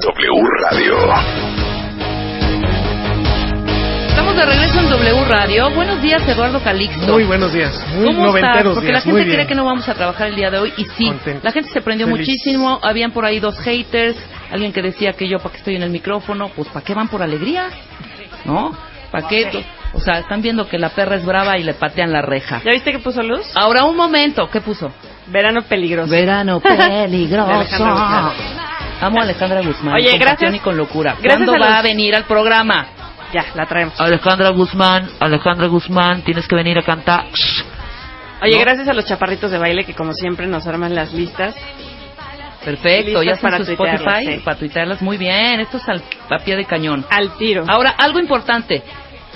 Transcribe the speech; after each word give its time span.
11. 0.00 0.06
W 0.06 0.48
Radio. 0.62 0.96
Estamos 4.08 4.36
de 4.36 4.46
regreso 4.46 4.80
en 4.80 4.90
W 4.90 5.24
Radio. 5.26 5.70
Buenos 5.74 6.00
días, 6.02 6.26
Eduardo 6.28 6.62
Calixto. 6.62 7.12
Muy 7.12 7.24
buenos 7.24 7.52
días. 7.52 7.72
Muy 7.94 8.06
¿Cómo 8.06 8.26
noventeros 8.26 8.56
estás? 8.58 8.74
Porque 8.74 8.88
días. 8.92 9.04
la 9.06 9.12
gente 9.12 9.32
cree 9.34 9.46
que 9.46 9.54
no 9.54 9.64
vamos 9.64 9.88
a 9.88 9.94
trabajar 9.94 10.28
el 10.28 10.36
día 10.36 10.50
de 10.50 10.58
hoy 10.58 10.72
y 10.76 10.84
sí, 10.96 11.06
Contento. 11.08 11.40
la 11.42 11.52
gente 11.52 11.70
se 11.70 11.80
prendió 11.80 12.06
Feliz. 12.06 12.20
muchísimo. 12.20 12.78
Habían 12.82 13.10
por 13.12 13.24
ahí 13.24 13.40
dos 13.40 13.58
haters, 13.60 14.16
alguien 14.52 14.72
que 14.72 14.82
decía 14.82 15.12
que 15.14 15.28
yo 15.28 15.38
para 15.38 15.50
qué 15.52 15.58
estoy 15.58 15.76
en 15.76 15.82
el 15.82 15.90
micrófono, 15.90 16.48
pues 16.54 16.68
para 16.68 16.84
qué 16.84 16.94
van 16.94 17.08
por 17.08 17.22
alegría, 17.22 17.68
¿no? 18.44 18.76
¿Para 19.10 19.26
qué? 19.26 19.64
O 19.94 20.00
sea, 20.00 20.18
están 20.18 20.42
viendo 20.42 20.68
que 20.68 20.78
la 20.78 20.90
perra 20.90 21.16
es 21.16 21.24
brava 21.24 21.56
y 21.58 21.64
le 21.64 21.74
patean 21.74 22.12
la 22.12 22.20
reja. 22.22 22.60
¿Ya 22.64 22.72
viste 22.72 22.92
que 22.92 22.98
puso 22.98 23.22
luz? 23.22 23.46
Ahora 23.54 23.84
un 23.84 23.96
momento, 23.96 24.48
¿qué 24.50 24.60
puso? 24.60 24.92
Verano 25.28 25.62
peligroso. 25.62 26.10
Verano 26.10 26.60
peligroso. 26.60 27.84
Alejandra 29.00 29.00
Guzmán. 29.00 29.04
Amo 29.04 29.18
a 29.20 29.22
Alejandra 29.22 29.60
Guzmán. 29.62 29.94
Oye, 29.94 30.10
con 30.10 30.18
gracias- 30.18 30.36
pasión 30.36 30.54
y 30.54 30.58
con 30.60 30.76
locura. 30.76 31.12
gracias 31.20 31.34
¿Cuándo 31.34 31.52
a 31.52 31.58
va 31.58 31.70
los- 31.70 31.78
a 31.78 31.82
venir 31.82 32.14
al 32.16 32.24
programa? 32.24 32.86
Ya, 33.32 33.44
la 33.54 33.66
traemos. 33.66 34.00
Alejandra 34.00 34.50
Guzmán, 34.50 35.08
Alejandra 35.20 35.66
Guzmán, 35.66 36.22
tienes 36.22 36.46
que 36.48 36.54
venir 36.56 36.78
a 36.78 36.82
cantar. 36.82 37.26
Oye, 38.42 38.54
¿no? 38.54 38.60
gracias 38.60 38.88
a 38.88 38.94
los 38.94 39.04
chaparritos 39.04 39.50
de 39.50 39.58
baile 39.58 39.84
que 39.84 39.94
como 39.94 40.12
siempre 40.14 40.46
nos 40.46 40.66
arman 40.66 40.94
las 40.94 41.12
listas. 41.12 41.54
Perfecto, 42.64 43.20
Listas 43.22 43.36
ya 43.36 43.42
para 43.42 43.56
su 43.64 43.70
Spotify 43.72 44.24
sí. 44.36 44.40
para 44.44 44.58
tuitearlas 44.58 45.00
muy 45.00 45.16
bien. 45.16 45.60
Esto 45.60 45.76
es 45.76 45.88
al, 45.88 46.02
a 46.30 46.38
pie 46.44 46.56
de 46.56 46.64
cañón. 46.64 47.04
Al 47.08 47.36
tiro. 47.36 47.64
Ahora, 47.68 47.90
algo 47.96 48.18
importante. 48.18 48.82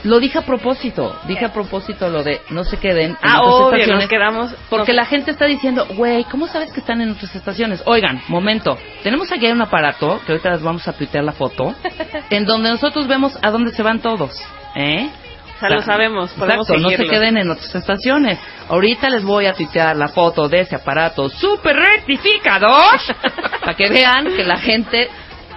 Lo 0.05 0.19
dije 0.19 0.39
a 0.39 0.42
propósito. 0.42 1.17
Dije 1.27 1.45
a 1.45 1.53
propósito 1.53 2.08
lo 2.08 2.22
de 2.25 2.41
no 2.50 2.64
se 2.64 2.77
queden 2.78 3.11
en 3.12 3.17
ah, 3.22 3.42
otras 3.42 3.55
obvio, 3.55 3.64
estaciones. 3.67 3.98
nos 4.00 4.08
quedamos. 4.08 4.55
Porque 4.69 4.92
no- 4.92 4.97
la 4.97 5.05
gente 5.06 5.31
está 5.31 5.47
diciendo, 5.47 5.86
güey, 5.95 6.25
¿cómo 6.25 6.47
sabes 6.48 6.72
que 6.72 6.81
están 6.81 7.00
en 7.00 7.11
otras 7.11 7.34
estaciones? 7.34 7.83
Oigan, 7.86 8.20
momento. 8.28 8.77
Tenemos 9.03 9.30
aquí 9.33 9.47
un 9.47 9.62
aparato, 9.62 10.20
que 10.27 10.33
ahorita 10.33 10.50
les 10.50 10.62
vamos 10.62 10.86
a 10.89 10.92
tuitear 10.92 11.25
la 11.25 11.33
foto, 11.33 11.75
en 12.30 12.45
donde 12.45 12.70
nosotros 12.70 13.06
vemos 13.06 13.39
a 13.42 13.50
dónde 13.50 13.70
se 13.73 13.83
van 13.83 14.00
todos. 14.00 14.33
¿Eh? 14.75 15.08
O 15.56 15.61
sea, 15.64 15.77
lo 15.77 15.83
sabemos, 15.83 16.33
podemos 16.33 16.69
Exacto, 16.69 16.83
no 16.83 16.91
se 16.91 17.06
queden 17.06 17.36
en 17.36 17.48
otras 17.48 17.73
estaciones. 17.73 18.36
Ahorita 18.69 19.08
les 19.08 19.23
voy 19.23 19.47
a 19.47 19.53
tuitear 19.53 19.95
la 19.97 20.08
foto 20.08 20.48
de 20.48 20.61
ese 20.61 20.75
aparato 20.75 21.28
super 21.28 21.77
rectificador 21.77 22.98
para 23.61 23.75
que 23.75 23.89
vean 23.89 24.25
que 24.34 24.45
la 24.45 24.56
gente 24.56 25.08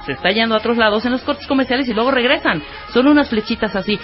se 0.05 0.11
está 0.13 0.29
yendo 0.31 0.55
a 0.55 0.59
otros 0.59 0.77
lados 0.77 1.05
en 1.05 1.11
los 1.13 1.21
cortes 1.21 1.47
comerciales 1.47 1.87
y 1.89 1.93
luego 1.93 2.11
regresan. 2.11 2.61
Son 2.93 3.07
unas 3.07 3.29
flechitas 3.29 3.75
así. 3.75 3.99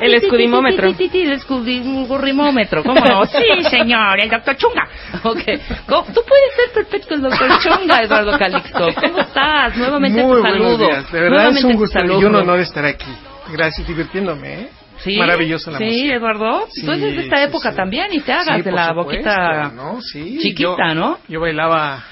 El 0.00 0.14
escudimómetro. 0.14 0.88
El 0.88 1.32
escudimómetro. 1.32 2.82
¿Cómo 2.82 3.00
no? 3.00 3.24
Sí, 3.34 3.62
señor, 3.70 4.20
el 4.20 4.30
doctor 4.30 4.56
Chunga. 4.56 4.88
Ok. 5.22 5.40
¿Cómo? 5.88 6.04
Tú 6.12 6.20
puedes 6.26 6.54
ser 6.56 6.72
perfecto 6.74 7.14
el 7.14 7.22
doctor 7.22 7.48
Chunga, 7.60 8.02
Eduardo 8.02 8.38
Calixto. 8.38 8.88
¿Cómo 9.00 9.18
estás? 9.18 9.76
Nuevamente 9.76 10.22
Muy 10.22 10.42
te 10.42 10.48
saludo. 10.48 10.78
días. 10.78 11.12
De 11.12 11.20
verdad 11.20 11.30
Nuevamente 11.36 11.58
es 11.60 11.64
un 11.64 11.76
gusto 11.76 11.98
y 12.04 12.24
un 12.24 12.34
honor 12.34 12.60
estar 12.60 12.84
aquí. 12.84 13.10
Gracias, 13.52 13.86
divirtiéndome, 13.86 14.54
¿eh? 14.62 14.68
Sí, 14.98 15.18
Maravillosa 15.18 15.72
la 15.72 15.78
sí, 15.78 15.84
música. 15.84 16.14
Eduardo. 16.14 16.66
Sí, 16.70 16.86
Tú 16.86 16.92
eres 16.92 17.16
de 17.16 17.22
esta 17.24 17.36
sí, 17.36 17.42
época 17.42 17.70
sí. 17.72 17.76
también 17.76 18.06
y 18.12 18.20
te 18.20 18.32
hagas 18.32 18.56
Sí, 18.56 18.62
de 18.62 18.72
la 18.72 18.88
supuesto, 18.88 19.10
boquita 19.10 19.70
¿no? 19.74 20.00
Sí, 20.00 20.38
chiquita, 20.40 20.88
yo- 20.88 20.94
¿no? 20.94 21.18
Yo 21.28 21.40
bailaba. 21.40 22.02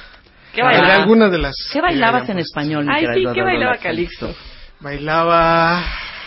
¿Qué 0.53 0.63
bailé 0.63 0.81
bailaba? 0.81 1.03
algunas 1.03 1.31
de 1.33 1.39
las. 1.39 1.57
¿Qué 1.73 1.81
bailabas 1.81 2.29
en 2.29 2.39
español? 2.39 2.87
mi 2.87 2.93
Ay, 2.93 3.07
sí, 3.15 3.25
¿qué 3.35 3.43
bailaba 3.43 3.77
Calixto? 3.79 4.35
Bailaba. 4.81 5.83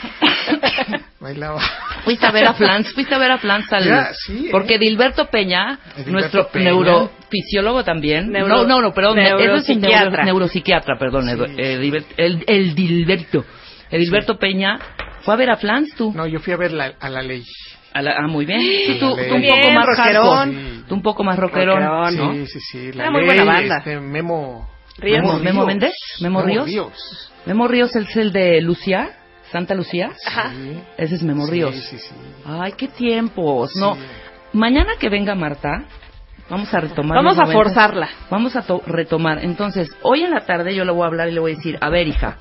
bailaba. 1.20 1.62
Fuiste 2.04 2.26
a 2.26 2.32
ver 2.32 2.46
a 2.48 2.54
Flans, 2.54 2.94
fuiste 2.94 3.16
a 3.16 3.18
ver 3.18 3.32
a 3.32 3.38
Flans 3.40 3.72
al... 3.74 3.84
Ya, 3.86 4.14
sí, 4.14 4.48
¿eh? 4.48 4.50
Porque 4.52 4.78
Dilberto 4.78 5.26
Peña, 5.30 5.80
Dilberto 5.96 6.12
nuestro 6.12 6.48
Peña. 6.50 6.66
neurofisiólogo 6.66 7.84
también... 7.84 8.32
Neuro- 8.32 8.48
no, 8.48 8.64
no, 8.66 8.82
no, 8.82 8.94
perdón, 8.94 9.18
eso 9.20 9.56
es 9.56 9.70
un 9.70 9.82
neuro- 9.82 10.24
neuropsiquiatra. 10.24 10.98
perdón, 11.00 11.28
Edu- 11.28 11.54
eh, 11.58 11.80
Dilber- 11.80 12.06
el, 12.18 12.44
el 12.48 12.76
Dilberto. 12.76 13.44
El 13.90 14.02
Dilberto 14.02 14.38
Peña 14.38 14.78
fue 15.22 15.34
a 15.34 15.38
ver 15.38 15.50
a 15.50 15.58
Flans, 15.58 15.96
tú. 15.96 16.14
No, 16.16 16.28
yo 16.28 16.40
fui 16.40 16.54
a 16.54 16.58
ver 16.58 16.72
la- 16.74 16.94
a 17.00 17.10
la 17.10 17.22
ley. 17.22 17.44
A 17.96 18.02
la- 18.02 18.16
ah, 18.18 18.28
muy 18.28 18.46
bien. 18.46 18.60
Sí, 18.62 18.98
tú, 19.00 19.16
tú 19.16 19.36
un 19.36 19.42
poco 19.48 19.72
más 19.72 19.86
rockerón. 19.86 20.86
Tú 20.88 20.96
un 20.96 21.02
poco 21.02 21.24
más 21.24 21.40
rockerón, 21.40 21.82
Rockerón, 21.82 22.18
¿no? 22.18 22.34
Sí, 22.34 22.48
sí, 22.48 22.60
sí. 22.60 22.92
La 22.92 23.04
Era 23.04 23.12
muy 23.12 23.24
buena 23.26 23.44
banda. 23.46 23.78
Este, 23.78 24.00
Memo. 24.02 24.70
Ríos. 24.98 25.22
Memo- 25.24 25.40
Memo 25.40 25.66
Méndez, 25.66 25.94
Memo 26.22 26.42
Ríos. 26.42 26.66
Ríos. 26.66 27.32
Memo 27.46 27.68
Ríos 27.70 27.96
es 27.96 28.16
el 28.18 28.32
de 28.34 28.60
Lucía, 28.62 29.12
Santa 29.52 29.76
Lucía. 29.76 30.12
Ajá. 30.28 30.52
Sí. 30.52 30.78
Ese 30.98 31.16
es 31.16 31.24
Memo 31.24 31.46
Sí, 31.46 31.52
Ríos. 31.52 31.74
sí, 31.76 31.98
sí. 31.98 32.14
Ay, 32.46 32.74
qué 32.74 32.88
tiempos. 32.90 33.72
Sí. 33.74 33.80
No, 33.80 33.98
mañana 34.52 34.94
que 35.00 35.10
venga 35.10 35.34
Marta, 35.36 35.86
vamos 36.50 36.74
a 36.74 36.80
retomar. 36.82 37.16
Vamos 37.18 37.40
a 37.40 37.46
forzarla. 37.48 38.10
Vamos 38.30 38.56
a 38.58 38.62
to- 38.62 38.84
retomar. 38.86 39.40
Entonces, 39.44 39.90
hoy 40.02 40.24
en 40.24 40.32
la 40.32 40.46
tarde 40.46 40.76
yo 40.76 40.84
le 40.84 40.92
voy 40.92 41.04
a 41.04 41.08
hablar 41.08 41.30
y 41.30 41.32
le 41.32 41.40
voy 41.40 41.54
a 41.54 41.56
decir, 41.56 41.78
a 41.80 41.90
ver, 41.90 42.08
hija, 42.10 42.38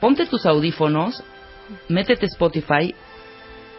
ponte 0.00 0.26
tus 0.26 0.44
audífonos, 0.46 1.22
métete 1.88 2.26
Spotify 2.26 2.94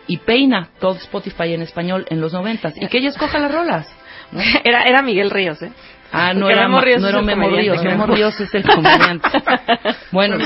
y 0.08 0.18
peina 0.18 0.70
todo 0.80 0.96
Spotify 0.96 1.54
en 1.54 1.62
español 1.62 2.06
en 2.10 2.22
los 2.22 2.34
noventas 2.34 2.74
y 2.80 2.88
que 2.88 2.98
ella 3.00 3.10
escoja 3.10 3.40
las 3.40 3.52
rolas. 3.52 3.88
¿no? 4.32 4.42
Era, 4.64 4.84
era 4.84 5.02
Miguel 5.02 5.30
Ríos, 5.30 5.62
¿eh? 5.62 5.72
Ah, 6.12 6.34
no 6.34 6.50
era, 6.50 6.64
Memo 6.68 6.80
Ríos 6.82 7.02
no 7.02 7.10
era 7.10 7.22
Memo. 7.22 7.50
Ríos, 7.50 7.84
Memo 7.84 8.06
Ríos 8.06 8.40
es 8.40 8.54
el 8.54 8.64
comediante. 8.64 9.28
Bueno, 10.12 10.38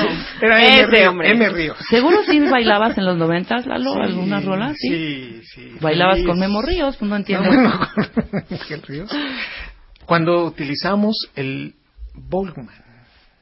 Era 0.42 0.64
M. 0.64 0.74
Ese 0.82 0.86
Ríos. 0.88 1.08
hombre. 1.10 1.32
M. 1.32 1.50
Ríos. 1.50 1.78
¿seguro 1.90 2.24
sí 2.28 2.40
bailabas 2.40 2.98
en 2.98 3.06
los 3.06 3.18
noventas, 3.18 3.68
Lalo? 3.68 3.94
¿Algunas 3.94 4.44
rolas? 4.46 4.76
Sí. 4.80 4.90
Sí, 4.90 5.42
sí. 5.54 5.76
¿Bailabas 5.80 6.16
feliz. 6.16 6.28
con 6.28 6.40
Memo 6.40 6.62
Ríos? 6.64 6.96
Pues 6.98 7.02
no 7.08 7.10
No, 7.10 7.16
entiendo. 7.18 7.48
bueno, 7.48 7.80
con 8.32 8.44
Miguel 8.50 8.82
Ríos. 8.88 9.12
Cuando 10.06 10.46
utilizamos 10.46 11.16
el 11.36 11.76
Volkman 12.16 12.70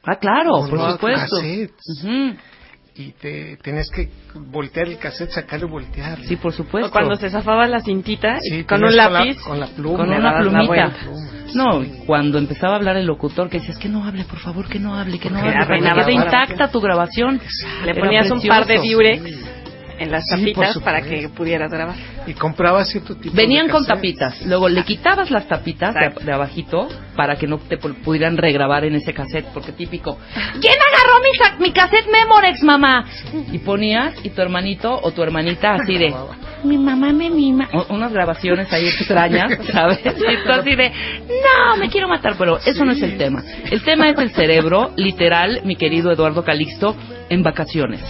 Ah, 0.04 0.16
claro, 0.16 0.66
por 0.68 0.92
supuesto. 0.92 1.36
cassettes. 1.36 2.02
Ujú. 2.04 2.36
Y 2.98 3.12
te 3.12 3.56
tenías 3.62 3.88
que 3.90 4.08
voltear 4.34 4.88
el 4.88 4.98
cassette, 4.98 5.30
sacarlo 5.30 5.68
y 5.68 5.70
voltear. 5.70 6.18
Sí, 6.24 6.36
por 6.36 6.52
supuesto. 6.52 6.88
O 6.88 6.90
cuando 6.90 7.14
se 7.16 7.30
zafaba 7.30 7.66
la 7.68 7.80
cintita 7.80 8.38
Sí, 8.40 8.64
con 8.64 8.82
un 8.82 8.96
la- 8.96 9.08
lápiz. 9.08 9.40
Con 9.42 9.60
la, 9.60 9.68
pluma. 9.68 9.98
Con 9.98 10.10
Le 10.10 10.16
una 10.18 10.24
dabas 10.30 10.44
la 10.44 10.50
plumita. 10.50 10.66
vuelta. 10.66 11.28
No, 11.54 11.82
y 11.82 12.04
cuando 12.06 12.38
empezaba 12.38 12.74
a 12.74 12.76
hablar 12.76 12.96
el 12.96 13.06
locutor 13.06 13.48
que 13.48 13.60
decías 13.60 13.78
que 13.78 13.88
no 13.88 14.04
hable, 14.04 14.24
por 14.24 14.38
favor, 14.40 14.68
que 14.68 14.78
no 14.78 14.94
hable, 14.94 15.18
que 15.18 15.30
no 15.30 15.36
Porque 15.36 15.48
hable, 15.48 15.52
para 15.54 15.66
que 15.66 15.72
arruinaba 15.74 16.04
quede 16.04 16.14
todo. 16.16 16.24
intacta 16.24 16.70
tu 16.70 16.80
grabación. 16.80 17.40
Le 17.86 17.94
ponías 17.94 18.30
un 18.30 18.42
par 18.42 18.66
de 18.66 18.80
diurex 18.80 19.22
en 20.00 20.12
las 20.12 20.24
Sí, 20.28 20.30
tapitas 20.52 20.78
para 20.78 21.02
que 21.02 21.28
pudieras 21.30 21.70
grabar. 21.72 21.96
Y 22.26 22.34
compraba 22.34 22.84
cierto 22.84 23.16
tipo 23.16 23.34
Venían 23.34 23.66
de 23.66 23.72
con 23.72 23.84
tapitas, 23.86 24.42
luego 24.46 24.68
le 24.68 24.84
quitabas 24.84 25.28
las 25.30 25.48
tapitas 25.48 25.92
de, 25.94 26.24
de 26.24 26.32
abajito 26.32 26.86
para 27.16 27.34
que 27.36 27.46
no 27.48 27.58
te 27.58 27.80
pu- 27.80 27.96
pudieran 28.04 28.36
regrabar 28.36 28.84
en 28.84 28.94
ese 28.94 29.12
cassette, 29.14 29.46
porque 29.52 29.72
típico, 29.72 30.18
¿quién 30.60 30.74
mi, 31.20 31.66
mi 31.66 31.72
cassette 31.72 32.06
Memorex, 32.10 32.62
mamá? 32.62 33.04
Y 33.52 33.58
ponías, 33.58 34.14
y 34.24 34.30
tu 34.30 34.40
hermanito 34.42 34.98
o 35.02 35.10
tu 35.12 35.22
hermanita 35.22 35.74
así 35.74 35.96
de, 35.98 36.14
mi 36.64 36.76
mamá 36.78 37.12
me 37.12 37.30
mima. 37.30 37.68
O- 37.72 37.94
unas 37.94 38.12
grabaciones 38.12 38.72
ahí 38.72 38.86
extrañas, 38.88 39.52
¿sabes? 39.72 40.00
Y 40.04 40.44
tú 40.46 40.52
así 40.52 40.74
de, 40.74 40.90
no, 41.28 41.76
me 41.76 41.88
quiero 41.88 42.08
matar, 42.08 42.34
pero 42.38 42.58
eso 42.58 42.84
no 42.84 42.92
es 42.92 43.02
el 43.02 43.16
tema. 43.16 43.42
El 43.70 43.82
tema 43.82 44.08
es 44.10 44.18
el 44.18 44.30
cerebro, 44.30 44.92
literal, 44.96 45.60
mi 45.64 45.76
querido 45.76 46.10
Eduardo 46.10 46.44
Calixto, 46.44 46.96
en 47.28 47.42
vacaciones. 47.42 48.00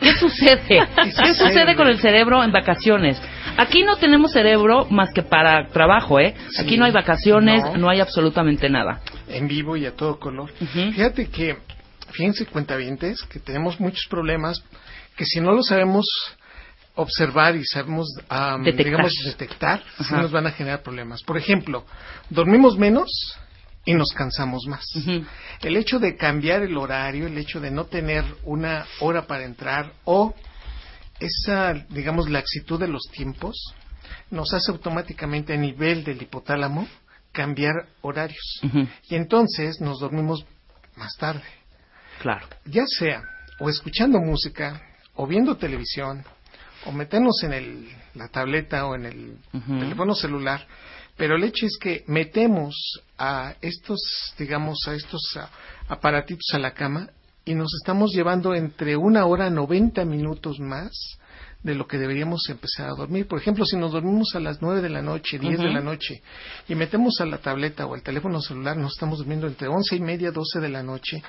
¿Qué 0.00 0.14
sucede? 0.14 0.84
¿Qué 1.22 1.34
sucede 1.34 1.76
con 1.76 1.86
el 1.86 1.98
cerebro 2.00 2.42
en 2.42 2.50
vacaciones? 2.50 3.22
Aquí 3.56 3.82
no 3.84 3.96
tenemos 3.96 4.32
cerebro 4.32 4.86
más 4.90 5.12
que 5.12 5.22
para 5.22 5.68
trabajo, 5.68 6.18
¿eh? 6.18 6.34
Aquí 6.58 6.70
Sí, 6.70 6.76
no 6.76 6.86
hay 6.86 6.90
vacaciones, 6.92 7.62
no. 7.62 7.76
no 7.76 7.88
hay 7.90 8.00
absolutamente 8.00 8.68
nada. 8.68 9.00
En 9.28 9.46
vivo 9.46 9.76
y 9.76 9.86
a 9.86 9.94
todo 9.94 10.18
color. 10.18 10.50
Fíjate 10.72 11.28
que, 11.28 11.56
fíjense 12.12 12.46
cuentavientes, 12.46 13.22
que 13.24 13.38
tenemos 13.40 13.80
muchos 13.80 14.06
problemas 14.08 14.62
que 15.16 15.24
si 15.24 15.40
no 15.40 15.52
lo 15.52 15.62
sabemos 15.62 16.06
observar 16.94 17.56
y 17.56 17.64
sabemos, 17.64 18.08
Detectar. 18.58 18.84
digamos, 18.84 19.12
detectar, 19.24 19.82
sí 19.98 20.14
nos 20.14 20.30
van 20.30 20.46
a 20.46 20.52
generar 20.52 20.82
problemas. 20.82 21.22
Por 21.22 21.38
ejemplo, 21.38 21.86
dormimos 22.30 22.76
menos 22.78 23.08
y 23.84 23.94
nos 23.94 24.12
cansamos 24.12 24.66
más. 24.66 24.84
El 25.62 25.76
hecho 25.76 25.98
de 25.98 26.16
cambiar 26.16 26.62
el 26.62 26.76
horario, 26.76 27.26
el 27.26 27.38
hecho 27.38 27.60
de 27.60 27.70
no 27.70 27.86
tener 27.86 28.24
una 28.44 28.86
hora 29.00 29.26
para 29.26 29.44
entrar 29.44 29.92
o 30.04 30.34
esa, 31.18 31.72
digamos, 31.88 32.28
laxitud 32.28 32.78
de 32.78 32.88
los 32.88 33.02
tiempos 33.12 33.56
nos 34.30 34.52
hace 34.54 34.70
automáticamente 34.70 35.52
a 35.52 35.56
nivel 35.56 36.04
del 36.04 36.20
hipotálamo 36.22 36.86
cambiar 37.32 37.86
horarios. 38.02 38.60
Y 39.08 39.14
entonces 39.14 39.80
nos 39.80 40.00
dormimos 40.00 40.44
más 40.96 41.16
tarde. 41.18 41.42
Claro. 42.22 42.46
Ya 42.64 42.84
sea 42.86 43.22
o 43.58 43.68
escuchando 43.68 44.18
música, 44.20 44.80
o 45.14 45.26
viendo 45.26 45.56
televisión, 45.56 46.24
o 46.86 46.92
meternos 46.92 47.42
en 47.44 47.52
el, 47.52 47.88
la 48.14 48.28
tableta 48.28 48.86
o 48.86 48.94
en 48.94 49.06
el 49.06 49.36
teléfono 49.52 50.14
celular, 50.14 50.66
pero 51.16 51.36
el 51.36 51.44
hecho 51.44 51.66
es 51.66 51.76
que 51.80 52.04
metemos 52.06 52.74
a 53.18 53.54
estos, 53.60 54.34
digamos, 54.38 54.78
a 54.88 54.94
estos 54.94 55.38
aparatitos 55.88 56.46
a 56.54 56.58
la 56.58 56.72
cama 56.72 57.08
y 57.44 57.54
nos 57.54 57.72
estamos 57.74 58.12
llevando 58.12 58.54
entre 58.54 58.96
una 58.96 59.26
hora 59.26 59.50
90 59.50 60.04
minutos 60.04 60.58
más 60.58 60.90
de 61.62 61.74
lo 61.74 61.86
que 61.86 61.98
deberíamos 61.98 62.48
empezar 62.48 62.88
a 62.88 62.94
dormir. 62.94 63.26
Por 63.26 63.40
ejemplo, 63.40 63.64
si 63.64 63.76
nos 63.76 63.92
dormimos 63.92 64.34
a 64.34 64.40
las 64.40 64.60
9 64.60 64.80
de 64.80 64.88
la 64.88 65.02
noche, 65.02 65.38
10 65.38 65.58
de 65.58 65.70
la 65.70 65.80
noche, 65.80 66.22
y 66.68 66.74
metemos 66.74 67.20
a 67.20 67.26
la 67.26 67.38
tableta 67.38 67.86
o 67.86 67.94
el 67.94 68.02
teléfono 68.02 68.40
celular, 68.40 68.76
nos 68.76 68.94
estamos 68.94 69.18
durmiendo 69.18 69.46
entre 69.46 69.68
11 69.68 69.96
y 69.96 70.00
media, 70.00 70.32
12 70.32 70.60
de 70.60 70.68
la 70.68 70.82
noche, 70.82 71.22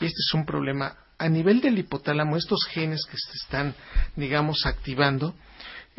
y 0.00 0.04
este 0.04 0.20
es 0.26 0.34
un 0.34 0.46
problema. 0.46 0.96
A 1.18 1.28
nivel 1.28 1.60
del 1.60 1.78
hipotálamo, 1.78 2.36
estos 2.36 2.64
genes 2.66 3.04
que 3.04 3.16
se 3.16 3.32
están, 3.42 3.74
digamos, 4.16 4.64
activando, 4.64 5.34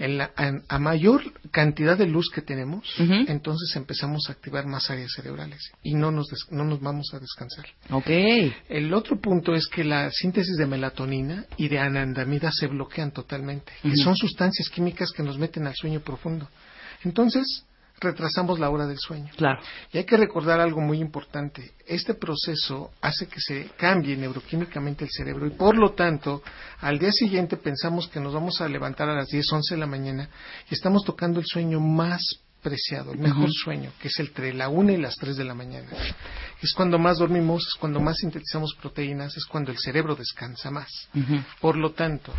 en 0.03 0.17
la- 0.17 0.31
en- 0.37 0.63
a 0.67 0.79
mayor 0.79 1.21
cantidad 1.51 1.97
de 1.97 2.07
luz 2.07 2.29
que 2.33 2.41
tenemos, 2.41 2.83
entonces 3.27 3.75
empezamos 3.75 4.27
a 4.27 4.33
activar 4.33 4.65
más 4.65 4.89
áreas 4.89 5.11
cerebrales 5.15 5.59
y 5.83 5.93
no 5.93 6.11
nos, 6.11 6.27
des- 6.27 6.47
no 6.51 6.63
nos 6.65 6.81
vamos 6.81 7.13
a 7.13 7.19
descansar. 7.19 7.65
Ok. 7.91 8.07
El 8.69 8.93
otro 8.93 9.19
punto 9.19 9.53
es 9.53 9.67
que 9.67 9.83
la 9.83 10.09
síntesis 10.11 10.57
de 10.57 10.65
melatonina 10.65 11.45
y 11.57 11.67
de 11.67 11.79
anandamida 11.79 12.51
se 12.51 12.67
bloquean 12.67 13.11
totalmente, 13.11 13.71
que 13.81 13.95
son 13.97 14.15
sustancias 14.15 14.69
químicas 14.69 15.11
que 15.11 15.23
nos 15.23 15.37
meten 15.37 15.67
al 15.67 15.75
sueño 15.75 15.99
profundo. 16.01 16.47
Entonces, 17.03 17.65
retrasamos 18.01 18.59
la 18.59 18.69
hora 18.69 18.87
del 18.87 18.97
sueño. 18.97 19.31
Claro. 19.37 19.61
Y 19.93 19.99
hay 19.99 20.03
que 20.03 20.17
recordar 20.17 20.59
algo 20.59 20.81
muy 20.81 20.99
importante. 20.99 21.71
Este 21.85 22.15
proceso 22.15 22.91
hace 22.99 23.27
que 23.27 23.39
se 23.39 23.69
cambie 23.77 24.17
neuroquímicamente 24.17 25.05
el 25.05 25.11
cerebro 25.11 25.47
y 25.47 25.51
por 25.51 25.77
lo 25.77 25.91
tanto, 25.91 26.41
al 26.79 26.97
día 26.97 27.11
siguiente 27.11 27.57
pensamos 27.57 28.07
que 28.07 28.19
nos 28.19 28.33
vamos 28.33 28.59
a 28.59 28.67
levantar 28.67 29.07
a 29.07 29.15
las 29.15 29.29
10, 29.29 29.53
11 29.53 29.75
de 29.75 29.79
la 29.79 29.87
mañana 29.87 30.29
y 30.69 30.73
estamos 30.73 31.03
tocando 31.05 31.39
el 31.39 31.45
sueño 31.45 31.79
más 31.79 32.21
preciado, 32.61 33.11
el 33.13 33.19
mejor 33.19 33.49
sueño, 33.51 33.91
que 33.99 34.07
es 34.07 34.19
entre 34.19 34.53
la 34.53 34.69
1 34.69 34.91
y 34.91 34.97
las 34.97 35.15
3 35.15 35.35
de 35.35 35.43
la 35.43 35.55
mañana. 35.55 35.89
Es 36.61 36.73
cuando 36.73 36.99
más 36.99 37.17
dormimos, 37.17 37.65
es 37.67 37.73
cuando 37.79 37.99
más 37.99 38.17
sintetizamos 38.17 38.75
proteínas, 38.79 39.35
es 39.35 39.45
cuando 39.45 39.71
el 39.71 39.79
cerebro 39.79 40.15
descansa 40.15 40.69
más. 40.69 41.09
Por 41.59 41.75
lo 41.75 41.91
tanto, 41.91 42.33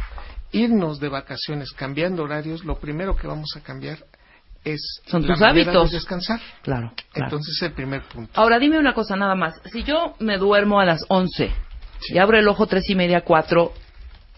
irnos 0.52 1.00
de 1.00 1.08
vacaciones 1.08 1.72
cambiando 1.72 2.22
horarios, 2.22 2.64
lo 2.64 2.78
primero 2.78 3.16
que 3.16 3.26
vamos 3.26 3.50
a 3.56 3.60
cambiar 3.60 4.04
es 4.64 5.00
Son 5.06 5.24
tus 5.26 5.42
hábitos. 5.42 5.90
de 5.90 5.96
descansar. 5.96 6.40
Claro. 6.62 6.92
claro. 7.12 7.26
Entonces, 7.26 7.60
el 7.62 7.72
primer 7.72 8.02
punto. 8.02 8.30
Ahora 8.34 8.58
dime 8.58 8.78
una 8.78 8.94
cosa 8.94 9.16
nada 9.16 9.34
más. 9.34 9.54
Si 9.72 9.82
yo 9.82 10.14
me 10.20 10.38
duermo 10.38 10.80
a 10.80 10.84
las 10.84 11.04
11 11.08 11.50
Sí. 12.00 12.14
y 12.14 12.18
abro 12.18 12.38
el 12.38 12.48
ojo 12.48 12.66
tres 12.66 12.88
y 12.90 12.94
media, 12.96 13.20
cuatro, 13.22 13.72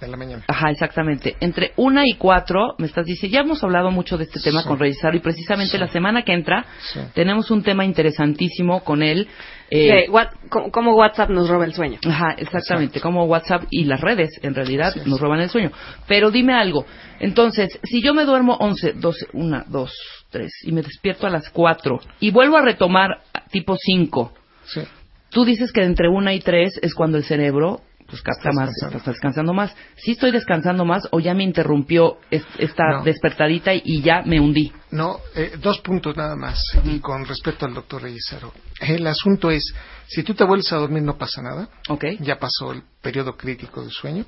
de 0.04 0.10
la 0.10 0.16
mañana. 0.16 0.44
ajá, 0.48 0.70
exactamente. 0.70 1.36
Entre 1.40 1.72
una 1.76 2.06
y 2.06 2.14
cuatro, 2.14 2.74
me 2.78 2.86
estás 2.86 3.06
diciendo, 3.06 3.34
ya 3.34 3.40
hemos 3.40 3.62
hablado 3.64 3.90
mucho 3.90 4.16
de 4.16 4.24
este 4.24 4.40
tema 4.40 4.62
Sí. 4.62 4.68
con 4.68 4.78
Reyesaro 4.78 5.16
y 5.16 5.20
precisamente 5.20 5.72
Sí. 5.72 5.78
la 5.78 5.88
semana 5.88 6.22
que 6.22 6.32
entra 6.32 6.64
Sí. 6.92 7.00
tenemos 7.14 7.50
un 7.50 7.62
tema 7.62 7.84
interesantísimo 7.84 8.82
con 8.84 9.02
él. 9.02 9.28
eh, 9.70 10.08
what- 10.10 10.28
cómo- 10.50 10.70
cómo 10.70 10.94
WhatsApp 10.94 11.30
nos 11.30 11.48
roba 11.48 11.64
el 11.64 11.72
sueño. 11.72 11.98
Ajá, 12.06 12.34
exactamente, 12.36 13.00
como 13.00 13.24
WhatsApp 13.24 13.64
y 13.70 13.84
las 13.84 14.00
redes 14.00 14.30
en 14.42 14.54
realidad 14.54 14.94
nos 15.06 15.18
roban 15.18 15.40
el 15.40 15.48
sueño. 15.48 15.72
Pero 16.06 16.30
dime 16.30 16.52
algo, 16.52 16.84
entonces, 17.18 17.80
si 17.82 18.00
yo 18.02 18.14
me 18.14 18.24
duermo 18.24 18.56
11, 18.60 18.92
12, 18.92 19.26
1, 19.32 19.64
2, 19.68 19.92
3 20.30 20.52
y 20.64 20.70
me 20.70 20.82
despierto 20.82 21.26
a 21.26 21.30
las 21.30 21.48
4 21.50 21.98
y 22.20 22.30
vuelvo 22.30 22.58
a 22.58 22.62
retomar 22.62 23.22
tipo 23.50 23.74
5, 23.76 24.32
Sí. 24.66 24.82
tú 25.30 25.44
dices 25.44 25.72
que 25.72 25.82
entre 25.82 26.08
1 26.08 26.30
y 26.30 26.40
3 26.40 26.78
es 26.82 26.94
cuando 26.94 27.16
el 27.16 27.24
cerebro 27.24 27.80
pues 28.06 28.20
capta 28.22 28.50
Está 28.50 28.52
más, 28.52 28.68
descansando. 28.68 28.98
está 28.98 29.10
descansando 29.12 29.52
más. 29.54 29.74
¿Sí 29.96 30.12
estoy 30.12 30.30
descansando 30.30 30.84
más 30.84 31.08
o 31.10 31.20
ya 31.20 31.34
me 31.34 31.42
interrumpió 31.44 32.18
es- 32.30 32.44
esta 32.58 32.84
No. 32.98 33.02
despertadita 33.04 33.72
y 33.74 34.02
ya 34.02 34.22
me 34.24 34.40
hundí? 34.40 34.72
No, 34.90 35.18
eh, 35.34 35.56
dos 35.60 35.80
puntos 35.80 36.16
nada 36.16 36.36
más. 36.36 36.60
Y 36.84 37.00
con 37.00 37.24
respecto 37.26 37.66
al 37.66 37.74
doctor 37.74 38.02
Reyesaro. 38.02 38.52
El 38.80 39.06
asunto 39.06 39.50
es, 39.50 39.64
si 40.06 40.22
tú 40.22 40.34
te 40.34 40.44
vuelves 40.44 40.72
a 40.72 40.76
dormir 40.76 41.02
no 41.02 41.16
pasa 41.16 41.42
nada. 41.42 41.68
¿Ok? 41.88 42.04
Ya 42.20 42.38
pasó 42.38 42.72
el 42.72 42.82
periodo 43.02 43.36
crítico 43.36 43.80
del 43.80 43.90
sueño. 43.90 44.24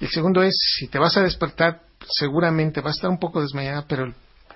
Y 0.00 0.04
el 0.04 0.10
segundo 0.10 0.42
es, 0.42 0.54
si 0.78 0.88
te 0.88 0.98
vas 0.98 1.16
a 1.16 1.22
despertar, 1.22 1.80
seguramente 2.08 2.80
va 2.80 2.90
a 2.90 2.92
estar 2.92 3.10
un 3.10 3.18
poco 3.18 3.40
desmayada, 3.42 3.84
pero 3.88 4.04
el 4.04 4.14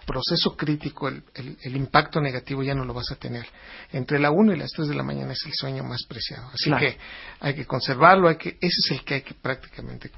proceso 0.08 0.56
crítico, 0.56 1.06
el, 1.08 1.22
el- 1.34 1.56
el 1.62 1.76
impacto 1.76 2.20
negativo 2.20 2.62
ya 2.62 2.74
no 2.74 2.84
lo 2.84 2.94
vas 2.94 3.10
a 3.12 3.16
tener. 3.16 3.44
Entre 3.92 4.18
la 4.18 4.30
1 4.30 4.54
y 4.54 4.58
las 4.58 4.70
3 4.70 4.88
de 4.88 4.94
la 4.94 5.02
mañana 5.04 5.32
es 5.32 5.44
el 5.46 5.52
sueño 5.54 5.84
más 5.84 6.04
preciado. 6.08 6.48
Así 6.48 6.64
Claro. 6.70 6.80
que 6.86 6.96
hay 7.40 7.54
que 7.54 7.66
conservarlo, 7.66 8.28
hay 8.28 8.36
que, 8.36 8.48
ese 8.60 8.80
es 8.84 8.90
el 8.92 9.04
que 9.04 9.14
hay 9.14 9.22
que 9.22 9.34
prácticamente 9.34 10.10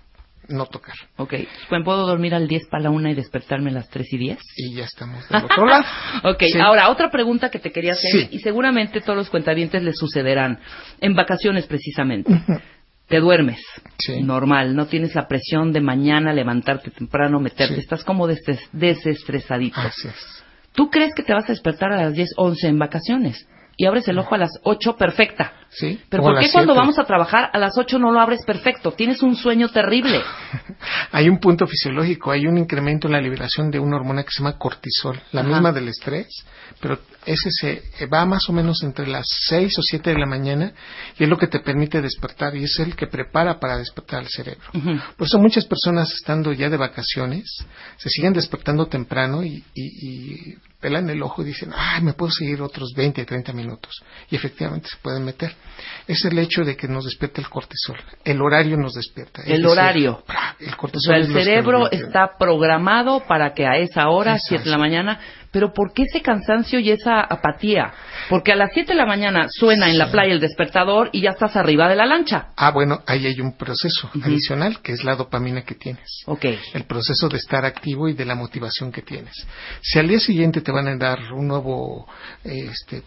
no 0.49 0.67
tocar. 0.67 0.95
Ok, 1.17 1.35
¿me 1.71 1.85
puedo 1.85 2.07
dormir 2.07 2.35
al 2.35 2.49
10 2.49 2.67
para 2.71 2.85
la 2.85 2.91
1 2.91 3.11
y 3.11 3.15
despertarme 3.15 3.71
a 3.71 3.75
las 3.75 3.89
3 3.91 4.07
y 4.13 4.19
10? 4.19 4.39
Y 4.57 4.75
ya 4.75 4.85
estamos 4.85 5.29
del 5.29 5.45
otro 5.45 5.67
lado. 5.67 5.85
Ok, 6.25 6.43
Sí. 6.53 6.59
ahora 6.61 6.89
otra 6.91 7.11
pregunta 7.11 7.51
que 7.51 7.59
te 7.59 7.71
quería 7.73 7.93
hacer 7.93 8.11
Sí. 8.11 8.29
y 8.33 8.39
seguramente 8.41 9.01
todos 9.01 9.17
los 9.17 9.31
cuentavientes 9.31 9.83
les 9.83 9.97
sucederán 9.97 10.59
en 11.01 11.15
vacaciones 11.15 11.67
precisamente. 11.67 12.33
Te 13.11 13.19
duermes, 13.21 13.61
Sí. 13.99 14.23
normal, 14.23 14.75
no 14.77 14.87
tienes 14.87 15.15
la 15.17 15.27
presión 15.27 15.73
de 15.73 15.81
mañana 15.81 16.33
levantarte 16.33 16.91
temprano, 16.93 17.41
meterte, 17.41 17.75
Sí. 17.75 17.81
estás 17.81 18.05
como 18.05 18.27
desestres- 18.29 18.69
desestresadito. 18.73 19.81
Así 19.81 20.09
es. 20.09 20.45
¿Tú 20.75 20.89
crees 20.91 21.13
que 21.15 21.25
te 21.25 21.35
vas 21.35 21.45
a 21.45 21.53
despertar 21.53 21.93
a 21.93 22.03
las 22.05 22.15
10, 22.15 22.31
11 22.37 22.69
en 22.69 22.79
vacaciones? 22.79 23.49
Y 23.77 23.87
abres 23.87 24.07
el 24.09 24.19
ojo 24.19 24.35
a 24.35 24.39
las 24.39 24.51
8 24.63 24.97
perfecta. 24.97 25.53
Sí. 25.71 26.01
Pero 26.09 26.25
¿por 26.25 26.39
qué 26.41 26.51
cuando 26.53 26.75
vamos 26.75 26.99
a 26.99 27.05
trabajar 27.05 27.49
a 27.53 27.59
las 27.59 27.79
8 27.79 27.99
no 27.99 28.11
lo 28.11 28.21
abres 28.21 28.45
perfecto? 28.45 28.93
Tienes 28.93 29.23
un 29.23 29.37
sueño 29.37 29.69
terrible. 29.69 30.21
Hay 31.13 31.29
un 31.29 31.39
punto 31.39 31.67
fisiológico, 31.67 32.31
hay 32.31 32.47
un 32.47 32.59
incremento 32.59 33.07
en 33.07 33.13
la 33.13 33.21
liberación 33.21 33.71
de 33.71 33.79
una 33.79 33.97
hormona 33.97 34.23
que 34.23 34.31
se 34.31 34.39
llama 34.43 34.59
cortisol, 34.59 35.21
la 35.33 35.43
Ajá. 35.43 35.51
misma 35.51 35.73
del 35.73 35.89
estrés, 35.89 36.29
pero 36.81 36.99
ese 37.27 37.51
se 37.51 38.07
va 38.07 38.25
más 38.25 38.49
o 38.49 38.53
menos 38.53 38.83
entre 38.83 39.07
las 39.07 39.27
6 39.49 39.79
o 39.79 39.83
7 39.83 40.11
de 40.11 40.19
la 40.19 40.27
mañana 40.27 40.73
y 41.19 41.25
es 41.25 41.29
lo 41.29 41.37
que 41.37 41.49
te 41.49 41.61
permite 41.61 42.01
despertar 42.01 42.57
y 42.57 42.65
es 42.65 42.79
el 42.79 42.97
que 42.97 43.07
prepara 43.07 43.59
para 43.61 43.77
despertar 43.77 44.21
al 44.21 44.29
cerebro. 44.29 44.69
Ujú. 44.73 44.99
Por 45.17 45.27
eso 45.27 45.39
muchas 45.39 45.67
personas 45.67 46.13
estando 46.13 46.53
ya 46.53 46.71
de 46.71 46.77
vacaciones 46.77 47.65
se 47.97 48.09
siguen 48.09 48.33
despertando 48.33 48.87
temprano 48.87 49.45
y, 49.45 49.65
y, 49.75 49.75
y 49.75 50.59
pelan 50.81 51.11
el 51.11 51.23
ojo 51.23 51.43
y 51.43 51.47
dicen, 51.47 51.73
ay, 51.77 52.03
me 52.03 52.15
puedo 52.15 52.33
seguir 52.33 52.63
otros 52.63 52.93
20, 52.97 53.25
30 53.25 53.53
minutos. 53.53 54.03
Y 54.31 54.37
efectivamente 54.37 54.89
se 54.89 54.97
pueden 54.97 55.25
meter. 55.25 55.55
Es 56.07 56.25
el 56.25 56.39
hecho 56.39 56.65
de 56.65 56.77
que 56.77 56.89
nos 56.89 57.05
despierta 57.05 57.41
el 57.41 57.49
cortisol. 57.49 57.97
El 58.25 58.43
horario 58.43 58.77
nos 58.77 58.95
despierta. 58.95 59.43
Es 59.43 59.49
El 59.49 59.63
decir, 59.63 59.67
horario. 59.69 60.25
El 60.59 60.75
O 60.75 60.77
cortisol 60.77 61.15
sea, 61.15 61.19
es 61.19 61.29
el 61.29 61.33
cerebro 61.35 61.91
está 61.91 62.37
programado 62.39 63.21
para 63.27 63.55
que 63.55 63.67
a 63.67 63.77
esa 63.77 64.09
hora, 64.09 64.33
Exacto. 64.33 64.49
7 64.49 64.65
de 64.65 64.71
la 64.71 64.79
mañana, 64.79 65.21
pero 65.53 65.73
¿por 65.73 65.93
qué 65.93 66.03
ese 66.03 66.21
cansancio 66.23 66.79
y 66.79 66.91
esa 66.91 67.21
apatía? 67.21 67.93
Porque 68.29 68.53
a 68.53 68.57
las 68.57 68.71
7 68.73 68.93
de 68.93 68.99
la 68.99 69.07
mañana 69.07 69.49
suena 69.51 69.89
en 69.89 69.99
la 69.99 70.11
playa 70.11 70.33
el 70.33 70.41
despertador 70.41 71.11
y 71.13 71.23
ya 71.23 71.31
estás 71.31 71.57
arriba 71.57 71.89
de 71.89 71.97
la 71.97 72.07
lancha. 72.07 72.49
Ah, 72.57 72.71
bueno, 72.71 73.03
ahí 73.07 73.27
hay 73.27 73.41
un 73.41 73.57
proceso 73.57 74.11
adicional 74.23 74.81
que 74.83 74.93
es 74.93 75.05
la 75.05 75.17
dopamina 75.17 75.63
que 75.63 75.75
tienes. 75.75 76.23
Ok. 76.27 76.47
El 76.75 76.85
proceso 76.85 77.29
de 77.29 77.37
estar 77.39 77.65
activo 77.65 78.09
y 78.09 78.15
de 78.15 78.25
la 78.25 78.35
motivación 78.35 78.93
que 78.93 79.03
tienes. 79.03 79.35
Si 79.81 79.99
al 79.99 80.09
día 80.09 80.21
siguiente 80.21 80.61
te 80.61 80.73
van 80.73 80.89
a 80.89 80.97
dar 80.97 81.33
un 81.33 81.49
nuevo 81.49 82.07
eh, 82.45 82.69
este, 82.71 83.03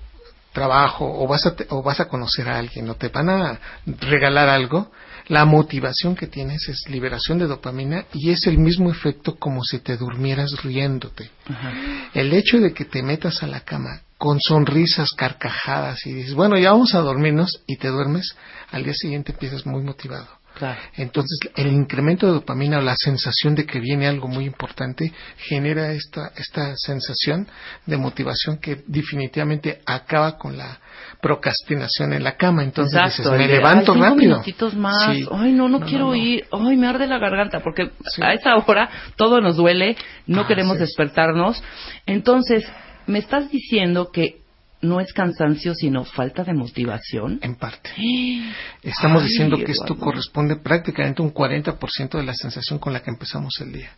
trabajo 0.53 1.05
o 1.05 1.27
vas, 1.27 1.45
a 1.45 1.55
te- 1.55 1.67
o 1.69 1.81
vas 1.83 2.00
a 2.00 2.07
conocer 2.07 2.48
a 2.48 2.57
alguien 2.57 2.89
o 2.89 2.95
te 2.95 3.10
van 3.10 3.29
a 3.29 3.60
regalar 4.00 4.48
algo, 4.50 4.91
la 5.27 5.45
motivación 5.45 6.15
que 6.15 6.27
tienes 6.27 6.67
es 6.69 6.88
liberación 6.89 7.39
de 7.39 7.48
dopamina 7.48 8.05
y 8.13 8.31
es 8.31 8.45
el 8.48 8.57
mismo 8.57 8.91
efecto 8.91 9.36
como 9.36 9.63
si 9.63 9.79
te 9.79 9.98
durmieras 9.98 10.62
riéndote. 10.63 11.29
Ajá. 11.50 11.72
El 12.13 12.33
hecho 12.33 12.60
de 12.60 12.74
que 12.74 12.86
te 12.86 13.01
metas 13.03 13.41
a 13.43 13.48
la 13.48 13.62
cama 13.62 14.01
con 14.17 14.39
sonrisas, 14.39 15.12
carcajadas 15.12 16.05
y 16.05 16.13
dices, 16.13 16.33
bueno, 16.33 16.57
ya 16.57 16.72
vamos 16.72 16.93
a 16.95 17.00
dormirnos 17.00 17.62
y 17.67 17.75
te 17.77 17.89
duermes, 17.89 18.36
al 18.72 18.83
día 18.83 18.93
siguiente 18.93 19.33
empiezas 19.33 19.65
muy 19.65 19.81
motivado. 19.83 20.27
Claro. 20.55 20.79
Entonces, 20.98 21.39
el 21.55 21.67
incremento 21.72 22.27
de 22.27 22.33
dopamina 22.33 22.77
o 22.77 22.81
la 22.81 22.95
sensación 22.95 23.55
de 23.55 23.65
que 23.65 23.79
viene 23.79 24.07
algo 24.07 24.27
muy 24.27 24.45
importante 24.45 25.12
genera 25.38 25.91
esta, 25.93 26.31
esta 26.38 26.75
sensación 26.77 27.48
de 27.88 27.98
motivación 27.98 28.57
que 28.60 28.83
definitivamente 28.88 29.81
acaba 29.86 30.38
con 30.38 30.55
la 30.57 30.79
procrastinación 31.22 32.13
en 32.13 32.24
la 32.24 32.38
cama. 32.38 32.63
Entonces 32.63 32.93
Exacto. 32.93 33.24
dices, 33.31 33.38
me 33.39 33.48
de, 33.48 33.53
levanto 33.55 33.93
"Ay, 33.93 34.01
rápido. 34.01 34.31
minutitos 34.36 34.75
más. 34.75 35.15
Sí. 35.15 35.25
Ay, 35.31 35.51
no, 35.53 35.67
no, 35.69 35.79
No, 35.79 35.86
quiero 35.86 36.05
no, 36.05 36.12
no. 36.12 36.15
ir. 36.15 36.45
Ay, 36.51 36.77
me 36.77 36.88
arde 36.88 37.07
la 37.07 37.17
garganta. 37.17 37.62
Porque 37.62 37.89
Sí. 38.13 38.22
a 38.24 38.33
esa 38.33 38.55
hora 38.55 38.89
todo 39.15 39.41
nos 39.41 39.55
duele. 39.57 39.98
No 40.27 40.41
Ah, 40.41 40.48
queremos 40.48 40.74
sí. 40.77 40.81
despertarnos. 40.83 41.63
Entonces, 42.05 42.63
me 43.07 43.19
estás 43.19 43.50
diciendo 43.50 44.12
que 44.12 44.42
no 44.83 44.99
es 44.99 45.11
cansancio, 45.13 45.73
sino 45.73 46.03
falta 46.03 46.43
de 46.43 46.53
motivación. 46.53 47.39
En 47.41 47.55
parte. 47.55 47.89
Estamos 48.83 49.23
Ay, 49.23 49.29
diciendo 49.29 49.57
que 49.57 49.71
esto 49.71 49.97
corresponde 49.97 50.57
prácticamente 50.57 51.21
a 51.21 51.25
un 51.25 51.33
40% 51.33 52.17
de 52.17 52.23
la 52.23 52.33
sensación 52.33 52.79
con 52.79 52.93
la 52.93 53.01
que 53.01 53.09
empezamos 53.09 53.53
el 53.61 53.71
día. 53.71 53.91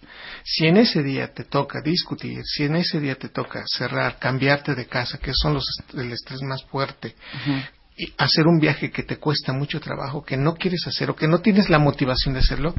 Si 0.44 0.65
en 0.68 0.77
ese 0.77 1.01
día 1.01 1.34
te 1.34 1.44
toca 1.44 1.82
discutir, 1.84 2.42
si 2.46 2.63
en 2.63 2.75
ese 2.75 3.00
día 3.00 3.15
te 3.15 3.30
toca 3.30 3.63
cerrar, 3.65 4.20
cambiarte 4.20 4.75
de 4.75 4.86
casa, 4.86 5.18
que 5.18 5.34
son 5.34 5.56
los 5.56 5.65
el 5.96 6.12
estrés 6.12 6.42
más 6.44 6.63
fuerte, 6.65 7.15
y 7.98 8.13
hacer 8.18 8.46
un 8.46 8.60
viaje 8.60 8.92
que 8.92 9.04
te 9.04 9.18
cuesta 9.18 9.54
mucho 9.54 9.80
trabajo, 9.80 10.24
que 10.24 10.38
no 10.38 10.54
quieres 10.54 10.86
hacer 10.86 11.10
o 11.10 11.15
que 11.15 11.27
no 11.27 11.39
tienes 11.39 11.70
la 11.70 11.80
motivación 11.80 12.34
de 12.34 12.42
hacerlo, 12.42 12.75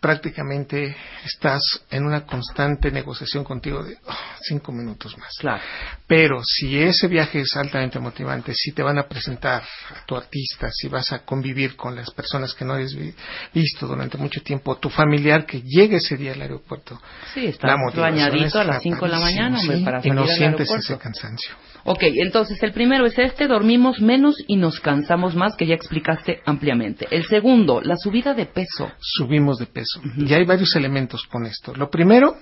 prácticamente 0.00 0.94
estás 1.24 1.62
en 1.90 2.04
una 2.04 2.24
constante 2.26 2.90
negociación 2.90 3.44
contigo 3.44 3.82
de 3.82 3.96
oh, 4.06 4.14
cinco 4.42 4.72
minutos 4.72 5.16
más. 5.18 5.32
Claro. 5.38 5.62
Pero 6.06 6.42
si 6.44 6.80
ese 6.80 7.08
viaje 7.08 7.40
es 7.40 7.56
altamente 7.56 7.98
motivante, 7.98 8.52
si 8.54 8.72
te 8.72 8.82
van 8.82 8.98
a 8.98 9.08
presentar 9.08 9.62
a 9.62 10.06
tu 10.06 10.16
artista, 10.16 10.68
si 10.70 10.88
vas 10.88 11.12
a 11.12 11.20
convivir 11.24 11.76
con 11.76 11.96
las 11.96 12.10
personas 12.10 12.54
que 12.54 12.64
no 12.64 12.74
has 12.74 12.94
vi- 12.94 13.14
visto 13.54 13.86
durante 13.86 14.16
mucho 14.18 14.42
tiempo, 14.42 14.76
tu 14.76 14.90
familiar 14.90 15.46
que 15.46 15.62
llegue 15.62 15.96
ese 15.96 16.16
día 16.16 16.32
al 16.32 16.42
aeropuerto, 16.42 17.00
Sí, 17.34 17.46
está 17.46 17.68
la 17.68 17.76
motivación 17.76 18.30
bañadito 18.30 18.60
a 18.60 18.64
las 18.64 18.82
5 18.82 19.06
de 19.06 19.10
la 19.12 19.18
mañana, 19.18 19.58
sí, 19.60 19.84
y 20.04 20.10
no 20.10 20.26
sientes 20.26 20.70
ese 20.70 20.98
cansancio. 20.98 21.54
Ok, 21.88 22.02
entonces 22.02 22.60
el 22.64 22.72
primero 22.72 23.06
es 23.06 23.16
este, 23.16 23.46
dormimos 23.46 24.00
menos 24.00 24.34
y 24.48 24.56
nos 24.56 24.80
cansamos 24.80 25.36
más, 25.36 25.54
que 25.54 25.66
ya 25.66 25.74
explicaste 25.74 26.40
ampliamente. 26.44 27.06
El 27.12 27.24
segundo, 27.26 27.80
la 27.80 27.96
subida 27.96 28.34
de 28.34 28.46
peso. 28.46 28.90
subimos 28.98 29.58
de 29.58 29.66
peso. 29.66 30.00
Y 30.16 30.34
hay 30.34 30.44
varios 30.44 30.74
elementos 30.74 31.22
con 31.30 31.46
esto. 31.46 31.76
Lo 31.76 31.88
primero 31.88 32.34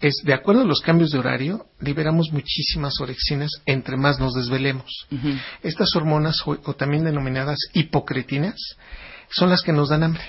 es, 0.00 0.16
de 0.22 0.34
acuerdo 0.34 0.62
a 0.62 0.66
los 0.66 0.82
cambios 0.82 1.12
de 1.12 1.18
horario, 1.18 1.64
liberamos 1.80 2.30
muchísimas 2.30 3.00
orexinas 3.00 3.50
entre 3.64 3.96
más 3.96 4.20
nos 4.20 4.34
desvelemos. 4.34 5.06
Estas 5.62 5.88
hormonas, 5.96 6.46
o, 6.46 6.50
o 6.50 6.74
también 6.74 7.04
denominadas 7.04 7.58
hipocretinas, 7.72 8.56
son 9.30 9.48
las 9.48 9.62
que 9.62 9.72
nos 9.72 9.88
dan 9.88 10.02
hambre. 10.02 10.24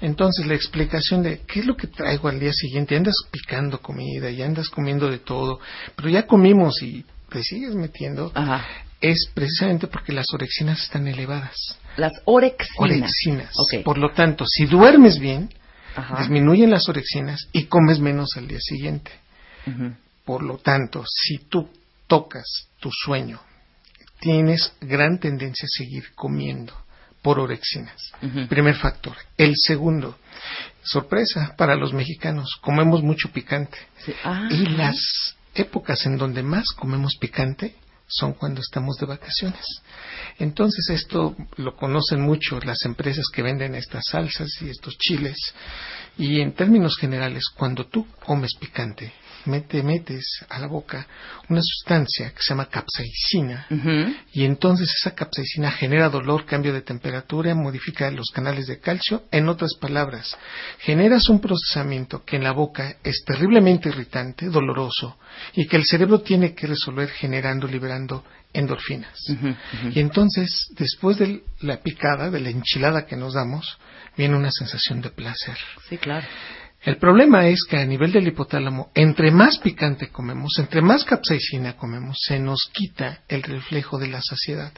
Entonces, 0.00 0.46
la 0.46 0.54
explicación 0.54 1.22
de 1.22 1.42
qué 1.46 1.60
es 1.60 1.66
lo 1.66 1.76
que 1.76 1.86
traigo 1.86 2.28
al 2.28 2.40
día 2.40 2.52
siguiente, 2.52 2.96
andas 2.96 3.14
picando 3.30 3.80
comida 3.80 4.30
y 4.30 4.40
andas 4.42 4.68
comiendo 4.70 5.08
de 5.10 5.18
todo, 5.18 5.60
pero 5.94 6.08
ya 6.08 6.26
comimos 6.26 6.82
y 6.82 7.04
te 7.32 7.42
sigues 7.42 7.74
metiendo, 7.74 8.30
Ajá. 8.34 8.64
es 9.00 9.30
precisamente 9.34 9.86
porque 9.86 10.12
las 10.12 10.26
orexinas 10.32 10.82
están 10.82 11.08
elevadas. 11.08 11.56
Las 11.96 12.12
orexinas. 12.24 12.78
Orexinas. 12.78 13.54
Por 13.84 13.98
lo 13.98 14.10
tanto, 14.12 14.44
si 14.46 14.66
duermes 14.66 15.18
bien, 15.18 15.52
Ajá. 15.96 16.20
disminuyen 16.20 16.70
las 16.70 16.88
orexinas 16.88 17.48
y 17.52 17.64
comes 17.64 17.98
menos 17.98 18.30
al 18.36 18.48
día 18.48 18.60
siguiente. 18.60 19.10
Por 20.24 20.42
lo 20.42 20.58
tanto, 20.58 21.04
si 21.06 21.38
tú 21.38 21.68
tocas 22.06 22.44
tu 22.80 22.90
sueño, 22.92 23.40
tienes 24.20 24.72
gran 24.80 25.18
tendencia 25.18 25.66
a 25.66 25.78
seguir 25.78 26.14
comiendo 26.14 26.72
por 27.22 27.38
orexinas. 27.38 28.12
Primer 28.48 28.74
factor. 28.74 29.16
El 29.36 29.54
segundo, 29.56 30.18
sorpresa 30.82 31.54
para 31.56 31.76
los 31.76 31.92
mexicanos, 31.92 32.56
comemos 32.60 33.02
mucho 33.02 33.30
picante. 33.32 33.78
Sí. 34.04 34.12
Ah. 34.24 34.48
Y 34.50 34.66
las 34.66 34.96
épocas 35.54 36.06
en 36.06 36.16
donde 36.16 36.42
más 36.42 36.66
comemos 36.76 37.16
picante 37.18 37.76
son 38.06 38.34
cuando 38.34 38.60
estamos 38.60 38.96
de 38.98 39.06
vacaciones. 39.06 39.64
Entonces 40.38 40.88
esto 40.90 41.34
lo 41.56 41.76
conocen 41.76 42.20
mucho 42.20 42.60
las 42.60 42.84
empresas 42.84 43.24
que 43.32 43.42
venden 43.42 43.74
estas 43.74 44.04
salsas 44.10 44.50
y 44.60 44.68
estos 44.68 44.98
chiles. 44.98 45.36
Y 46.18 46.40
en 46.40 46.52
términos 46.52 46.96
generales, 46.98 47.44
cuando 47.56 47.86
tú 47.86 48.06
comes 48.24 48.50
picante, 48.60 49.12
mete, 49.46 49.82
metes 49.82 50.44
a 50.48 50.58
la 50.58 50.66
boca 50.66 51.06
una 51.48 51.60
sustancia 51.62 52.30
que 52.30 52.42
se 52.42 52.50
llama 52.50 52.66
capsaicina. 52.66 53.66
Y 54.32 54.44
entonces 54.44 54.92
esa 54.98 55.14
capsaicina 55.14 55.70
genera 55.70 56.08
dolor, 56.08 56.46
cambio 56.46 56.72
de 56.72 56.82
temperatura, 56.82 57.54
modifica 57.54 58.10
los 58.10 58.30
canales 58.30 58.66
de 58.66 58.78
calcio. 58.78 59.24
En 59.30 59.48
otras 59.48 59.74
palabras, 59.80 60.36
generas 60.78 61.28
un 61.28 61.40
procesamiento 61.40 62.24
que 62.24 62.36
en 62.36 62.44
la 62.44 62.52
boca 62.52 62.96
es 63.02 63.22
terriblemente 63.24 63.88
irritante, 63.88 64.46
doloroso, 64.46 65.18
y 65.54 65.66
que 65.66 65.76
el 65.76 65.84
cerebro 65.84 66.20
tiene 66.20 66.54
que 66.54 66.66
resolver 66.66 67.08
generando, 67.10 67.66
liberando 67.66 68.24
endorfinas. 68.52 69.18
Y 69.94 70.00
entonces, 70.00 70.68
después 70.76 71.18
de 71.18 71.42
la 71.60 71.78
picada, 71.78 72.30
de 72.30 72.40
la 72.40 72.50
enchilada 72.50 73.06
que 73.06 73.16
nos 73.16 73.34
damos, 73.34 73.78
viene 74.16 74.36
una 74.36 74.50
sensación 74.50 75.00
de 75.00 75.10
placer. 75.10 75.56
Sí, 75.88 75.98
claro. 75.98 76.26
El 76.84 76.96
problema 76.96 77.46
es 77.46 77.64
que 77.68 77.76
a 77.76 77.84
nivel 77.84 78.10
del 78.10 78.26
hipotálamo, 78.26 78.90
entre 78.94 79.30
más 79.30 79.58
picante 79.58 80.08
comemos, 80.08 80.58
entre 80.58 80.82
más 80.82 81.04
capsaicina 81.04 81.76
comemos, 81.76 82.18
se 82.20 82.40
nos 82.40 82.68
quita 82.72 83.20
el 83.28 83.42
reflejo 83.44 83.98
de 83.98 84.08
la 84.08 84.20
saciedad 84.20 84.72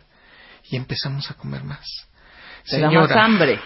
y 0.68 0.76
empezamos 0.76 1.30
a 1.30 1.34
comer 1.34 1.64
más. 1.64 1.86
Da 2.70 2.90
más 2.90 3.10
hambre. 3.10 3.58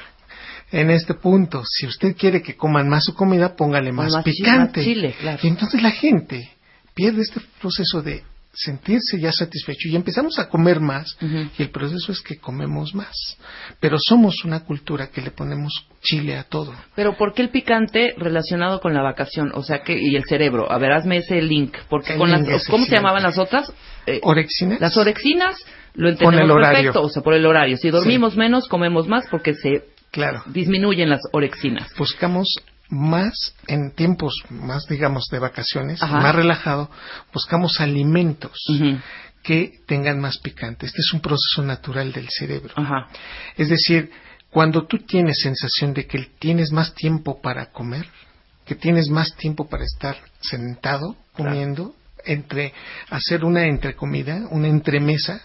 en 0.70 0.90
este 0.90 1.14
punto, 1.14 1.62
si 1.64 1.86
usted 1.86 2.16
quiere 2.16 2.42
que 2.42 2.56
coman 2.56 2.88
más 2.88 3.04
su 3.04 3.14
comida, 3.14 3.56
póngale 3.56 3.92
más, 3.92 4.22
picante. 4.22 4.80
más 4.80 4.86
chile, 4.86 5.14
claro. 5.18 5.40
Y 5.42 5.48
entonces 5.48 5.82
la 5.82 5.90
gente 5.90 6.52
pierde 6.94 7.22
este 7.22 7.40
proceso 7.60 8.02
de 8.02 8.22
sentirse 8.52 9.20
ya 9.20 9.30
satisfecho 9.30 9.88
y 9.88 9.96
empezamos 9.96 10.38
a 10.38 10.48
comer 10.48 10.80
más 10.80 11.16
y 11.58 11.62
el 11.62 11.70
proceso 11.70 12.10
es 12.12 12.20
que 12.20 12.38
comemos 12.38 12.94
más. 12.94 13.14
Pero 13.80 13.98
somos 14.00 14.44
una 14.44 14.64
cultura 14.64 15.08
que 15.08 15.20
le 15.22 15.30
ponemos 15.30 15.86
chile 16.02 16.36
a 16.36 16.44
todo. 16.44 16.74
Pero 16.96 17.16
¿por 17.16 17.34
qué 17.34 17.42
el 17.42 17.50
picante 17.50 18.14
relacionado 18.16 18.80
con 18.80 18.94
la 18.94 19.02
vacación? 19.02 19.52
O 19.54 19.62
sea, 19.62 19.82
que 19.82 19.96
y 19.98 20.16
el 20.16 20.24
cerebro. 20.24 20.70
A 20.70 20.78
ver, 20.78 20.92
hazme 20.92 21.18
ese 21.18 21.40
link. 21.42 21.76
Porque 21.88 22.12
El 22.14 22.18
con 22.18 22.30
link 22.30 22.48
las, 22.48 22.66
¿Cómo 22.66 22.84
se 22.84 22.96
llamaban 22.96 23.22
las 23.22 23.38
otras? 23.38 23.72
Eh, 24.06 24.20
¿Orexinas? 24.22 24.80
Las 24.80 24.96
orexinas 24.96 25.56
lo 25.94 26.04
Con 26.04 26.12
entendemos 26.12 26.44
el 26.44 26.50
horario. 26.50 26.76
perfecto, 26.92 27.02
o 27.02 27.08
sea, 27.08 27.22
por 27.22 27.34
el 27.34 27.44
horario. 27.46 27.76
Si 27.76 27.90
dormimos 27.90 28.36
menos, 28.36 28.66
comemos 28.68 29.06
más 29.08 29.26
porque 29.30 29.54
se 29.54 29.84
Claro. 30.10 30.42
disminuyen 30.46 31.10
las 31.10 31.20
orexinas. 31.32 31.92
buscamos 31.98 32.48
más 32.88 33.54
en 33.66 33.92
tiempos 33.92 34.34
más 34.50 34.86
digamos 34.86 35.26
de 35.30 35.38
vacaciones 35.38 36.02
Ajá. 36.02 36.20
más 36.20 36.34
relajado 36.34 36.90
buscamos 37.32 37.80
alimentos 37.80 38.58
que 39.42 39.80
tengan 39.86 40.20
más 40.20 40.38
picante 40.38 40.86
este 40.86 41.00
es 41.00 41.12
un 41.12 41.20
proceso 41.20 41.62
natural 41.62 42.12
del 42.12 42.28
cerebro 42.30 42.72
Ajá. 42.76 43.08
es 43.56 43.68
decir 43.68 44.10
cuando 44.50 44.86
tú 44.86 44.98
tienes 44.98 45.40
sensación 45.42 45.92
de 45.92 46.06
que 46.06 46.18
tienes 46.38 46.72
más 46.72 46.94
tiempo 46.94 47.40
para 47.42 47.66
comer 47.70 48.06
que 48.64 48.74
tienes 48.74 49.08
más 49.08 49.34
tiempo 49.36 49.68
para 49.68 49.84
estar 49.84 50.16
sentado 50.40 51.16
comiendo 51.32 51.94
entre 52.24 52.72
hacer 53.10 53.44
una 53.44 53.66
entrecomida 53.66 54.46
una 54.50 54.68
entremesa. 54.68 55.42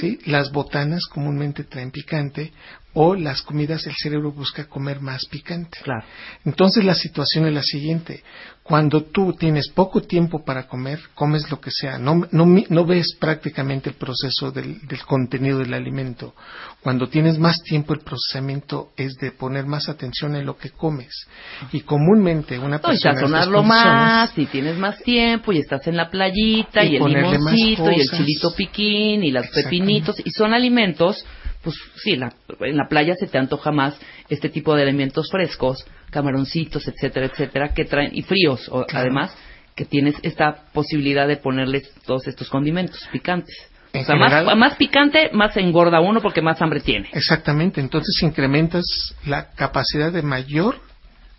¿sí? 0.00 0.18
Las 0.26 0.52
botanas 0.52 1.04
comúnmente 1.06 1.64
traen 1.64 1.90
picante 1.90 2.52
o 2.94 3.14
las 3.14 3.42
comidas 3.42 3.86
el 3.86 3.94
cerebro 3.94 4.32
busca 4.32 4.64
comer 4.64 5.00
más 5.00 5.26
picante. 5.26 5.78
Claro. 5.82 6.04
Entonces 6.44 6.84
la 6.84 6.94
situación 6.94 7.46
es 7.46 7.54
la 7.54 7.62
siguiente. 7.62 8.22
Cuando 8.62 9.02
tú 9.02 9.32
tienes 9.32 9.68
poco 9.70 10.00
tiempo 10.02 10.44
para 10.44 10.68
comer, 10.68 11.00
comes 11.14 11.50
lo 11.50 11.60
que 11.60 11.70
sea. 11.70 11.98
No, 11.98 12.26
no, 12.30 12.46
no 12.68 12.84
ves 12.86 13.16
prácticamente 13.18 13.90
el 13.90 13.96
proceso 13.96 14.52
del, 14.52 14.86
del 14.86 15.04
contenido 15.04 15.58
del 15.58 15.74
alimento. 15.74 16.34
Cuando 16.80 17.08
tienes 17.08 17.38
más 17.38 17.62
tiempo, 17.62 17.94
el 17.94 18.00
procesamiento 18.00 18.90
es 18.96 19.14
de 19.16 19.32
poner 19.32 19.66
más 19.66 19.88
atención 19.88 20.36
en 20.36 20.46
lo 20.46 20.56
que 20.56 20.70
comes. 20.70 21.26
Y 21.72 21.80
comúnmente 21.80 22.58
una 22.58 22.76
No, 22.76 22.76
y 22.76 22.80
persona... 22.80 22.92
en 22.92 23.16
estas 23.16 23.20
sazonarlo 23.20 23.62
más, 23.64 24.38
y 24.38 24.46
tienes 24.46 24.76
más 24.76 25.02
tiempo, 25.02 25.52
y 25.52 25.58
estás 25.58 25.86
en 25.88 25.96
la 25.96 26.08
playita, 26.08 26.84
Y 26.84 26.92
y, 26.92 26.96
el 26.96 27.04
limoncito, 27.04 27.90
y 27.90 28.00
el 28.00 28.08
chilito 28.08 28.54
piquín, 28.54 29.24
y 29.24 29.32
los 29.32 29.48
pepinitos, 29.48 30.16
y 30.24 30.30
son 30.30 30.54
alimentos, 30.54 31.24
pues 31.62 31.76
sí, 32.02 32.16
la- 32.16 32.32
en 32.60 32.76
la 32.76 32.88
playa 32.88 33.14
se 33.14 33.26
te 33.26 33.38
antoja 33.38 33.70
más 33.72 33.98
este 34.28 34.48
tipo 34.48 34.74
de 34.74 34.82
alimentos 34.82 35.28
frescos, 35.30 35.84
camaroncitos, 36.10 36.86
etcétera, 36.88 37.26
etcétera, 37.26 37.74
que 37.74 37.84
traen, 37.84 38.10
y 38.14 38.22
fríos, 38.22 38.68
o- 38.70 38.84
Claro. 38.84 39.06
además, 39.06 39.36
que 39.76 39.84
tienes 39.84 40.14
esta 40.22 40.64
posibilidad 40.72 41.26
de 41.28 41.36
ponerles 41.36 41.90
todos 42.06 42.26
estos 42.26 42.48
condimentos 42.50 43.00
picantes. 43.12 43.54
En 43.92 44.02
o 44.02 44.04
sea, 44.04 44.14
general- 44.16 44.44
más, 44.46 44.56
más 44.56 44.74
picante, 44.76 45.30
más 45.32 45.56
engorda 45.56 46.00
uno 46.00 46.20
porque 46.20 46.42
más 46.42 46.60
hambre 46.62 46.80
tiene. 46.80 47.08
Exactamente, 47.12 47.80
entonces 47.80 48.14
incrementas 48.22 48.84
la 49.26 49.50
capacidad 49.52 50.12
de 50.12 50.22
mayor 50.22 50.76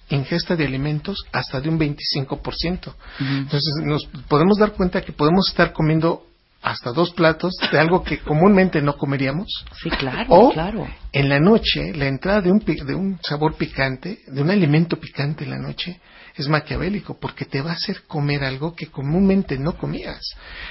ingesta 0.09 0.55
de 0.57 0.65
alimentos 0.65 1.23
hasta 1.31 1.61
de 1.61 1.69
un 1.69 1.77
25%. 1.79 2.93
Entonces 3.19 3.73
nos 3.85 4.05
podemos 4.27 4.57
dar 4.57 4.73
cuenta 4.73 5.01
que 5.01 5.13
podemos 5.13 5.47
estar 5.49 5.71
comiendo 5.71 6.25
hasta 6.61 6.91
dos 6.91 7.11
platos 7.11 7.53
de 7.71 7.79
algo 7.79 8.03
que 8.03 8.19
comúnmente 8.19 8.81
no 8.81 8.95
comeríamos. 8.97 9.47
Sí, 9.81 9.89
claro, 9.89 10.25
O 10.29 10.51
claro. 10.51 10.87
en 11.11 11.29
la 11.29 11.39
noche, 11.39 11.93
la 11.93 12.07
entrada 12.07 12.41
de 12.41 12.51
un, 12.51 12.59
de 12.59 12.95
un 12.95 13.19
sabor 13.23 13.55
picante, 13.55 14.19
de 14.27 14.41
un 14.41 14.49
alimento 14.51 14.97
picante 14.97 15.43
en 15.43 15.49
la 15.51 15.57
noche, 15.59 15.99
es 16.35 16.47
maquiavélico 16.47 17.19
porque 17.19 17.45
te 17.45 17.61
va 17.61 17.71
a 17.71 17.75
hacer 17.75 18.03
comer 18.03 18.43
algo 18.43 18.75
que 18.75 18.87
comúnmente 18.87 19.57
no 19.57 19.77
comías. 19.77 20.21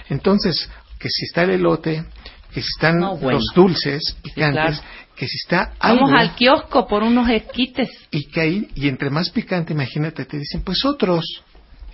Entonces, 0.08 0.68
que 0.98 1.08
si 1.08 1.26
está 1.26 1.42
el 1.42 1.50
elote, 1.50 2.04
que 2.52 2.62
si 2.62 2.68
están 2.68 2.98
No, 2.98 3.16
bueno. 3.16 3.38
los 3.38 3.46
dulces 3.54 4.16
picantes, 4.22 4.78
claro. 4.80 5.06
que 5.16 5.26
si 5.26 5.36
está 5.38 5.72
algo 5.78 6.06
Vamos 6.06 6.20
al 6.20 6.34
kiosco 6.34 6.86
por 6.86 7.02
unos 7.02 7.28
esquites. 7.28 7.88
y 8.10 8.24
que 8.30 8.40
ahí, 8.40 8.68
y 8.74 8.88
entre 8.88 9.10
más 9.10 9.30
picante, 9.30 9.72
imagínate, 9.72 10.24
te 10.24 10.38
dicen, 10.38 10.62
pues 10.62 10.84
otros. 10.84 11.24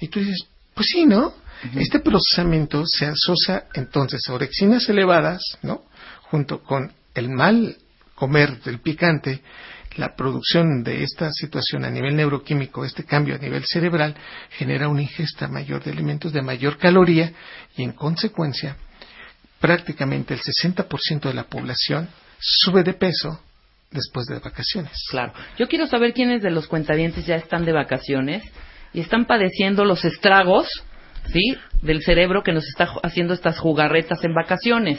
Y 0.00 0.08
tú 0.08 0.20
dices, 0.20 0.46
pues 0.74 0.86
sí, 0.92 1.06
¿no? 1.06 1.32
Este 1.74 2.00
procesamiento 2.00 2.84
se 2.86 3.06
asocia 3.06 3.64
entonces 3.74 4.28
a 4.28 4.34
orexinas 4.34 4.88
elevadas, 4.88 5.42
¿no? 5.62 5.84
Junto 6.22 6.62
con 6.62 6.92
el 7.14 7.28
mal 7.30 7.76
comer 8.14 8.60
del 8.62 8.80
picante, 8.80 9.42
la 9.96 10.14
producción 10.14 10.82
de 10.82 11.02
esta 11.02 11.32
situación 11.32 11.84
a 11.84 11.90
nivel 11.90 12.16
neuroquímico, 12.16 12.84
este 12.84 13.04
cambio 13.04 13.34
a 13.34 13.38
nivel 13.38 13.64
cerebral, 13.64 14.14
genera 14.50 14.88
una 14.88 15.02
ingesta 15.02 15.48
mayor 15.48 15.82
de 15.82 15.92
alimentos 15.92 16.32
de 16.32 16.42
mayor 16.42 16.76
caloría 16.78 17.32
y 17.76 17.82
en 17.82 17.92
consecuencia 17.92 18.76
prácticamente 19.60 20.34
el 20.34 20.40
60% 20.40 21.20
de 21.22 21.34
la 21.34 21.44
población 21.44 22.08
sube 22.38 22.82
de 22.82 22.92
peso 22.92 23.40
después 23.90 24.26
de 24.26 24.38
vacaciones. 24.38 24.92
Claro. 25.10 25.32
Yo 25.58 25.68
quiero 25.68 25.86
saber 25.86 26.12
quiénes 26.12 26.42
de 26.42 26.50
los 26.50 26.66
cuentavientes 26.66 27.26
ya 27.26 27.36
están 27.36 27.64
de 27.64 27.72
vacaciones 27.72 28.42
y 28.92 29.00
están 29.00 29.26
padeciendo 29.26 29.84
los 29.84 30.04
estragos, 30.04 30.68
¿sí? 31.32 31.56
Del 31.82 32.02
cerebro 32.02 32.42
que 32.42 32.52
nos 32.52 32.66
está 32.66 32.88
haciendo 33.02 33.34
estas 33.34 33.58
jugarretas 33.58 34.24
en 34.24 34.32
vacaciones. 34.34 34.98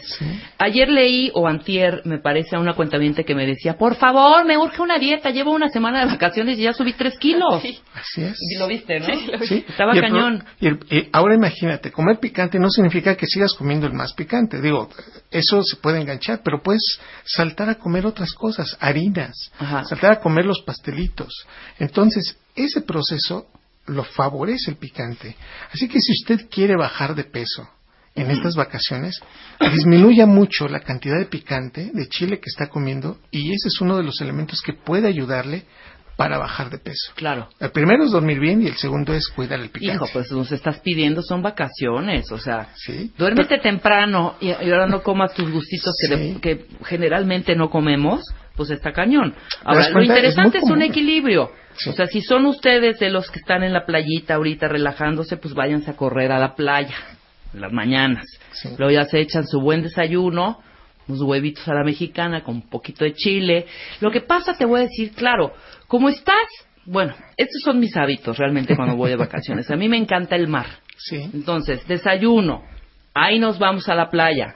Ayer 0.60 0.88
leí, 0.90 1.32
o 1.34 1.48
antier, 1.48 2.02
me 2.06 2.20
parece, 2.20 2.56
a 2.56 2.60
una 2.60 2.74
cuentaviente 2.76 3.26
que 3.26 3.34
me 3.36 3.46
decía, 3.48 3.78
por 3.78 3.96
favor, 3.96 4.46
me 4.46 4.58
urge 4.58 4.82
una 4.82 5.00
dieta, 5.00 5.32
llevo 5.32 5.52
una 5.54 5.70
semana 5.70 6.02
de 6.02 6.06
vacaciones 6.12 6.58
y 6.60 6.64
ya 6.64 6.74
subí 6.74 6.94
tres 6.94 7.18
kilos. 7.18 7.64
Así 7.96 8.22
es. 8.24 8.38
Y 8.40 8.58
lo 8.58 8.68
viste, 8.68 9.00
¿no? 9.00 9.08
Sí. 9.46 9.66
Estaba 9.68 9.96
Y 9.96 10.00
pro- 10.00 10.08
cañón. 10.10 10.44
y 10.60 10.68
el- 10.68 10.80
y 10.90 11.10
ahora 11.12 11.36
imagínate, 11.36 11.92
comer 11.92 12.20
picante 12.20 12.60
no 12.60 12.70
significa 12.70 13.16
que 13.16 13.26
sigas 13.26 13.54
comiendo 13.58 13.88
el 13.88 13.94
más 13.94 14.14
picante. 14.14 14.62
Digo, 14.62 14.90
eso 15.32 15.64
se 15.64 15.78
puede 15.78 16.00
enganchar, 16.00 16.42
pero 16.44 16.62
puedes 16.62 17.00
saltar 17.26 17.70
a 17.70 17.76
comer 17.76 18.06
otras 18.06 18.34
cosas, 18.34 18.78
harinas, 18.80 19.34
Ajá. 19.58 19.84
saltar 19.86 20.12
a 20.12 20.20
comer 20.20 20.46
los 20.46 20.62
pastelitos. 20.62 21.34
Entonces, 21.80 22.38
ese 22.56 22.82
proceso 22.82 23.48
lo 23.88 24.04
favorece 24.04 24.72
el 24.72 24.78
picante. 24.78 25.36
Así 25.72 25.88
que 25.88 26.00
si 26.00 26.12
usted 26.12 26.50
quiere 26.50 26.76
bajar 26.76 27.16
de 27.16 27.24
peso 27.24 27.68
en 28.16 28.32
estas 28.32 28.56
vacaciones, 28.56 29.20
disminuya 29.60 30.26
mucho 30.26 30.68
la 30.68 30.80
cantidad 30.80 31.18
de 31.20 31.26
picante, 31.26 31.92
de 31.94 32.08
chile 32.08 32.40
que 32.40 32.50
está 32.50 32.68
comiendo, 32.68 33.20
y 33.32 33.52
ese 33.52 33.68
es 33.68 33.80
uno 33.80 33.96
de 33.96 34.04
los 34.04 34.22
elementos 34.22 34.62
que 34.66 34.74
puede 34.74 35.08
ayudarle 35.08 35.66
para 36.18 36.38
bajar 36.40 36.70
de 36.72 36.80
peso. 36.80 37.14
Claro. 37.16 37.48
El 37.60 37.70
primero 37.70 38.04
es 38.04 38.12
dormir 38.12 38.40
bien 38.40 38.62
y 38.64 38.68
el 38.68 38.76
segundo 38.76 39.14
es 39.14 39.28
cuidar 39.30 39.60
el 39.60 39.70
picante. 39.70 39.96
Hijo, 40.04 40.06
pues 40.12 40.32
nos 40.32 40.52
estás 40.52 40.80
pidiendo, 40.80 41.22
son 41.22 41.44
vacaciones, 41.44 42.32
o 42.32 42.40
sea, 42.40 42.70
Sí. 42.76 43.12
duérmete 43.18 43.60
temprano 43.60 44.36
y, 44.42 44.50
ahora 44.52 44.88
no 44.88 45.04
comas 45.04 45.34
tus 45.36 45.50
gustitos 45.52 45.94
que, 46.02 46.16
de- 46.16 46.42
que 46.42 46.66
generalmente 46.86 47.56
no 47.56 47.70
comemos, 47.70 48.22
pues 48.56 48.72
está 48.72 48.92
cañón. 48.92 49.36
Ahora, 49.64 49.90
lo 49.90 50.02
interesante 50.02 50.58
Es 50.58 50.64
un 50.64 50.82
equilibrio. 50.82 51.52
Sí. 51.78 51.92
O 51.92 51.94
sea, 51.94 52.08
si 52.08 52.22
son 52.22 52.48
ustedes 52.48 52.98
de 52.98 53.12
los 53.12 53.30
que 53.30 53.38
están 53.40 53.62
en 53.64 53.72
la 53.72 53.86
playita 53.86 54.34
ahorita 54.34 54.68
relajándose, 54.68 55.38
pues 55.38 55.54
váyanse 55.54 55.92
a 55.92 55.96
correr 55.96 56.32
a 56.32 56.40
la 56.40 56.56
playa 56.56 56.96
en 57.54 57.62
las 57.62 57.72
mañanas. 57.72 58.26
Luego 58.80 58.92
ya 58.92 59.06
se 59.06 59.20
echan 59.20 59.46
su 59.48 59.62
buen 59.62 59.84
desayuno, 59.84 60.58
unos 61.08 61.22
huevitos 61.22 61.68
a 61.68 61.74
la 61.74 61.84
mexicana 61.84 62.44
con 62.44 62.56
un 62.56 62.70
poquito 62.70 63.06
de 63.06 63.14
chile. 63.14 63.66
Lo 64.02 64.12
que 64.12 64.22
pasa, 64.22 64.54
te 64.54 64.66
voy 64.66 64.82
a 64.82 64.84
decir, 64.84 65.12
claro, 65.14 65.54
como 65.88 66.10
estás, 66.10 66.48
bueno, 66.86 67.14
estos 67.36 67.62
son 67.64 67.80
mis 67.80 67.96
hábitos 67.98 68.38
realmente 68.38 68.76
cuando 68.76 68.96
voy 68.96 69.10
de 69.10 69.18
vacaciones. 69.18 69.70
A 69.72 69.76
mí 69.76 69.90
me 69.90 69.98
encanta 69.98 70.36
el 70.36 70.48
mar. 70.48 70.68
Sí. 70.98 71.30
Entonces, 71.34 71.88
desayuno, 71.88 72.64
ahí 73.14 73.40
nos 73.40 73.60
vamos 73.60 73.88
a 73.90 73.96
la 73.96 74.10
playa. 74.10 74.56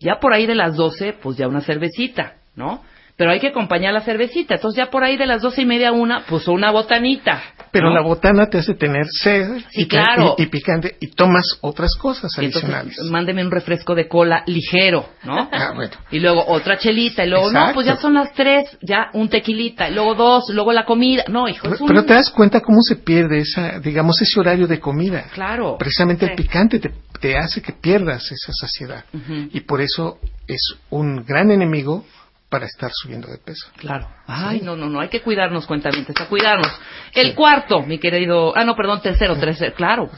Ya 0.00 0.20
por 0.20 0.32
ahí 0.32 0.46
de 0.46 0.54
las 0.54 0.76
12, 0.76 1.14
pues 1.14 1.36
ya 1.36 1.48
una 1.48 1.60
cervecita, 1.60 2.34
¿no? 2.54 2.82
Pero 3.18 3.32
hay 3.32 3.40
que 3.40 3.48
acompañar 3.48 3.92
la 3.92 4.00
cervecita. 4.00 4.54
Entonces 4.54 4.78
ya 4.78 4.90
por 4.90 5.02
ahí 5.02 5.16
de 5.16 5.26
las 5.26 5.42
doce 5.42 5.62
y 5.62 5.66
media 5.66 5.88
a 5.88 5.92
una, 5.92 6.24
pues 6.26 6.46
una 6.46 6.70
botanita. 6.70 7.42
Pero 7.72 7.88
¿no? 7.88 7.94
la 7.96 8.00
botana 8.02 8.46
te 8.46 8.58
hace 8.58 8.74
tener 8.74 9.06
sed 9.10 9.58
Sí, 9.70 9.82
y, 9.82 9.84
te- 9.86 9.88
claro. 9.88 10.36
y, 10.38 10.44
y 10.44 10.46
picante 10.46 10.96
y 11.00 11.08
tomas 11.08 11.44
otras 11.60 11.96
cosas 11.96 12.30
Y 12.38 12.44
entonces, 12.44 12.70
adicionales. 12.70 12.98
mándeme 13.10 13.44
un 13.44 13.50
refresco 13.50 13.96
de 13.96 14.06
cola 14.06 14.44
ligero, 14.46 15.06
¿no? 15.24 15.48
Ah, 15.52 15.72
bueno. 15.74 15.90
Y 16.12 16.20
luego 16.20 16.44
otra 16.46 16.78
chelita, 16.78 17.24
y 17.24 17.28
luego, 17.28 17.50
no, 17.50 17.72
pues 17.74 17.86
ya 17.86 17.96
son 17.96 18.14
las 18.14 18.32
tres, 18.34 18.78
ya 18.82 19.08
un 19.14 19.28
tequilita, 19.28 19.90
y 19.90 19.94
luego 19.94 20.14
dos, 20.14 20.44
luego 20.54 20.72
la 20.72 20.84
comida. 20.84 21.24
No, 21.28 21.48
hijo, 21.48 21.68
es 21.74 21.80
un... 21.80 21.88
Pero 21.88 22.04
te 22.04 22.14
das 22.14 22.30
cuenta 22.30 22.60
cómo 22.60 22.78
se 22.82 22.94
pierde 22.96 23.38
esa, 23.40 23.80
digamos, 23.80 24.22
ese 24.22 24.38
horario 24.38 24.68
de 24.68 24.78
comida. 24.78 25.24
Claro. 25.34 25.76
Precisamente 25.76 26.24
el 26.24 26.36
picante 26.36 26.78
te, 26.78 26.92
te 27.20 27.36
hace 27.36 27.60
que 27.60 27.72
pierdas 27.72 28.30
esa 28.30 28.52
saciedad. 28.52 29.04
Y 29.52 29.60
por 29.62 29.80
eso 29.80 30.18
es 30.46 30.76
un 30.90 31.24
gran 31.26 31.50
enemigo 31.50 32.04
para 32.48 32.66
estar 32.66 32.90
subiendo 32.92 33.28
de 33.28 33.38
peso. 33.38 33.68
Claro. 33.76 34.08
Ay, 34.26 34.60
no, 34.62 34.74
no, 34.74 34.88
no, 34.88 35.00
hay 35.00 35.08
que 35.08 35.20
cuidarnos, 35.20 35.66
cuentamientos, 35.66 36.16
a 36.18 36.26
cuidarnos. 36.26 36.72
El 37.12 37.34
cuarto, 37.34 37.82
mi 37.82 37.98
querido, 37.98 38.56
ah, 38.56 38.64
no, 38.64 38.74
perdón, 38.74 39.02
tercero, 39.02 39.36
tercero, 39.36 39.74
claro. 39.74 40.10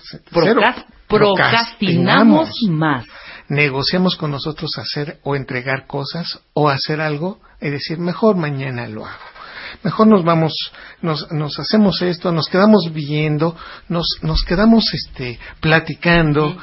Procrastinamos 1.09 2.51
más. 2.69 3.05
Negociamos 3.49 4.17
con 4.17 4.31
nosotros 4.31 4.71
hacer 4.79 5.19
o 5.25 5.35
entregar 5.35 5.89
cosas 5.89 6.41
o 6.53 6.69
hacer 6.69 7.01
algo 7.01 7.41
y 7.61 7.69
decir, 7.69 7.99
mejor 7.99 8.37
mañana 8.37 8.87
lo 8.87 9.05
hago. 9.05 9.25
Mejor 9.83 10.07
nos 10.07 10.25
vamos, 10.25 10.53
nos, 11.03 11.31
nos 11.33 11.59
hacemos 11.59 12.01
esto, 12.03 12.33
nos 12.33 12.49
quedamos 12.49 12.93
viendo, 12.93 13.57
nos, 13.89 14.07
nos 14.23 14.45
quedamos 14.45 14.85
este, 14.95 15.39
platicando. 15.61 16.57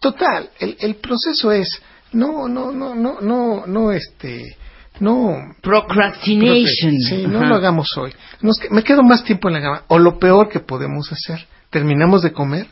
Total, 0.00 0.50
el, 0.58 0.76
el 0.80 0.96
proceso 0.96 1.50
es, 1.50 1.80
no, 2.12 2.46
no, 2.46 2.70
no, 2.70 2.94
no, 2.94 3.20
no, 3.20 3.66
no, 3.66 3.92
este, 3.92 4.56
no, 5.00 5.54
Procrastination. 5.60 6.98
Sí, 7.00 7.26
no 7.26 7.44
lo 7.44 7.56
hagamos 7.56 7.96
hoy. 7.96 8.12
Nos 8.40 8.58
me 8.70 8.82
quedo 8.82 9.02
más 9.02 9.24
tiempo 9.24 9.48
en 9.48 9.54
la 9.54 9.60
cama. 9.60 9.82
O 9.88 9.98
lo 9.98 10.18
peor 10.18 10.48
que 10.48 10.60
podemos 10.60 11.10
hacer, 11.12 11.46
terminamos 11.70 12.22
de 12.22 12.32
comer 12.32 12.66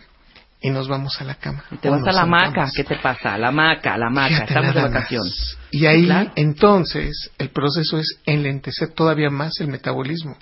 y 0.60 0.70
nos 0.70 0.88
vamos 0.88 1.20
a 1.20 1.24
la 1.24 1.34
cama. 1.34 1.64
Y 1.72 1.76
te 1.76 1.90
vas 1.90 2.06
a 2.06 2.12
la 2.12 2.22
hamaca. 2.22 2.70
¿qué 2.74 2.84
te 2.84 2.96
pasa? 2.96 3.36
La 3.36 3.48
hamaca, 3.48 3.96
la 3.98 4.06
hamaca, 4.06 4.44
estamos 4.44 4.74
de 4.74 4.82
vacaciones. 4.82 5.58
Y 5.72 5.86
ahí, 5.86 6.04
Claro. 6.04 6.30
entonces, 6.36 7.30
el 7.38 7.50
proceso 7.50 7.98
es 7.98 8.20
enlentecer 8.24 8.90
todavía 8.90 9.28
más 9.28 9.58
el 9.60 9.68
metabolismo. 9.68 10.36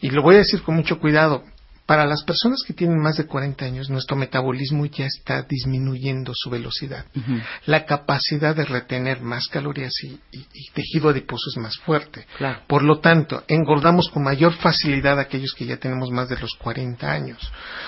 Y 0.00 0.10
lo 0.10 0.22
voy 0.22 0.34
a 0.36 0.38
decir 0.38 0.62
con 0.62 0.76
mucho 0.76 0.98
cuidado. 0.98 1.42
Para 1.88 2.04
las 2.04 2.22
personas 2.22 2.62
que 2.66 2.74
tienen 2.74 2.98
más 3.00 3.16
de 3.16 3.24
40 3.24 3.64
años, 3.64 3.88
nuestro 3.88 4.14
metabolismo 4.14 4.84
ya 4.84 5.06
está 5.06 5.40
disminuyendo 5.40 6.32
su 6.34 6.50
velocidad. 6.50 7.06
La 7.64 7.86
capacidad 7.86 8.54
de 8.54 8.66
retener 8.66 9.22
más 9.22 9.46
calorías 9.48 9.94
y, 10.04 10.08
y- 10.30 10.46
y 10.52 10.70
tejido 10.74 11.08
adiposo 11.08 11.48
es 11.48 11.56
más 11.56 11.78
fuerte. 11.78 12.26
Claro. 12.36 12.60
Por 12.66 12.82
lo 12.82 12.98
tanto, 13.00 13.42
engordamos 13.48 14.10
con 14.10 14.22
mayor 14.22 14.52
facilidad 14.52 15.18
a 15.18 15.22
aquellos 15.22 15.54
que 15.56 15.64
ya 15.64 15.78
tenemos 15.78 16.10
más 16.10 16.28
de 16.28 16.36
los 16.38 16.50
40 16.58 17.10
años. 17.10 17.38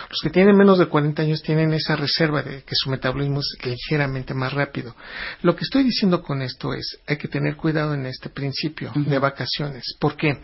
Los 0.09 0.21
que 0.23 0.31
tienen 0.31 0.57
menos 0.57 0.79
de 0.79 0.87
40 0.87 1.21
años 1.21 1.43
tienen 1.43 1.75
esa 1.75 1.95
reserva 1.95 2.43
de 2.43 2.63
que 2.63 2.75
su 2.75 2.89
metabolismo 2.89 3.41
es 3.41 3.55
ligeramente 3.63 4.33
más 4.33 4.55
rápido. 4.55 4.97
Lo 5.43 5.55
que 5.55 5.65
estoy 5.65 5.83
diciendo 5.85 6.23
con 6.23 6.41
esto 6.41 6.73
es, 6.73 7.01
hay 7.07 7.19
que 7.19 7.29
tener 7.29 7.55
cuidado 7.57 7.93
en 7.93 8.07
este 8.07 8.31
principio 8.31 8.93
de 8.95 9.19
vacaciones. 9.19 9.85
¿Por 10.01 10.17
qué? 10.17 10.41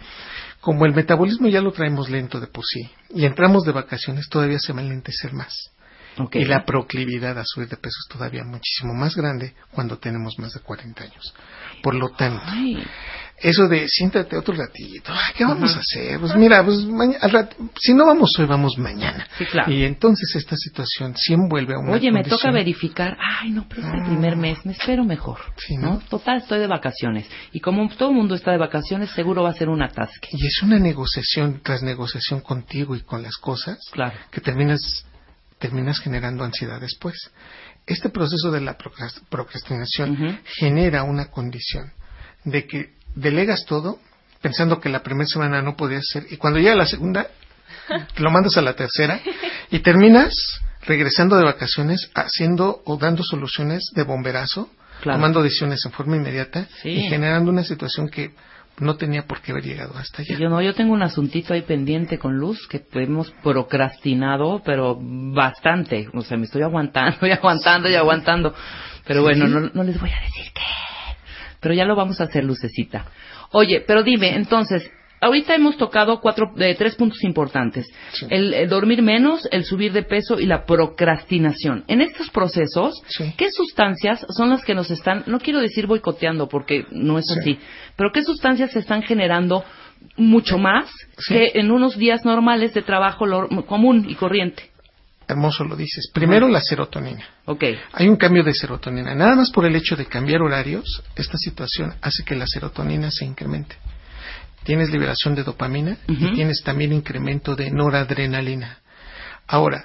Como 0.61 0.85
el 0.85 0.95
metabolismo 0.95 1.49
ya 1.49 1.63
lo 1.63 1.73
traemos 1.73 2.11
lento 2.11 2.39
de 2.39 2.49
por 2.49 2.65
sí 2.67 2.91
y 3.15 3.25
entramos 3.25 3.46
de 3.65 3.73
vacaciones, 3.73 4.29
todavía 4.29 4.59
se 4.59 4.73
va 4.73 4.81
a 4.81 4.83
enlentecer 4.83 5.33
más. 5.33 5.71
Ok. 6.19 6.37
Y 6.37 6.45
la 6.45 6.65
proclividad 6.65 7.39
a 7.39 7.45
subir 7.45 7.69
de 7.69 7.77
peso 7.77 7.97
es 8.05 8.09
todavía 8.13 8.43
muchísimo 8.45 8.95
más 8.95 9.15
grande 9.17 9.55
cuando 9.71 9.99
tenemos 9.99 10.39
más 10.39 10.53
de 10.55 10.61
40 10.61 11.05
años. 11.05 11.35
Por 11.83 11.95
lo 11.95 12.09
tanto, 12.11 12.43
Ay, 12.47 12.83
eso 13.39 13.69
de 13.69 13.87
siéntate 13.87 14.35
otro 14.37 14.55
ratito, 14.55 15.13
ay, 15.13 15.35
¿qué 15.37 15.45
vamos 15.45 15.77
a 15.77 15.81
hacer? 15.81 16.19
Pues 16.19 16.35
mira, 16.37 16.65
pues 16.65 16.79
al 17.21 17.49
si 17.79 17.93
no 17.93 18.07
vamos 18.07 18.31
hoy, 18.39 18.47
vamos 18.47 18.79
mañana. 18.79 19.27
Sí, 19.37 19.45
claro. 19.45 19.71
Y 19.71 19.85
entonces 19.85 20.35
esta 20.37 20.57
situación 20.57 21.15
sí 21.17 21.35
envuelve 21.35 21.75
a 21.75 21.79
una 21.79 21.93
Oye, 21.93 22.11
me 22.11 22.21
condición- 22.23 22.41
toca 22.41 22.51
verificar. 22.51 23.17
Ay, 23.41 23.51
no, 23.51 23.67
pero 23.69 23.83
es 23.87 23.93
el 23.95 24.03
primer 24.05 24.37
mes, 24.37 24.65
me 24.65 24.73
espero 24.73 25.05
mejor. 25.05 25.39
Sí, 25.59 25.77
¿no? 25.77 25.91
¿no? 25.95 25.99
Total, 26.09 26.39
estoy 26.39 26.61
de 26.61 26.67
vacaciones. 26.67 27.29
Y 27.53 27.61
como 27.61 27.87
todo 27.95 28.09
el 28.09 28.17
mundo 28.17 28.35
está 28.35 28.53
de 28.53 28.59
vacaciones, 28.59 29.11
seguro 29.11 29.43
va 29.43 29.51
a 29.51 29.55
ser 29.55 29.69
un 29.69 29.83
atasque. 29.83 30.29
Y 30.33 30.47
es 30.47 30.63
una 30.63 30.79
negociación 30.79 31.61
tras 31.63 31.83
negociación 31.83 32.41
contigo 32.41 32.97
y 32.97 33.01
con 33.03 33.23
las 33.23 33.37
cosas 33.37 33.79
Claro. 33.93 34.17
que 34.31 34.41
terminas, 34.41 34.81
terminas 35.59 35.99
generando 36.01 36.45
ansiedad 36.45 36.81
después. 36.81 37.31
Este 37.87 38.09
proceso 38.09 38.51
de 38.51 38.61
la 38.61 38.77
procrast- 38.77 39.23
procrastinación 39.29 40.41
genera 40.45 41.03
una 41.05 41.27
condición 41.31 41.93
de 42.45 42.67
que 42.67 42.95
delegas 43.15 43.65
todo 43.67 43.99
pensando 44.43 44.81
que 44.81 44.89
la 44.89 45.03
primera 45.03 45.27
semana 45.27 45.63
no 45.63 45.77
podías 45.77 46.05
hacer 46.11 46.27
y 46.33 46.37
cuando 46.37 46.59
llega 46.59 46.75
la 46.75 46.87
segunda 46.87 47.27
lo 48.19 48.31
mandas 48.31 48.57
a 48.57 48.63
la 48.63 48.75
tercera 48.75 49.21
y 49.71 49.79
terminas 49.81 50.35
regresando 50.83 51.37
de 51.37 51.45
vacaciones 51.45 52.11
haciendo 52.15 52.83
o 52.85 52.97
dando 52.97 53.23
soluciones 53.25 53.91
de 53.95 54.03
bomberazo, 54.05 54.71
Claro. 55.03 55.19
tomando 55.19 55.43
decisiones 55.43 55.85
en 55.85 55.93
forma 55.93 56.17
inmediata 56.17 56.67
Sí. 56.83 56.89
y 56.89 57.09
generando 57.09 57.51
una 57.51 57.65
situación 57.65 58.09
que 58.09 58.31
no 58.79 58.97
tenía 58.97 59.23
por 59.27 59.41
qué 59.41 59.53
haber 59.53 59.65
llegado 59.65 59.97
hasta 59.97 60.23
allá. 60.23 60.37
Yo 60.39 60.49
no, 60.49 60.61
yo 60.61 60.75
tengo 60.75 60.93
un 60.93 61.03
asuntito 61.03 61.55
ahí 61.55 61.63
pendiente 61.63 62.19
con 62.19 62.37
Luz 62.37 62.67
que 62.69 62.85
hemos 62.95 63.31
procrastinado, 63.43 64.63
pero 64.65 64.99
bastante. 65.01 66.09
O 66.13 66.23
sea, 66.23 66.37
me 66.37 66.45
estoy 66.45 66.63
aguantando 66.63 67.27
y 67.27 67.31
aguantando 67.31 67.89
y 67.89 67.95
aguantando. 67.95 68.55
Pero 69.07 69.23
bueno, 69.23 69.47
no, 69.47 69.71
no 69.73 69.83
les 69.83 69.99
voy 70.01 70.11
a 70.11 70.21
decir 70.21 70.53
qué. 70.53 70.63
Pero 71.61 71.75
ya 71.75 71.85
lo 71.85 71.97
vamos 71.97 72.21
a 72.21 72.25
hacer, 72.25 72.45
Lucecita. 72.45 73.07
Oye, 73.53 73.83
pero 73.87 74.03
dime, 74.03 74.35
entonces, 74.35 74.91
ahorita 75.21 75.55
hemos 75.55 75.77
tocado 75.77 76.21
cuatro, 76.21 76.53
de 76.57 76.75
tres 76.75 76.95
puntos 76.95 77.23
importantes. 77.25 77.87
Sí. 78.13 78.27
El, 78.31 78.55
el 78.55 78.69
dormir 78.69 79.03
menos, 79.03 79.49
el 79.51 79.65
subir 79.65 79.93
de 79.93 80.03
peso 80.03 80.39
y 80.39 80.47
la 80.47 80.65
procrastinación. 80.65 81.85
En 81.89 82.01
estos 82.01 82.31
procesos, 82.31 82.95
Sí. 83.09 83.35
¿qué 83.37 83.51
sustancias 83.51 84.25
son 84.37 84.51
las 84.51 84.65
que 84.65 84.75
nos 84.75 84.91
están, 84.91 85.25
no 85.27 85.39
quiero 85.41 85.61
decir 85.61 85.87
boicoteando 85.87 86.49
porque 86.49 86.87
no 86.91 87.19
es 87.19 87.27
Sí. 87.27 87.39
así, 87.41 87.59
pero 87.97 88.11
qué 88.13 88.23
sustancias 88.23 88.73
se 88.73 88.79
están 88.81 89.03
generando 89.03 89.65
mucho 90.17 90.59
más 90.59 90.91
que 91.29 91.53
en 91.55 91.71
unos 91.71 91.97
días 91.97 92.25
normales 92.25 92.75
de 92.75 92.83
trabajo 92.83 93.25
común 93.67 94.07
y 94.09 94.15
corriente? 94.15 94.71
hermoso 95.29 95.65
lo 95.65 95.75
dices. 95.75 96.09
Primero 96.15 96.47
la 96.49 96.61
serotonina. 96.61 97.25
Ok. 97.47 97.65
Hay 97.95 98.07
un 98.09 98.15
cambio 98.15 98.45
de 98.45 98.55
serotonina. 98.55 99.13
Nada 99.13 99.35
más 99.35 99.51
por 99.51 99.65
el 99.67 99.75
hecho 99.75 99.97
de 99.97 100.07
cambiar 100.07 100.41
horarios, 100.41 101.03
esta 101.17 101.37
situación 101.37 101.95
hace 102.01 102.23
que 102.25 102.37
la 102.37 102.47
serotonina 102.47 103.11
se 103.11 103.25
incremente. 103.25 103.75
Tienes 104.67 104.91
liberación 104.91 105.37
de 105.37 105.45
dopamina 105.45 105.97
y 106.09 106.35
tienes 106.35 106.61
también 106.65 106.93
incremento 106.93 107.55
de 107.55 107.71
noradrenalina. 107.71 108.81
Ahora, 109.47 109.85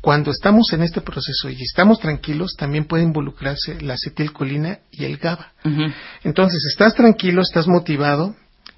cuando 0.00 0.30
estamos 0.30 0.72
en 0.72 0.82
este 0.82 1.02
proceso 1.02 1.50
y 1.50 1.62
estamos 1.62 2.00
tranquilos, 2.00 2.54
también 2.56 2.86
puede 2.86 3.02
involucrarse 3.04 3.82
la 3.82 3.94
acetilcolina 3.94 4.78
y 4.90 5.04
el 5.04 5.18
GABA. 5.18 5.52
Entonces, 6.24 6.64
estás 6.64 6.94
tranquilo, 6.94 7.42
estás 7.42 7.68
motivado 7.68 8.34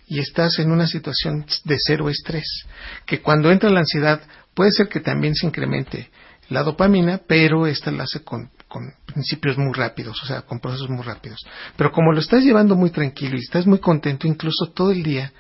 y 0.09 0.19
estás 0.19 0.59
en 0.59 0.73
una 0.73 0.89
situación 0.89 1.47
de 1.65 1.77
cero 1.79 2.09
estrés, 2.09 2.67
que 3.07 3.21
cuando 3.23 3.53
entra 3.53 3.71
la 3.71 3.81
ansiedad 3.81 4.21
puede 4.53 4.73
ser 4.73 4.89
que 4.89 4.99
también 4.99 5.37
se 5.37 5.47
incremente 5.47 6.11
la 6.49 6.65
dopamina, 6.65 7.21
pero 7.25 7.69
esta 7.69 7.93
la 7.93 8.03
hace 8.03 8.25
con, 8.25 8.51
con 8.77 8.93
principios 9.07 9.57
muy 9.57 9.73
rápidos, 9.73 10.23
o 10.23 10.27
sea, 10.27 10.43
con 10.43 10.61
procesos 10.61 10.91
muy 10.91 11.03
rápidos. 11.03 11.41
Pero 11.77 11.91
como 11.91 12.13
lo 12.13 12.21
estás 12.21 12.45
llevando 12.45 12.75
muy 12.77 12.91
tranquilo 12.91 13.37
y 13.37 13.41
estás 13.41 13.67
muy 13.67 13.79
contento, 13.79 14.27
incluso 14.27 14.67
todo 14.67 14.91
el 14.91 15.03
día, 15.03 15.33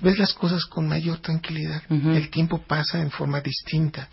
ves 0.00 0.18
las 0.18 0.32
cosas 0.34 0.64
con 0.64 0.88
mayor 0.88 1.18
tranquilidad. 1.18 1.82
El 1.88 2.30
tiempo 2.30 2.58
pasa 2.66 3.00
en 3.00 3.10
forma 3.12 3.40
distinta. 3.40 4.08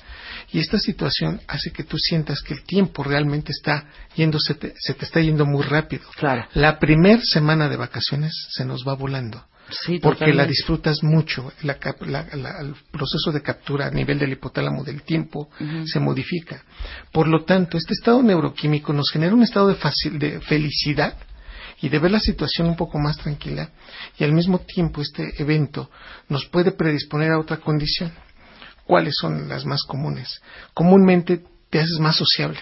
Y 0.52 0.60
esta 0.60 0.78
situación 0.78 1.42
hace 1.48 1.72
que 1.72 1.84
tú 1.84 1.98
sientas 1.98 2.42
que 2.42 2.54
el 2.54 2.64
tiempo 2.64 3.04
realmente 3.04 3.52
está 3.52 3.86
yéndose, 4.16 4.54
te- 4.54 4.74
se 4.78 4.94
te 4.94 5.06
está 5.06 5.22
yendo 5.22 5.46
muy 5.46 5.64
rápido. 5.64 6.04
Claro. 6.16 6.46
La 6.54 6.78
primer 6.78 7.22
semana 7.24 7.70
de 7.70 7.78
vacaciones 7.78 8.34
se 8.52 8.64
nos 8.64 8.84
va 8.88 8.94
volando. 8.94 9.44
Sí, 9.70 10.00
Porque 10.00 10.34
la 10.34 10.46
disfrutas 10.46 11.04
mucho. 11.04 11.52
La 11.64 11.78
la- 12.02 12.28
la- 12.36 12.60
el 12.62 12.74
proceso 12.92 13.32
de 13.32 13.42
captura 13.42 13.88
a 13.88 13.92
nivel 13.92 14.18
del 14.20 14.32
hipotálamo 14.32 14.84
del 14.84 15.02
tiempo 15.04 15.50
se 15.86 16.00
modifica. 16.00 16.64
Por 17.12 17.28
lo 17.28 17.44
tanto, 17.44 17.78
este 17.78 17.94
estado 17.94 18.24
neuroquímico 18.24 18.94
nos 18.94 19.10
genera 19.12 19.34
un 19.34 19.44
estado 19.44 19.68
de, 19.68 19.76
facil- 19.76 20.18
de 20.18 20.40
felicidad 20.42 21.16
y 21.82 21.90
de 21.90 22.00
ver 22.00 22.12
la 22.12 22.20
situación 22.20 22.68
un 22.70 22.76
poco 22.76 22.98
más 22.98 23.18
tranquila. 23.18 23.70
Y 24.18 24.24
al 24.24 24.32
mismo 24.34 24.60
tiempo, 24.60 25.02
este 25.02 25.34
evento 25.42 25.90
nos 26.30 26.46
puede 26.46 26.72
predisponer 26.72 27.32
a 27.32 27.40
otra 27.40 27.58
condición. 27.58 28.12
¿Cuáles 28.86 29.16
son 29.20 29.50
las 29.50 29.66
más 29.66 29.84
comunes? 29.84 30.42
Comúnmente 30.74 31.44
te 31.70 31.80
haces 31.80 32.00
más 32.00 32.16
sociable. 32.16 32.60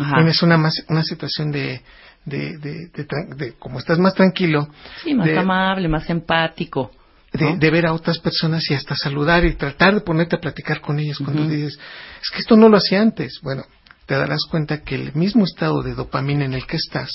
Ajá. 0.00 0.14
Tienes 0.16 0.42
una, 0.42 0.56
más, 0.56 0.74
una 0.88 1.02
situación 1.04 1.52
de, 1.52 1.82
de, 2.26 2.58
de, 2.58 2.90
de 3.36 3.52
como 3.58 3.78
estás 3.78 3.98
más 3.98 4.12
tranquilo, 4.14 4.68
Sí, 5.02 5.14
más 5.14 5.26
de- 5.28 5.38
amable, 5.38 5.88
más 5.88 6.10
empático. 6.10 6.90
de, 7.32 7.44
¿no? 7.44 7.56
de 7.56 7.70
ver 7.70 7.86
a 7.86 7.92
otras 7.92 8.18
personas 8.18 8.68
y 8.70 8.74
hasta 8.74 8.94
saludar 8.96 9.44
y 9.44 9.54
tratar 9.54 9.94
de 9.94 10.00
ponerte 10.00 10.36
a 10.36 10.40
platicar 10.40 10.80
con 10.80 10.98
ellas 10.98 11.18
cuando 11.18 11.42
Ujú. 11.42 11.50
dices, 11.52 11.78
es 12.22 12.30
que 12.32 12.38
esto 12.40 12.56
no 12.56 12.68
lo 12.68 12.76
hacía 12.78 13.00
antes. 13.00 13.40
Bueno, 13.42 13.64
te 14.06 14.14
darás 14.14 14.40
cuenta 14.50 14.82
que 14.82 14.94
el 14.94 15.14
mismo 15.14 15.44
estado 15.44 15.82
de 15.82 15.94
dopamina 15.94 16.44
en 16.44 16.54
el 16.54 16.66
que 16.66 16.76
estás 16.76 17.10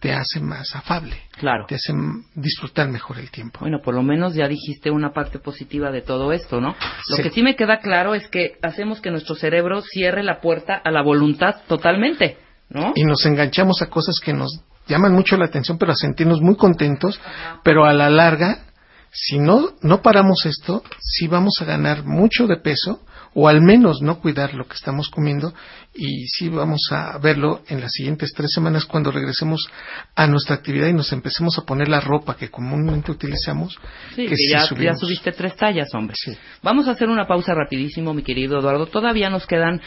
te 0.00 0.12
hace 0.12 0.38
más 0.40 0.76
afable, 0.76 1.16
Claro. 1.38 1.64
te 1.66 1.76
hace 1.76 1.94
disfrutar 2.34 2.90
mejor 2.90 3.18
el 3.18 3.30
tiempo. 3.30 3.60
Bueno, 3.60 3.80
por 3.82 3.94
lo 3.94 4.02
menos 4.02 4.34
ya 4.34 4.46
dijiste 4.48 4.90
una 4.90 5.12
parte 5.14 5.38
positiva 5.38 5.90
de 5.90 6.02
todo 6.02 6.32
esto, 6.32 6.60
¿no? 6.60 6.76
Lo 7.08 7.16
Sí. 7.16 7.22
que 7.22 7.30
sí 7.30 7.42
me 7.42 7.56
queda 7.56 7.78
claro 7.78 8.14
es 8.14 8.28
que 8.28 8.58
hacemos 8.62 9.00
que 9.00 9.10
nuestro 9.10 9.34
cerebro 9.34 9.80
cierre 9.80 10.22
la 10.22 10.40
puerta 10.42 10.74
a 10.74 10.90
la 10.90 11.00
voluntad 11.00 11.54
totalmente, 11.68 12.36
¿no? 12.68 12.92
Y 12.94 13.04
nos 13.04 13.24
enganchamos 13.26 13.82
a 13.82 13.86
cosas 13.86 14.16
que 14.22 14.32
nos 14.32 14.60
llaman 14.86 15.12
mucho 15.12 15.36
la 15.36 15.46
atención, 15.46 15.78
pero 15.78 15.92
a 15.92 15.96
sentirnos 15.96 16.40
muy 16.40 16.56
contentos, 16.56 17.20
pero 17.62 17.84
a 17.84 17.92
la 17.92 18.10
larga, 18.10 18.64
si 19.10 19.38
no, 19.38 19.70
no 19.82 20.02
paramos 20.02 20.44
esto, 20.44 20.82
sí 21.00 21.28
vamos 21.28 21.54
a 21.60 21.64
ganar 21.64 22.04
mucho 22.04 22.46
de 22.46 22.56
peso, 22.56 23.00
o 23.36 23.48
al 23.48 23.62
menos 23.62 24.00
no 24.00 24.20
cuidar 24.20 24.54
lo 24.54 24.66
que 24.66 24.74
estamos 24.74 25.08
comiendo, 25.08 25.52
y 25.92 26.26
sí 26.28 26.48
vamos 26.48 26.88
a 26.92 27.18
verlo 27.18 27.62
en 27.68 27.80
las 27.80 27.92
siguientes 27.92 28.32
tres 28.34 28.52
semanas 28.52 28.84
cuando 28.84 29.10
regresemos 29.10 29.68
a 30.14 30.26
nuestra 30.26 30.54
actividad 30.54 30.88
y 30.88 30.92
nos 30.92 31.12
empecemos 31.12 31.58
a 31.58 31.62
poner 31.62 31.88
la 31.88 32.00
ropa 32.00 32.36
que 32.36 32.50
comúnmente 32.50 33.10
utilizamos, 33.10 33.76
Sí, 34.14 34.26
que 34.26 34.36
sí 34.36 34.50
ya, 34.50 34.68
ya 34.80 34.94
subiste 34.94 35.32
tres 35.32 35.56
tallas, 35.56 35.88
hombre. 35.94 36.14
Sí. 36.16 36.36
Vamos 36.62 36.86
a 36.86 36.92
hacer 36.92 37.08
una 37.08 37.26
pausa 37.26 37.54
rapidísimo, 37.54 38.14
mi 38.14 38.22
querido 38.22 38.58
Eduardo. 38.60 38.86
Todavía 38.86 39.30
nos 39.30 39.46
quedan 39.46 39.80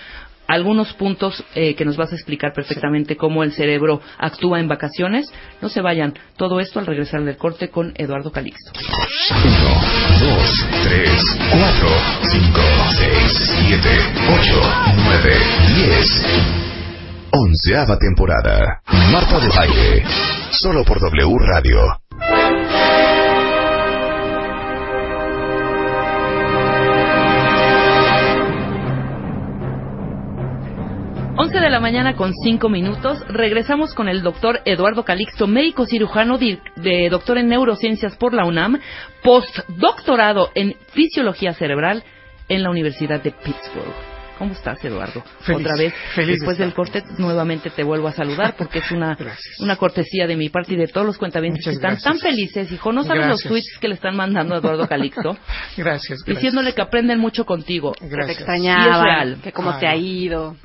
algunos 0.47 0.93
puntos 0.93 1.43
eh, 1.55 1.75
que 1.75 1.85
nos 1.85 1.97
vas 1.97 2.11
a 2.11 2.15
explicar 2.15 2.53
perfectamente 2.53 3.15
cómo 3.17 3.43
el 3.43 3.51
cerebro 3.51 4.01
actúa 4.17 4.59
en 4.59 4.67
vacaciones. 4.67 5.31
No 5.61 5.69
se 5.69 5.81
vayan. 5.81 6.13
Todo 6.37 6.59
esto 6.59 6.79
al 6.79 6.85
regresar 6.85 7.23
del 7.23 7.37
corte 7.37 7.69
con 7.69 7.93
Eduardo 7.95 8.31
Calixto. 8.31 8.71
1, 8.71 9.47
2, 10.35 10.67
3, 10.83 11.37
4, 11.51 11.89
5, 12.23 12.59
6, 12.97 13.51
7, 13.67 13.89
8, 14.29 14.61
9, 15.03 15.35
10. 15.75 16.57
Onceava 17.31 17.97
temporada. 17.97 18.81
Marta 19.11 19.39
de 19.39 19.49
Baile. 19.49 20.03
Solo 20.51 20.83
por 20.83 20.99
W 20.99 21.37
Radio. 21.45 22.66
La 31.77 31.81
mañana 31.81 32.15
con 32.15 32.33
5 32.33 32.69
minutos. 32.69 33.19
Regresamos 33.27 33.93
con 33.93 34.09
el 34.09 34.23
doctor 34.23 34.61
Eduardo 34.65 35.05
Calixto, 35.05 35.45
médico 35.45 35.85
cirujano 35.85 36.39
de 36.39 37.07
doctor 37.11 37.37
en 37.37 37.49
neurociencias 37.49 38.15
por 38.15 38.33
la 38.33 38.45
UNAM, 38.45 38.79
postdoctorado 39.21 40.49
en 40.55 40.75
fisiología 40.93 41.53
cerebral 41.53 42.03
en 42.49 42.63
la 42.63 42.71
Universidad 42.71 43.21
de 43.21 43.29
Pittsburgh. 43.29 43.93
¿Cómo 44.39 44.53
estás, 44.53 44.83
Eduardo? 44.83 45.23
Feliz, 45.41 45.61
Otra 45.61 45.75
vez, 45.77 45.93
feliz 46.15 46.27
de 46.27 46.33
después 46.33 46.57
del 46.57 46.73
corte, 46.73 47.03
nuevamente 47.19 47.69
te 47.69 47.83
vuelvo 47.83 48.07
a 48.07 48.11
saludar 48.11 48.55
porque 48.57 48.79
es 48.79 48.89
una, 48.91 49.15
una 49.59 49.75
cortesía 49.75 50.25
de 50.25 50.35
mi 50.35 50.49
parte 50.49 50.73
y 50.73 50.77
de 50.77 50.87
todos 50.87 51.05
los 51.05 51.19
cuentavientes 51.19 51.63
que 51.63 51.71
están 51.71 51.91
gracias. 51.91 52.03
tan 52.11 52.19
felices, 52.19 52.71
hijo. 52.71 52.91
No 52.91 53.03
sabes 53.03 53.27
los 53.27 53.43
tweets 53.43 53.77
que 53.79 53.87
le 53.87 53.93
están 53.93 54.15
mandando 54.15 54.55
a 54.55 54.57
Eduardo 54.57 54.87
Calixto, 54.87 55.37
Gracias, 55.77 55.77
gracias. 55.77 56.25
diciéndole 56.25 56.73
que 56.73 56.81
aprenden 56.81 57.19
mucho 57.19 57.45
contigo. 57.45 57.91
Que 57.91 58.07
te 58.07 58.15
Gracias. 58.15 58.29
Y 58.29 58.31
es 58.31 58.37
extrañaban, 58.39 59.03
real. 59.03 59.37
que 59.43 59.51
cómo 59.51 59.77
te 59.77 59.85
ha 59.85 59.95
ido. 59.95 60.55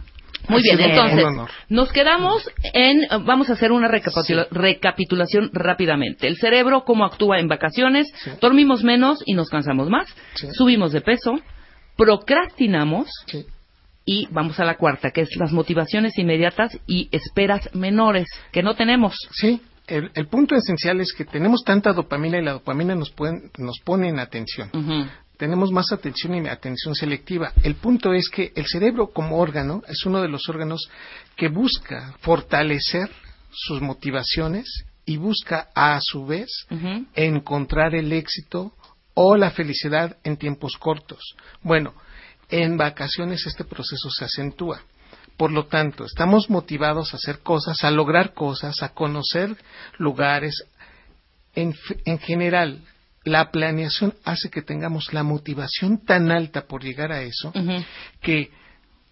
Muy 0.49 0.63
bien, 0.63 0.81
entonces, 0.81 1.25
nos 1.69 1.93
quedamos 1.93 2.49
en, 2.75 3.01
vamos 3.25 3.49
a 3.51 3.53
hacer 3.55 3.73
una 3.73 3.89
recapitula- 3.89 4.49
recapitulación 4.51 5.51
rápidamente. 5.53 6.27
El 6.27 6.37
cerebro, 6.37 6.85
cómo 6.85 7.05
actúa 7.05 7.39
en 7.39 7.49
vacaciones, 7.49 8.07
Sí. 8.25 8.31
dormimos 8.41 8.83
menos 8.85 9.19
y 9.27 9.35
nos 9.35 9.49
cansamos 9.49 9.89
más, 9.89 10.09
Sí. 10.35 10.49
subimos 10.53 10.93
de 10.93 11.01
peso, 11.01 11.35
procrastinamos 11.97 13.09
y 14.05 14.27
vamos 14.31 14.59
a 14.59 14.65
la 14.65 14.77
cuarta, 14.77 15.11
que 15.13 15.21
es 15.23 15.29
las 15.37 15.53
motivaciones 15.53 16.19
inmediatas 16.19 16.77
y 16.87 17.09
esperas 17.13 17.73
menores 17.75 18.27
que 18.51 18.63
no 18.63 18.75
tenemos. 18.75 19.15
Sí, 19.31 19.61
el, 19.87 20.11
el 20.15 20.27
punto 20.27 20.55
esencial 20.57 21.01
es 21.01 21.13
que 21.13 21.25
tenemos 21.25 21.63
tanta 21.65 21.93
dopamina 21.93 22.39
y 22.39 22.45
la 22.45 22.53
dopamina 22.53 22.95
nos, 22.95 23.11
pueden- 23.13 23.51
nos 23.59 23.79
pone 23.85 24.09
en 24.09 24.19
atención. 24.19 24.71
Ujú. 24.73 25.07
Tenemos 25.43 25.73
más 25.73 25.91
atención 25.91 26.37
y 26.37 26.49
atención 26.49 26.95
selectiva. 26.95 27.53
El 27.65 27.75
punto 27.75 28.13
es 28.13 28.29
que 28.29 28.53
el 28.55 28.65
cerebro 28.65 29.09
como 29.09 29.39
órgano 29.39 29.83
es 29.89 30.07
uno 30.07 30.23
de 30.23 30.29
los 30.29 30.49
órganos 30.49 30.89
que 31.35 31.49
busca 31.49 32.15
fortalecer 32.21 33.11
sus 33.51 33.81
motivaciones 33.81 34.85
y 35.05 35.17
busca 35.17 35.71
a 35.75 35.99
su 36.01 36.27
vez 36.27 36.49
encontrar 37.17 37.97
el 37.97 38.13
éxito 38.13 38.73
o 39.15 39.37
la 39.37 39.51
felicidad 39.51 40.17
en 40.23 40.37
tiempos 40.37 40.77
cortos. 40.79 41.35
Bueno, 41.61 41.93
en 42.49 42.77
vacaciones 42.77 43.45
este 43.45 43.65
proceso 43.65 44.11
se 44.11 44.27
acentúa. 44.27 44.81
Por 45.37 45.51
lo 45.51 45.67
tanto, 45.67 46.05
estamos 46.05 46.51
motivados 46.51 47.13
a 47.13 47.17
hacer 47.17 47.41
cosas, 47.41 47.83
a 47.83 47.91
lograr 47.91 48.33
cosas, 48.33 48.81
a 48.81 48.91
conocer 48.91 49.57
lugares. 49.99 50.63
En, 51.57 51.75
en 52.05 52.21
general, 52.21 52.81
la 53.25 53.51
planeación 53.51 54.15
hace 54.25 54.51
que 54.51 54.63
tengamos 54.63 55.13
la 55.13 55.23
motivación 55.23 56.05
tan 56.05 56.31
alta 56.31 56.67
por 56.67 56.83
llegar 56.83 57.13
a 57.13 57.23
eso 57.23 57.53
que 58.21 58.51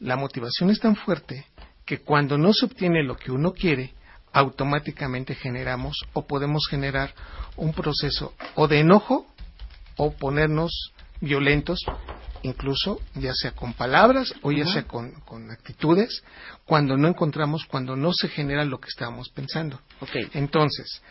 la 0.01 0.17
motivación 0.17 0.71
es 0.71 0.81
tan 0.81 0.97
fuerte 0.97 1.47
que 1.85 1.99
cuando 1.99 2.39
no 2.39 2.53
se 2.53 2.67
obtiene 2.67 3.03
lo 3.03 3.17
que 3.17 3.33
uno 3.33 3.53
quiere, 3.53 3.95
automáticamente 4.33 5.35
generamos 5.35 5.97
o 6.13 6.27
podemos 6.27 6.67
generar 6.69 7.13
un 7.57 7.73
proceso 7.73 8.35
o 8.55 8.69
de 8.69 8.81
enojo 8.81 9.27
o 9.97 10.13
ponernos 10.13 10.93
violentos, 11.21 11.81
incluso 12.43 13.01
ya 13.15 13.33
sea 13.35 13.53
con 13.53 13.75
palabras 13.75 14.35
o 14.43 14.53
ya 14.53 14.67
sea 14.67 14.85
con, 14.85 15.13
con 15.23 15.51
actitudes, 15.51 16.23
cuando 16.65 16.97
no 16.97 17.09
encontramos, 17.09 17.65
cuando 17.67 17.97
no 17.97 18.13
se 18.13 18.29
genera 18.29 18.65
lo 18.65 18.81
que 18.81 18.89
estábamos 18.89 19.29
pensando. 19.31 19.81
Entonces, 20.35 21.03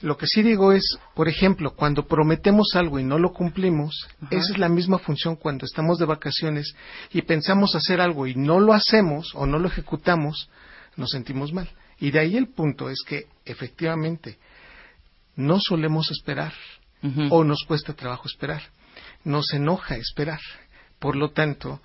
lo 0.00 0.16
que 0.16 0.26
sí 0.26 0.42
digo 0.42 0.72
es, 0.72 0.98
por 1.14 1.28
ejemplo, 1.28 1.74
cuando 1.74 2.06
prometemos 2.06 2.74
algo 2.74 2.98
y 2.98 3.04
no 3.04 3.18
lo 3.18 3.32
cumplimos, 3.32 4.08
esa 4.30 4.52
es 4.52 4.58
la 4.58 4.68
misma 4.68 4.98
función 4.98 5.36
cuando 5.36 5.66
estamos 5.66 5.98
de 5.98 6.06
vacaciones 6.06 6.74
y 7.12 7.22
pensamos 7.22 7.74
hacer 7.74 8.00
algo 8.00 8.26
y 8.26 8.34
no 8.34 8.60
lo 8.60 8.74
hacemos 8.74 9.32
o 9.34 9.46
no 9.46 9.58
lo 9.58 9.68
ejecutamos, 9.68 10.48
nos 10.96 11.10
sentimos 11.10 11.52
mal. 11.52 11.68
Y 11.98 12.12
de 12.12 12.20
ahí 12.20 12.36
el 12.36 12.48
punto 12.48 12.90
es 12.90 13.02
que 13.06 13.26
efectivamente 13.44 14.38
no 15.34 15.58
solemos 15.60 16.10
esperar 16.10 16.52
o 17.30 17.44
nos 17.44 17.64
cuesta 17.66 17.92
trabajo 17.92 18.26
esperar, 18.26 18.62
nos 19.24 19.52
enoja 19.52 19.96
esperar. 19.96 20.40
Por 20.98 21.16
lo 21.16 21.30
tanto, 21.30 21.80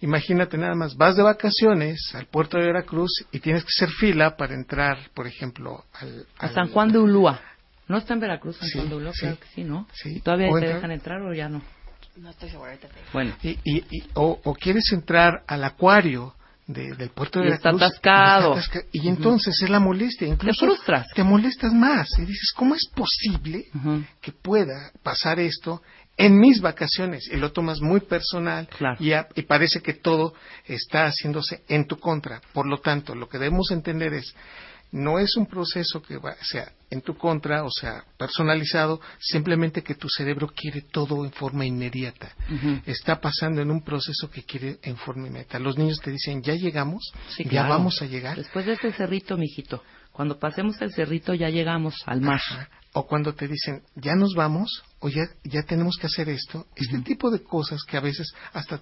Imagínate 0.00 0.56
nada 0.56 0.76
más, 0.76 0.96
vas 0.96 1.16
de 1.16 1.24
vacaciones 1.24 1.98
al 2.14 2.26
puerto 2.26 2.56
de 2.56 2.66
Veracruz 2.66 3.10
y 3.32 3.40
tienes 3.40 3.64
que 3.64 3.70
hacer 3.76 3.90
fila 3.90 4.36
para 4.36 4.54
entrar, 4.54 4.96
por 5.12 5.26
ejemplo, 5.26 5.84
al... 5.92 6.24
A 6.38 6.46
al- 6.46 6.54
San 6.54 6.68
Juan 6.68 6.92
de 6.92 6.98
Ulúa. 7.00 7.40
¿No 7.88 7.98
está 7.98 8.14
en 8.14 8.20
Veracruz, 8.20 8.58
San 8.58 8.68
Sí, 8.68 8.78
Juan 8.78 8.90
de 8.90 8.94
Ulúa? 8.94 9.12
sí. 9.12 9.20
Claro 9.22 9.38
que 9.40 9.46
sí, 9.56 9.64
¿no? 9.64 9.88
Sí. 9.92 10.20
¿Todavía 10.20 10.46
te 10.50 10.52
entra- 10.54 10.74
dejan 10.76 10.90
entrar 10.92 11.20
o 11.22 11.34
ya 11.34 11.48
no? 11.48 11.62
No 12.14 12.30
estoy 12.30 12.48
segura, 12.48 12.76
te. 12.76 12.86
Bueno. 13.12 13.34
Y, 13.42 13.58
y- 13.64 13.84
y- 13.90 14.10
o, 14.14 14.40
o 14.44 14.54
quieres 14.54 14.84
entrar 14.92 15.42
al 15.48 15.64
acuario 15.64 16.32
de- 16.68 16.94
del 16.94 17.08
puerto 17.10 17.40
de 17.40 17.48
Y 17.48 17.52
está 17.54 17.72
Veracruz. 17.72 17.88
atascado. 17.98 18.54
y 18.54 18.58
está 18.60 18.78
atasca- 18.78 18.88
Y 18.92 19.08
entonces 19.08 19.60
es 19.60 19.68
la 19.68 19.80
molestia. 19.80 20.28
Incluso 20.28 20.64
frustras. 20.64 21.08
Te 21.12 21.24
molestas 21.24 21.72
más. 21.72 22.06
Y 22.18 22.20
dices, 22.20 22.52
¿cómo 22.54 22.76
es 22.76 22.86
posible 22.94 23.64
que 24.20 24.30
pueda 24.30 24.92
pasar 25.02 25.40
esto 25.40 25.82
en 26.18 26.38
mis 26.38 26.60
vacaciones? 26.60 27.26
Y 27.32 27.36
lo 27.36 27.52
tomas 27.52 27.80
muy 27.80 28.00
personal. 28.00 28.68
Claro. 28.76 28.96
Y, 29.02 29.12
a- 29.12 29.26
y 29.34 29.42
parece 29.42 29.80
que 29.80 29.94
todo 29.94 30.34
está 30.66 31.06
haciéndose 31.06 31.62
en 31.68 31.86
tu 31.86 31.98
contra. 31.98 32.42
Por 32.52 32.66
lo 32.66 32.78
tanto, 32.80 33.14
lo 33.14 33.28
que 33.28 33.38
debemos 33.38 33.70
entender 33.70 34.12
es, 34.12 34.34
no 34.90 35.18
es 35.18 35.36
un 35.36 35.46
proceso 35.46 36.00
que 36.02 36.16
va- 36.16 36.36
sea 36.42 36.72
en 36.90 37.02
tu 37.02 37.14
contra, 37.16 37.62
o 37.64 37.70
sea, 37.70 38.04
personalizado, 38.16 39.00
simplemente 39.20 39.82
que 39.82 39.94
tu 39.94 40.08
cerebro 40.08 40.48
quiere 40.48 40.80
todo 40.82 41.24
en 41.24 41.32
forma 41.32 41.66
inmediata. 41.66 42.32
Está 42.86 43.20
pasando 43.20 43.60
en 43.60 43.70
un 43.70 43.82
proceso 43.82 44.30
que 44.30 44.42
quiere 44.42 44.78
en 44.82 44.96
forma 44.96 45.26
inmediata. 45.28 45.58
Los 45.58 45.76
niños 45.76 46.00
te 46.00 46.10
dicen, 46.10 46.42
ya 46.42 46.54
llegamos, 46.54 47.12
Sí, 47.36 47.44
ya 47.44 47.50
claro. 47.50 47.68
vamos 47.70 48.00
a 48.00 48.06
llegar. 48.06 48.36
Después 48.38 48.64
de 48.66 48.72
este 48.72 48.92
cerrito, 48.92 49.36
mijito. 49.36 49.82
Cuando 50.12 50.38
pasemos 50.38 50.80
el 50.80 50.90
cerrito 50.92 51.34
ya 51.34 51.48
llegamos 51.50 51.94
al 52.06 52.22
mar. 52.22 52.36
Ajá. 52.36 52.70
O 52.94 53.06
cuando 53.06 53.34
te 53.34 53.46
dicen, 53.46 53.82
ya 53.94 54.14
nos 54.14 54.32
vamos, 54.34 54.82
o 55.00 55.08
ya, 55.08 55.28
ya 55.44 55.62
tenemos 55.62 55.96
que 55.96 56.06
hacer 56.06 56.28
esto. 56.28 56.66
Este 56.74 56.98
tipo 57.00 57.30
de 57.30 57.42
cosas 57.42 57.82
que 57.84 57.96
a 57.96 58.00
veces 58.00 58.32
hasta 58.52 58.80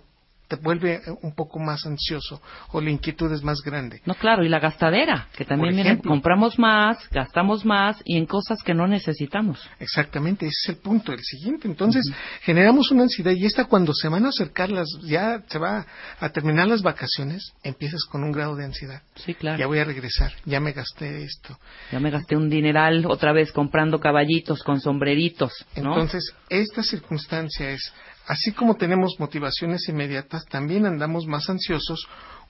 te 0.48 0.56
vuelve 0.56 0.94
eh, 0.94 1.00
un 1.22 1.34
poco 1.34 1.58
más 1.58 1.84
ansioso 1.86 2.40
o 2.72 2.80
la 2.80 2.90
inquietud 2.90 3.32
es 3.32 3.42
más 3.42 3.60
grande. 3.62 4.00
No, 4.04 4.14
claro, 4.14 4.44
y 4.44 4.48
la 4.48 4.60
gastadera, 4.60 5.28
que 5.36 5.44
también 5.44 5.78
ejemplo. 5.78 6.10
compramos 6.10 6.58
más, 6.58 6.98
gastamos 7.10 7.64
más 7.64 8.00
y 8.04 8.16
en 8.16 8.26
cosas 8.26 8.62
que 8.62 8.74
no 8.74 8.86
necesitamos. 8.86 9.68
Exactamente, 9.78 10.46
ese 10.46 10.54
es 10.62 10.68
el 10.70 10.76
punto, 10.76 11.12
el 11.12 11.22
siguiente. 11.22 11.68
Entonces, 11.68 12.10
generamos 12.42 12.90
una 12.90 13.04
ansiedad 13.04 13.32
y 13.32 13.44
esta 13.44 13.64
cuando 13.64 13.92
se 13.92 14.08
van 14.08 14.26
a 14.26 14.28
acercar 14.28 14.70
las, 14.70 14.88
ya 15.02 15.42
se 15.48 15.58
va 15.58 15.86
a 16.20 16.28
terminar 16.30 16.68
las 16.68 16.82
vacaciones, 16.82 17.52
empiezas 17.62 18.04
con 18.04 18.22
un 18.22 18.32
grado 18.32 18.56
de 18.56 18.64
ansiedad. 18.64 19.02
Sí, 19.16 19.34
claro. 19.34 19.58
Ya 19.58 19.66
voy 19.66 19.78
a 19.78 19.84
regresar, 19.84 20.32
ya 20.44 20.60
me 20.60 20.72
gasté 20.72 21.24
esto. 21.24 21.58
Ya 21.92 22.00
me 22.00 22.10
gasté 22.10 22.36
un 22.36 22.48
dineral 22.48 23.06
otra 23.06 23.32
vez 23.32 23.52
comprando 23.52 23.98
caballitos 24.00 24.62
con 24.62 24.80
sombreritos, 24.80 25.52
¿no? 25.76 25.94
Entonces, 25.94 26.34
esta 26.48 26.82
circunstancia 26.82 27.70
es, 27.70 27.92
así 28.26 28.52
como 28.52 28.76
tenemos 28.76 29.16
motivaciones 29.18 29.88
inmediatas, 29.88 30.44
también 30.46 30.86
andamos 30.86 31.26
más 31.26 31.48
ansiosos 31.48 32.06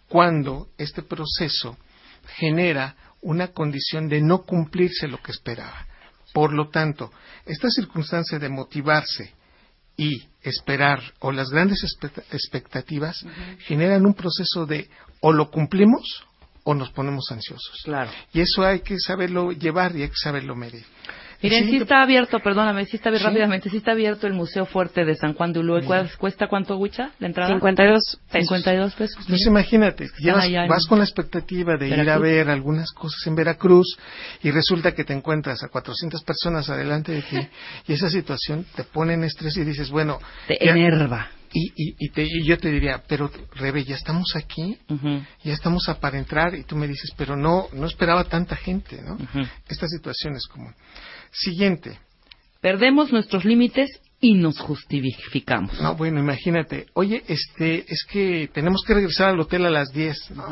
cuando 0.09 0.69
este 0.79 1.03
proceso 1.03 1.77
genera 2.37 2.97
una 3.23 3.49
condición 3.49 4.09
de 4.09 4.21
no 4.21 4.43
cumplirse 4.43 5.09
lo 5.09 5.23
que 5.23 5.33
esperaba. 5.33 5.87
Por 6.33 6.53
lo 6.53 6.69
tanto, 6.69 7.11
esta 7.45 7.71
circunstancia 7.71 8.39
de 8.39 8.49
motivarse 8.49 9.33
y 9.97 10.29
esperar 10.43 11.01
o 11.21 11.33
las 11.33 11.49
grandes 11.49 11.83
expectativas 12.31 13.25
generan 13.61 14.05
un 14.05 14.15
proceso 14.15 14.67
de 14.67 14.91
o 15.21 15.33
lo 15.33 15.51
cumplimos 15.51 16.25
o 16.65 16.75
nos 16.75 16.91
ponemos 16.91 17.25
ansiosos. 17.31 17.81
Claro. 17.85 18.11
Y 18.33 18.41
eso 18.41 18.65
hay 18.65 18.81
que 18.81 18.99
saberlo 18.99 19.53
llevar 19.53 19.97
y 19.97 20.03
hay 20.03 20.09
que 20.09 20.17
saberlo 20.17 20.55
medir. 20.55 20.85
Miren, 21.51 21.71
sí 21.71 21.77
está 21.77 22.03
abierto, 22.03 22.39
perdóname, 22.41 22.85
sí 22.87 22.97
está 22.97 23.09
abierto 23.11 23.29
Sí. 23.29 23.33
rápidamente, 23.35 23.71
sí 23.71 23.77
está 23.79 23.93
abierto 23.93 24.27
el 24.27 24.33
Museo 24.35 24.67
Fuerte 24.67 25.05
de 25.05 25.15
San 25.15 25.35
Juan 25.35 25.53
de 25.53 25.61
Ulúa. 25.61 25.83
¿Cuál- 25.83 26.11
¿Cuesta 26.19 26.47
cuánto, 26.49 26.77
Huicha, 26.77 27.11
la 27.19 27.27
entrada? 27.27 27.49
52 27.55 28.19
pesos. 28.31 28.49
52 28.49 28.95
pesos. 28.95 29.17
Entonces 29.21 29.47
imagínate, 29.47 30.07
llevas- 30.19 30.45
allá 30.45 30.63
en 30.65 30.69
vas 30.69 30.87
con 30.87 30.99
la 30.99 31.05
expectativa 31.05 31.77
de 31.77 31.89
ir 31.89 32.11
a 32.11 32.19
ver 32.19 32.51
algunas 32.51 32.91
cosas 32.93 33.27
en 33.27 33.35
Veracruz 33.35 33.97
y 34.43 34.51
resulta 34.51 34.93
que 34.93 35.05
te 35.05 35.13
encuentras 35.13 35.63
a 35.63 35.69
400 35.69 36.23
personas 36.25 36.69
adelante 36.71 37.13
de 37.13 37.23
ti 37.23 37.39
y 37.89 37.93
esa 37.93 38.11
situación 38.11 38.65
te 38.75 38.85
pone 38.85 39.15
en 39.15 39.25
estrés 39.25 39.57
y 39.57 39.65
dices, 39.65 39.91
bueno, 39.91 40.19
Te 40.49 40.59
ya- 40.65 40.73
enerva. 40.73 41.31
y, 41.53 41.69
y, 41.77 41.95
y, 41.99 42.11
te- 42.11 42.25
y 42.25 42.45
yo 42.45 42.59
te 42.59 42.71
diría, 42.71 43.03
pero 43.09 43.31
Rebe, 43.55 43.85
ya 43.85 43.95
estamos 43.95 44.35
aquí, 44.37 44.77
ya 45.43 45.53
estamos 45.55 45.89
a 45.89 45.99
para 46.01 46.19
entrar 46.19 46.55
y 46.55 46.65
tú 46.65 46.77
me 46.77 46.87
dices, 46.87 47.13
pero 47.17 47.37
no, 47.37 47.69
no 47.73 47.87
esperaba 47.87 48.25
tanta 48.25 48.57
gente, 48.57 49.01
¿no? 49.03 49.17
Esta 49.69 49.87
situación 49.89 50.35
es 50.35 50.47
común. 50.47 50.75
Siguiente, 51.33 51.99
Perdemos 52.61 53.13
nuestros 53.13 53.45
límites 53.45 53.89
y 54.19 54.35
nos 54.35 54.59
justificamos. 54.59 55.81
No, 55.81 55.95
bueno, 55.95 56.19
imagínate. 56.19 56.87
Oye, 56.95 57.23
este, 57.29 57.85
es 57.87 58.05
que 58.11 58.49
tenemos 58.53 58.83
que 58.85 58.95
regresar 58.95 59.29
al 59.29 59.39
hotel 59.41 59.67
a 59.67 59.71
las 59.71 59.93
10. 59.93 60.31
No, 60.33 60.47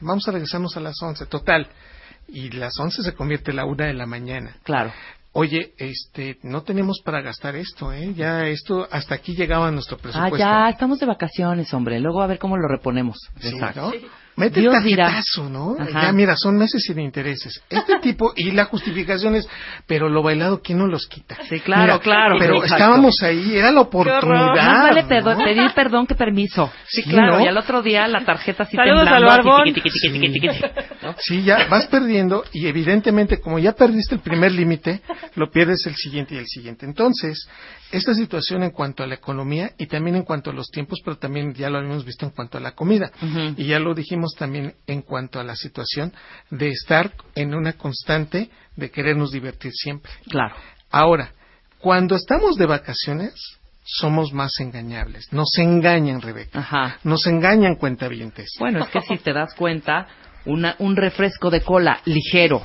vamos 0.00 0.26
a 0.28 0.32
regresarnos 0.32 0.76
a 0.76 0.80
las 0.80 0.94
11. 1.02 1.26
Total. 1.26 1.66
Y 2.28 2.50
las 2.50 2.78
11 2.78 3.02
se 3.02 3.12
convierte 3.14 3.50
en 3.50 3.56
la 3.56 3.66
una 3.66 3.86
de 3.86 3.92
la 3.94 4.06
mañana. 4.06 4.56
Claro. 4.62 4.92
Oye, 5.32 5.72
este, 5.76 6.38
no 6.42 6.62
tenemos 6.62 7.00
para 7.04 7.20
gastar 7.20 7.54
esto, 7.56 7.92
¿eh? 7.92 8.14
Ya 8.14 8.46
esto, 8.46 8.88
hasta 8.90 9.16
aquí 9.16 9.34
llegaba 9.34 9.70
nuestro 9.70 9.98
Ah, 9.98 10.02
presupuesto. 10.02 10.38
ya, 10.38 10.68
estamos 10.70 10.98
de 11.00 11.06
vacaciones, 11.06 11.72
hombre. 11.74 12.00
Luego 12.00 12.22
a 12.22 12.26
ver 12.26 12.38
cómo 12.38 12.56
lo 12.56 12.66
reponemos. 12.66 13.18
Sí, 13.40 13.48
Exacto. 13.48 13.82
¿no? 13.82 13.92
Mete 14.38 14.60
Dios 14.60 14.74
el 14.74 14.96
tarjetazo, 14.96 15.48
¿no? 15.48 15.76
Ajá. 15.78 16.02
Ya, 16.02 16.12
mira, 16.12 16.34
son 16.36 16.56
meses 16.56 16.82
sin 16.82 16.98
intereses. 17.00 17.62
Este 17.68 17.98
tipo, 18.02 18.32
y 18.36 18.50
la 18.52 18.64
justificación 18.66 19.34
es, 19.34 19.48
pero 19.86 20.08
lo 20.08 20.22
bailado, 20.22 20.60
¿quién 20.62 20.78
no 20.78 20.86
los 20.86 21.06
quita? 21.06 21.36
Sí, 21.48 21.60
claro, 21.60 21.82
Mira, 21.82 21.98
claro, 21.98 22.36
Pero 22.38 22.54
exacto. 22.56 22.74
estábamos 22.76 23.22
ahí, 23.22 23.56
era 23.56 23.70
la 23.70 23.80
oportunidad. 23.82 24.54
Más 24.54 24.82
vale 24.82 25.02
¿no? 25.02 25.38
pedir 25.44 25.70
perdón 25.74 26.06
que 26.06 26.14
permiso. 26.14 26.70
Sí, 26.86 27.02
claro. 27.02 27.38
¿no? 27.38 27.44
Y 27.44 27.48
al 27.48 27.56
otro 27.56 27.82
día 27.82 28.06
la 28.08 28.24
tarjeta 28.24 28.62
así 28.62 28.76
Saludos 28.76 29.08
temblando. 29.08 29.64
tiqui, 29.64 30.48
¿no? 31.02 31.14
Sí, 31.18 31.42
ya 31.42 31.66
vas 31.68 31.86
perdiendo 31.86 32.44
y 32.52 32.66
evidentemente 32.66 33.40
como 33.40 33.58
ya 33.58 33.72
perdiste 33.72 34.14
el 34.14 34.20
primer 34.20 34.52
límite, 34.52 35.02
lo 35.34 35.50
pierdes 35.50 35.86
el 35.86 35.94
siguiente 35.96 36.34
y 36.34 36.38
el 36.38 36.46
siguiente. 36.46 36.86
Entonces, 36.86 37.48
esta 37.90 38.14
situación 38.14 38.62
en 38.62 38.70
cuanto 38.70 39.02
a 39.02 39.06
la 39.06 39.14
economía 39.14 39.70
y 39.78 39.86
también 39.86 40.16
en 40.16 40.22
cuanto 40.22 40.50
a 40.50 40.52
los 40.52 40.68
tiempos, 40.70 41.00
pero 41.04 41.16
también 41.16 41.54
ya 41.54 41.70
lo 41.70 41.78
habíamos 41.78 42.04
visto 42.04 42.26
en 42.26 42.32
cuanto 42.32 42.58
a 42.58 42.60
la 42.60 42.72
comida. 42.72 43.10
Y 43.56 43.66
ya 43.66 43.78
lo 43.78 43.94
dijimos 43.94 44.27
también 44.34 44.74
en 44.86 45.02
cuanto 45.02 45.40
a 45.40 45.44
la 45.44 45.56
situación 45.56 46.12
de 46.50 46.68
estar 46.68 47.12
en 47.34 47.54
una 47.54 47.74
constante 47.74 48.50
de 48.76 48.90
querernos 48.90 49.30
divertir 49.30 49.72
siempre. 49.72 50.10
Claro. 50.28 50.54
Ahora, 50.90 51.32
cuando 51.78 52.16
estamos 52.16 52.56
de 52.56 52.66
vacaciones, 52.66 53.34
somos 53.84 54.32
más 54.32 54.58
engañables. 54.60 55.32
Nos 55.32 55.56
engañan, 55.58 56.20
Rebeca. 56.20 56.58
Ajá. 56.58 56.98
Nos 57.04 57.26
engañan 57.26 57.76
cuentavientes. 57.76 58.50
Bueno, 58.58 58.80
es 58.80 58.88
que 58.88 59.00
si 59.02 59.16
te 59.18 59.32
das 59.32 59.54
cuenta, 59.54 60.06
una, 60.44 60.76
un 60.78 60.96
refresco 60.96 61.50
de 61.50 61.62
cola 61.62 62.00
ligero 62.04 62.62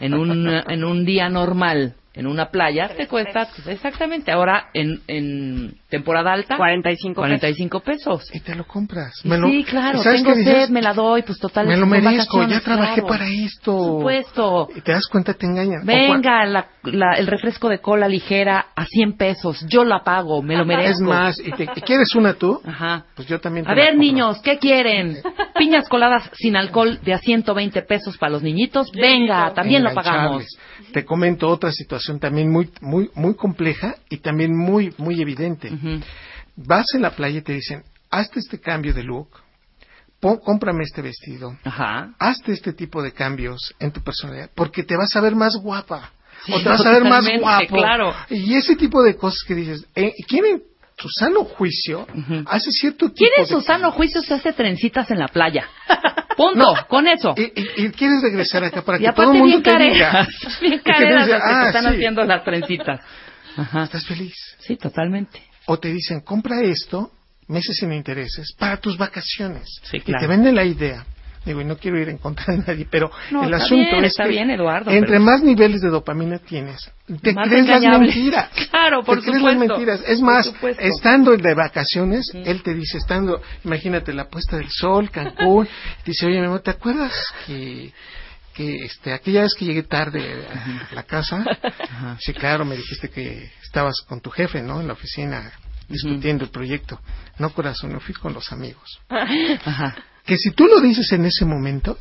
en 0.00 0.14
un, 0.14 0.48
en 0.68 0.84
un 0.84 1.04
día 1.04 1.28
normal 1.28 1.94
en 2.18 2.26
una 2.26 2.50
playa 2.50 2.88
te 2.96 3.06
cuesta 3.06 3.48
exactamente 3.66 4.32
ahora 4.32 4.70
en, 4.74 5.02
en 5.06 5.76
temporada 5.88 6.32
alta 6.32 6.56
45 6.56 7.22
pesos. 7.22 7.28
45 7.40 7.80
pesos. 7.80 8.34
Y 8.34 8.40
te 8.40 8.54
lo 8.54 8.66
compras. 8.66 9.12
Me 9.24 9.38
lo- 9.38 9.48
sí, 9.48 9.64
claro, 9.64 9.98
¿sabes 10.02 10.22
tengo 10.22 10.34
sed, 10.36 10.68
me 10.70 10.82
la 10.82 10.92
doy, 10.92 11.22
pues 11.22 11.38
total. 11.38 11.66
Me 11.66 11.76
lo 11.76 11.86
merezco, 11.86 12.46
ya 12.46 12.60
trabajé 12.60 12.94
claro. 13.02 13.08
para 13.08 13.28
esto. 13.28 13.72
Por 13.72 13.86
supuesto. 13.98 14.68
Y 14.76 14.80
te 14.82 14.92
das 14.92 15.06
cuenta, 15.06 15.34
te 15.34 15.46
engañan. 15.46 15.84
Venga, 15.84 16.44
la- 16.46 16.66
la- 16.84 17.14
el 17.16 17.26
refresco 17.26 17.68
de 17.68 17.80
cola 17.80 18.08
ligera 18.08 18.66
a 18.76 18.84
100 18.84 19.16
pesos. 19.16 19.64
Yo 19.68 19.84
la 19.84 20.02
pago, 20.04 20.42
me 20.42 20.56
lo 20.56 20.64
merezco. 20.66 20.90
Es 20.92 21.00
más, 21.00 21.38
y 21.40 21.50
te, 21.52 21.64
y 21.64 21.80
¿quieres 21.80 22.14
una 22.14 22.34
tú? 22.34 22.60
Ajá. 22.64 23.04
Pues 23.14 23.26
yo 23.28 23.40
también 23.40 23.64
te 23.64 23.72
A 23.72 23.74
la 23.74 23.80
ver, 23.80 23.90
compro. 23.92 24.04
niños, 24.06 24.40
¿qué 24.42 24.58
quieren? 24.58 25.16
Piñas 25.58 25.88
coladas 25.88 26.30
sin 26.34 26.56
alcohol 26.56 26.98
de 27.02 27.14
a 27.14 27.18
120 27.18 27.82
pesos 27.82 28.16
para 28.18 28.32
los 28.32 28.42
niñitos. 28.42 28.90
Venga, 28.92 29.52
también 29.54 29.82
lo 29.82 29.92
pagamos. 29.94 30.44
Te 30.92 31.04
comento 31.04 31.48
otra 31.48 31.72
situación 31.72 32.18
también 32.20 32.50
muy, 32.50 32.70
muy, 32.80 33.10
muy 33.14 33.34
compleja 33.34 33.94
y 34.08 34.18
también 34.18 34.56
muy, 34.56 34.92
muy 34.98 35.20
evidente. 35.20 35.70
Ujú. 35.78 36.00
Vas 36.56 36.86
en 36.94 37.02
la 37.02 37.10
playa 37.10 37.38
y 37.38 37.42
te 37.42 37.52
dicen, 37.52 37.82
hazte 38.10 38.40
este 38.40 38.60
cambio 38.60 38.92
de 38.94 39.02
look, 39.04 39.28
pon- 40.20 40.38
cómprame 40.38 40.82
este 40.84 41.02
vestido, 41.02 41.56
Ajá. 41.64 42.10
hazte 42.18 42.52
este 42.52 42.72
tipo 42.72 43.02
de 43.02 43.12
cambios 43.12 43.74
en 43.78 43.92
tu 43.92 44.02
personalidad, 44.02 44.50
porque 44.54 44.82
te 44.82 44.96
vas 44.96 45.14
a 45.16 45.20
ver 45.20 45.34
más 45.36 45.54
guapa. 45.56 46.10
Sí, 46.44 46.52
o 46.52 46.60
te 46.62 46.68
vas 46.68 46.84
a 46.86 46.90
ver 46.90 47.04
más 47.04 47.24
guapo. 47.40 47.76
claro. 47.76 48.14
Y 48.30 48.54
ese 48.54 48.76
tipo 48.76 49.02
de 49.02 49.16
cosas 49.16 49.40
que 49.46 49.54
dices, 49.54 49.86
eh, 49.94 50.12
¿quién 50.28 50.44
en 50.46 50.62
su 50.96 51.08
sano 51.10 51.44
juicio 51.44 52.06
Ujú. 52.12 52.42
hace 52.46 52.70
cierto 52.72 53.06
tipo 53.08 53.16
¿Quién 53.18 53.30
en 53.38 53.46
su 53.46 53.60
sano 53.60 53.92
juicio 53.92 54.20
se 54.22 54.34
hace 54.34 54.52
trencitas 54.52 55.10
en 55.10 55.18
la 55.20 55.28
playa? 55.28 55.68
Punto, 56.36 56.72
con 56.88 57.06
eso. 57.08 57.34
Y, 57.36 57.42
y- 57.42 57.86
y 57.86 57.90
quieres 57.90 58.22
regresar 58.22 58.62
acá 58.64 58.82
para 58.82 58.98
Y 58.98 59.02
que 59.04 59.12
todo 59.12 59.32
el 59.32 59.38
mundo 59.38 59.46
bien 59.46 59.62
te 59.62 59.76
diga. 59.78 60.10
careras, 60.12 60.28
bien 60.60 60.72
Y 60.74 60.76
que 60.78 60.82
te 60.84 60.92
careras 60.92 61.26
diga, 61.26 61.38
las 61.38 61.46
que 61.48 61.54
"Ah, 61.54 61.60
te 61.62 61.66
están 61.68 61.82
sí, 61.92 61.96
haciendo 61.96 62.24
las 62.24 62.44
trencitas. 62.44 63.00
Ajá. 63.56 63.82
Estás 63.84 64.06
feliz. 64.06 64.34
Sí, 64.60 64.76
totalmente. 64.76 65.42
O 65.70 65.78
te 65.78 65.92
dicen, 65.92 66.20
compra 66.22 66.62
esto, 66.62 67.10
meses 67.46 67.76
sin 67.76 67.92
intereses, 67.92 68.54
para 68.58 68.78
tus 68.78 68.96
vacaciones. 68.96 69.68
Sí, 69.82 69.98
Y 69.98 70.12
te 70.12 70.26
venden 70.26 70.54
la 70.56 70.64
idea. 70.64 71.04
Digo, 71.44 71.60
y 71.60 71.64
no 71.64 71.76
quiero 71.76 71.98
ir 71.98 72.08
en 72.08 72.18
contra 72.18 72.52
de 72.54 72.58
nadie, 72.66 72.86
pero 72.90 73.10
No, 73.30 73.44
el 73.44 73.54
asunto 73.54 73.92
bien, 73.92 74.04
es 74.04 74.12
está 74.12 74.24
que 74.24 74.30
bien, 74.30 74.50
Eduardo, 74.50 74.90
entre 74.90 75.12
pero- 75.12 75.22
más 75.22 75.42
niveles 75.42 75.80
de 75.80 75.88
dopamina 75.88 76.38
tienes, 76.38 76.90
te 77.22 77.32
Más 77.32 77.48
crees 77.48 77.66
las 77.66 78.00
mentiras. 78.00 78.50
Claro, 78.70 79.02
por 79.02 79.20
te 79.20 79.26
crees 79.30 79.42
las 79.42 79.56
mentiras. 79.56 80.02
Es 80.06 80.20
más, 80.20 80.52
estando 80.78 81.36
de 81.36 81.54
vacaciones, 81.54 82.30
él 82.34 82.62
te 82.62 82.74
dice, 82.74 82.98
estando, 82.98 83.40
imagínate 83.64 84.12
la 84.12 84.28
puesta 84.28 84.56
del 84.56 84.68
sol, 84.70 85.10
Cancún, 85.10 85.68
dice, 86.04 86.26
oye, 86.26 86.40
mi 86.40 86.46
amor, 86.46 86.60
¿te 86.60 86.70
acuerdas 86.70 87.12
que 87.46 87.92
que 88.54 88.84
este 88.86 89.12
aquella 89.12 89.42
vez 89.42 89.54
que 89.56 89.64
llegué 89.66 89.84
tarde 89.84 90.44
a 90.90 90.92
la 90.92 91.04
casa 91.04 91.44
sí 92.18 92.32
claro 92.32 92.64
me 92.64 92.74
dijiste 92.76 93.08
que 93.08 93.48
estabas 93.68 94.00
con 94.08 94.20
tu 94.20 94.30
jefe 94.30 94.62
no 94.62 94.80
en 94.80 94.86
la 94.86 94.94
oficina 94.94 95.52
discutiendo 95.88 96.44
el 96.44 96.50
proyecto 96.50 97.00
no 97.38 97.50
corazón 97.50 97.92
no 97.92 98.00
fui 98.00 98.14
con 98.14 98.32
los 98.32 98.50
amigos 98.52 98.98
Ajá. 99.08 99.94
que 100.24 100.36
si 100.36 100.50
tú 100.50 100.66
lo 100.66 100.80
dices 100.80 101.10
en 101.12 101.24
ese 101.26 101.44
momento 101.44 101.98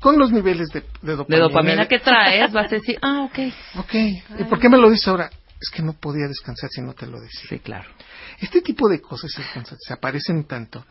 con 0.00 0.16
los 0.16 0.30
niveles 0.30 0.68
de, 0.68 0.80
de 0.80 0.86
De 1.02 1.16
dopamina 1.16 1.42
dopamina 1.48 1.88
que 1.88 1.98
traes, 1.98 2.52
vas 2.52 2.66
a 2.72 2.76
decir, 2.76 2.96
ah, 3.02 3.22
ok. 3.28 3.38
ok 3.80 3.94
¿y 4.40 4.44
por 4.44 4.58
qué 4.60 4.68
me 4.68 4.78
lo 4.78 4.88
dices 4.90 5.08
ahora? 5.08 5.28
es 5.60 5.70
que 5.70 5.82
no 5.82 5.92
podía 5.94 6.28
descansar 6.28 6.70
si 6.70 6.80
no 6.80 6.94
te 6.94 7.04
lo 7.06 7.18
decía 7.20 7.48
Sí, 7.48 7.58
claro. 7.58 7.88
este 8.40 8.60
tipo 8.62 8.88
de 8.88 9.00
cosas 9.00 9.32
circunstancias 9.32 9.90
aparecen 9.90 10.44
tanto 10.44 10.84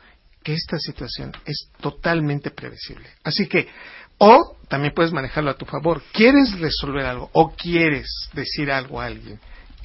que 0.43 0.53
esta 0.53 0.77
situación 0.77 1.31
es 1.45 1.69
totalmente 1.81 2.51
previsible. 2.51 3.09
Así 3.23 3.47
que, 3.47 3.67
o 4.17 4.57
también 4.69 4.93
puedes 4.93 5.11
manejarlo 5.11 5.51
a 5.51 5.57
tu 5.57 5.65
favor. 5.65 6.01
¿Quieres 6.13 6.57
resolver 6.59 7.05
algo 7.05 7.29
o 7.33 7.53
quieres 7.53 8.07
decir 8.33 8.71
algo 8.71 8.99
a 9.01 9.05
alguien 9.07 9.39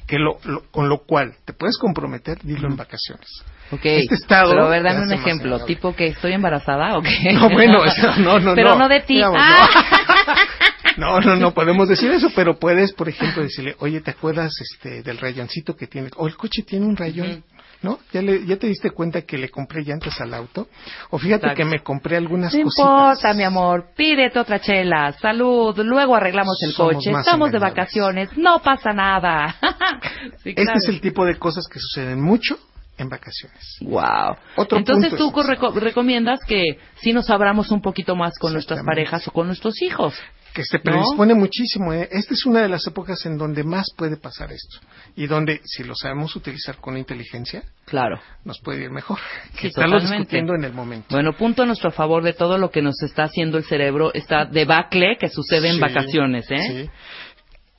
que 0.07 0.19
lo, 0.19 0.37
lo- 0.43 0.63
con 0.71 0.89
lo 0.89 0.99
cual 0.99 1.33
te 1.45 1.53
puedes 1.53 1.77
comprometer? 1.77 2.37
Dilo 2.43 2.67
en 2.67 2.75
vacaciones. 2.75 3.27
Ok. 3.71 3.81
Este 3.85 4.15
estado 4.15 4.51
Pero 4.51 4.65
a 4.65 4.69
ver, 4.69 4.83
dame 4.83 5.01
un 5.03 5.13
ejemplo. 5.13 5.63
Tipo 5.65 5.95
que 5.95 6.07
estoy 6.07 6.33
embarazada 6.33 6.97
o 6.97 7.01
qué. 7.01 7.33
No, 7.33 7.49
bueno, 7.49 7.83
eso- 7.85 8.15
no, 8.17 8.39
no, 8.39 8.53
Pero 8.55 8.69
no. 8.71 8.79
no 8.79 8.89
de 8.89 8.99
ti. 9.01 9.15
Digamos, 9.15 9.39
Ah. 9.41 9.67
No, 10.97 11.19
no, 11.21 11.35
no 11.35 11.53
podemos 11.55 11.89
decir 11.89 12.11
eso, 12.11 12.29
pero 12.35 12.59
puedes, 12.59 12.93
por 12.93 13.09
ejemplo, 13.09 13.41
decirle, 13.41 13.75
oye, 13.79 13.99
¿te 14.01 14.11
acuerdas 14.11 14.53
este 14.61 15.01
del 15.01 15.17
rayoncito 15.17 15.75
que 15.75 15.87
tiene? 15.87 16.09
O 16.17 16.27
el 16.27 16.35
coche 16.37 16.61
tiene 16.61 16.85
un 16.85 16.95
rayón, 16.95 17.43
¿no? 17.83 17.99
¿Ya, 18.11 18.21
le, 18.21 18.45
¿Ya 18.45 18.57
te 18.57 18.67
diste 18.67 18.89
cuenta 18.91 19.21
que 19.21 19.37
le 19.37 19.49
compré 19.49 19.83
llantas 19.83 20.19
al 20.21 20.33
auto? 20.33 20.67
O 21.11 21.19
fíjate 21.19 21.45
Exacto. 21.47 21.57
que 21.57 21.65
me 21.65 21.79
compré 21.83 22.17
algunas 22.17 22.53
No 22.55 22.63
cositas. 22.63 22.85
importa, 22.89 23.33
mi 23.33 23.43
amor. 23.43 23.89
Pídete 23.95 24.39
otra 24.39 24.59
chela. 24.59 25.11
Salud. 25.13 25.77
Luego 25.79 26.15
arreglamos 26.15 26.57
el 26.63 26.71
Somos 26.71 26.95
coche. 26.95 27.11
Estamos 27.11 27.51
de 27.51 27.59
vacaciones. 27.59 28.29
No 28.37 28.59
pasa 28.63 28.91
nada. 28.93 29.55
sí, 30.43 30.53
Este 30.55 30.73
es 30.77 30.87
el 30.87 31.01
tipo 31.01 31.25
de 31.25 31.35
cosas 31.37 31.67
que 31.71 31.79
suceden 31.79 32.21
mucho 32.21 32.57
en 32.97 33.09
vacaciones. 33.09 33.77
Wow. 33.81 34.35
Otro 34.55 34.77
Entonces 34.77 35.15
tú 35.15 35.29
es- 35.37 35.45
reco- 35.47 35.73
recomiendas 35.73 36.39
que 36.47 36.63
sí 37.01 37.11
nos 37.11 37.29
abramos 37.29 37.69
un 37.71 37.81
poquito 37.81 38.15
más 38.15 38.33
con 38.39 38.53
nuestras 38.53 38.83
parejas 38.83 39.27
o 39.27 39.31
con 39.31 39.47
nuestros 39.47 39.81
hijos. 39.81 40.15
que 40.53 40.63
se 40.63 40.77
¿No? 40.77 40.83
predispone 40.83 41.33
muchísimo. 41.33 41.91
¿eh? 41.93 42.07
Esta 42.11 42.35
es 42.35 42.45
una 42.45 42.61
de 42.61 42.69
las 42.69 42.85
épocas 42.85 43.25
en 43.25 43.39
donde 43.39 43.63
más 43.63 43.87
puede 43.97 44.17
pasar 44.17 44.51
esto 44.51 44.77
y 45.15 45.27
donde, 45.27 45.61
si 45.63 45.83
lo 45.83 45.93
sabemos 45.95 46.35
utilizar 46.35 46.77
con 46.77 46.97
inteligencia, 46.97 47.63
Claro. 47.85 48.19
nos 48.45 48.59
puede 48.59 48.83
ir 48.83 48.89
mejor. 48.91 49.19
Sí, 49.53 49.57
que 49.61 49.67
estarlo 49.67 49.99
discutiendo 49.99 50.55
en 50.55 50.63
el 50.63 50.73
momento. 50.73 51.07
Bueno, 51.11 51.33
punto 51.33 51.63
a 51.63 51.65
nuestro 51.65 51.91
favor 51.91 52.23
de 52.23 52.33
todo 52.33 52.57
lo 52.57 52.71
que 52.71 52.81
nos 52.81 53.01
está 53.03 53.23
haciendo 53.25 53.57
el 53.57 53.63
cerebro, 53.65 54.11
esta 54.13 54.45
debacle 54.45 55.17
que 55.19 55.29
sucede 55.29 55.67
en 55.69 55.75
Sí, 55.75 55.79
vacaciones, 55.81 56.45
¿eh? 56.49 56.83
sí. 56.85 56.89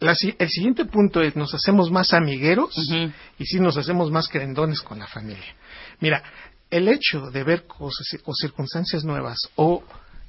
La 0.00 0.14
el 0.38 0.48
siguiente 0.50 0.84
punto 0.84 1.22
es, 1.22 1.34
nos 1.34 1.54
hacemos 1.54 1.90
más 1.90 2.12
amigueros 2.12 2.74
y 3.38 3.44
sí 3.46 3.58
nos 3.58 3.76
hacemos 3.78 4.10
más 4.10 4.28
querendones 4.28 4.82
con 4.82 4.98
la 4.98 5.06
familia. 5.06 5.54
Mira, 6.00 6.22
el 6.70 6.88
hecho 6.88 7.30
de 7.30 7.42
ver 7.44 7.66
cosas 7.66 8.06
o 8.24 8.34
circunstancias 8.34 9.04
nuevas 9.04 9.38
o 9.56 9.82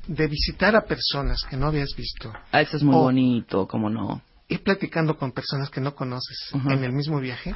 de 0.07 0.27
visitar 0.27 0.75
a 0.75 0.81
personas 0.85 1.43
que 1.49 1.57
no 1.57 1.67
habías 1.67 1.93
visto, 1.95 2.31
Ah, 2.51 2.61
eso 2.61 2.77
es 2.77 2.83
muy 2.83 2.95
bonito, 2.95 3.67
¿cómo 3.67 3.89
no? 3.89 4.21
Ir 4.47 4.63
platicando 4.63 5.17
con 5.17 5.31
personas 5.31 5.69
que 5.69 5.81
no 5.81 5.95
conoces 5.95 6.51
en 6.53 6.83
el 6.83 6.91
mismo 6.91 7.19
viaje, 7.19 7.55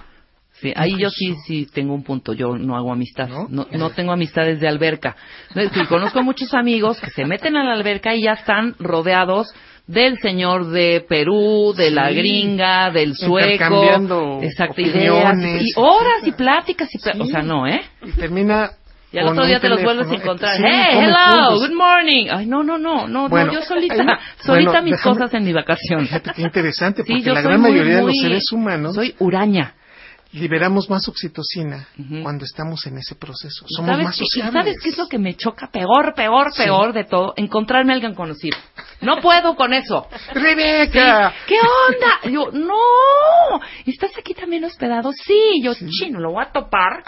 Sí, 0.61 0.73
ahí 0.75 0.97
yo 0.97 1.09
sí, 1.09 1.35
sí 1.45 1.69
tengo 1.73 1.93
un 1.93 2.03
punto. 2.03 2.33
Yo 2.33 2.57
no 2.57 2.75
hago 2.75 2.91
amistad. 2.91 3.29
¿No? 3.29 3.47
No, 3.49 3.65
no 3.71 3.91
tengo 3.91 4.11
amistades 4.11 4.59
de 4.59 4.67
alberca. 4.67 5.15
Es 5.49 5.55
decir, 5.55 5.87
conozco 5.87 6.21
muchos 6.21 6.53
amigos 6.53 6.99
que 6.99 7.11
se 7.11 7.25
meten 7.25 7.55
a 7.55 7.63
la 7.63 7.73
alberca 7.73 8.13
y 8.13 8.23
ya 8.23 8.33
están 8.33 8.75
rodeados 8.77 9.53
del 9.87 10.19
señor 10.19 10.67
de 10.67 11.05
Perú, 11.07 11.73
de 11.75 11.91
la 11.91 12.11
gringa, 12.11 12.91
del 12.91 13.15
sueco. 13.15 14.41
Exacto, 14.43 14.81
ideas. 14.81 15.35
Y 15.61 15.71
horas 15.77 16.25
y 16.25 16.31
pláticas. 16.33 16.93
Y 16.93 16.99
Sí. 16.99 17.09
O 17.19 17.25
sea, 17.25 17.41
no, 17.41 17.65
¿eh? 17.65 17.81
y 18.05 18.11
termina 18.11 18.71
Y 19.11 19.17
al 19.17 19.27
otro 19.27 19.45
día 19.45 19.59
te 19.59 19.69
los 19.69 19.81
vuelves 19.83 20.07
a 20.11 20.13
encontrar. 20.15 20.55
Sí, 20.57 20.63
hey, 20.65 20.99
hello, 21.01 21.47
juntos. 21.47 21.67
good 21.69 21.75
morning. 21.75 22.27
Ay, 22.31 22.45
no, 22.45 22.61
no, 22.63 22.77
no, 22.77 23.07
no, 23.07 23.27
Bueno, 23.27 23.47
no, 23.47 23.53
yo 23.53 23.61
solita, 23.63 23.95
solita 24.39 24.71
bueno, 24.71 24.83
mis 24.83 24.93
déjame- 24.93 25.03
cosas 25.03 25.33
en 25.33 25.43
mi 25.45 25.53
vacación. 25.53 26.01
Fíjate 26.05 26.31
qué 26.35 26.41
interesante, 26.43 27.03
Sí, 27.03 27.11
porque 27.13 27.23
yo 27.25 27.33
la 27.33 27.41
gran 27.41 27.59
muy, 27.59 27.71
mayoría 27.71 27.95
de 27.97 28.01
muy- 28.03 28.11
los 28.13 28.21
seres 28.21 28.51
humanos 28.51 28.93
Soy 28.95 29.15
uraña. 29.19 29.73
Liberamos 30.31 30.89
más 30.89 31.07
oxitocina 31.07 31.87
cuando 32.21 32.45
estamos 32.45 32.85
en 32.85 32.97
ese 32.99 33.15
proceso. 33.15 33.65
¿Y 33.67 33.73
Somos 33.73 33.91
¿Sabes 33.91 34.05
más 34.05 34.17
qué? 34.17 34.23
¿Y 34.23 34.27
sociables. 34.27 34.53
sabes 34.53 34.75
qué 34.81 34.89
es 34.89 34.97
lo 34.97 35.07
que 35.07 35.17
me 35.17 35.33
choca 35.35 35.67
peor, 35.71 36.13
peor, 36.15 36.51
Sí. 36.53 36.63
peor 36.63 36.93
de 36.93 37.03
todo? 37.05 37.33
Encontrarme 37.35 37.93
a 37.93 37.95
alguien 37.95 38.13
conocido. 38.13 38.57
No 39.01 39.17
puedo 39.17 39.55
con 39.55 39.73
eso. 39.73 40.07
¡Rebeca! 40.33 41.33
¿Qué 41.47 41.55
onda? 41.55 42.31
Yo, 42.31 42.51
no. 42.51 42.75
¿Estás 43.85 44.11
aquí 44.17 44.33
también 44.33 44.63
hospedado? 44.65 45.11
Sí. 45.13 45.61
Yo, 45.63 45.73
chino, 45.73 46.19
lo 46.19 46.31
voy 46.33 46.43
a 46.45 46.51
topar. 46.51 47.03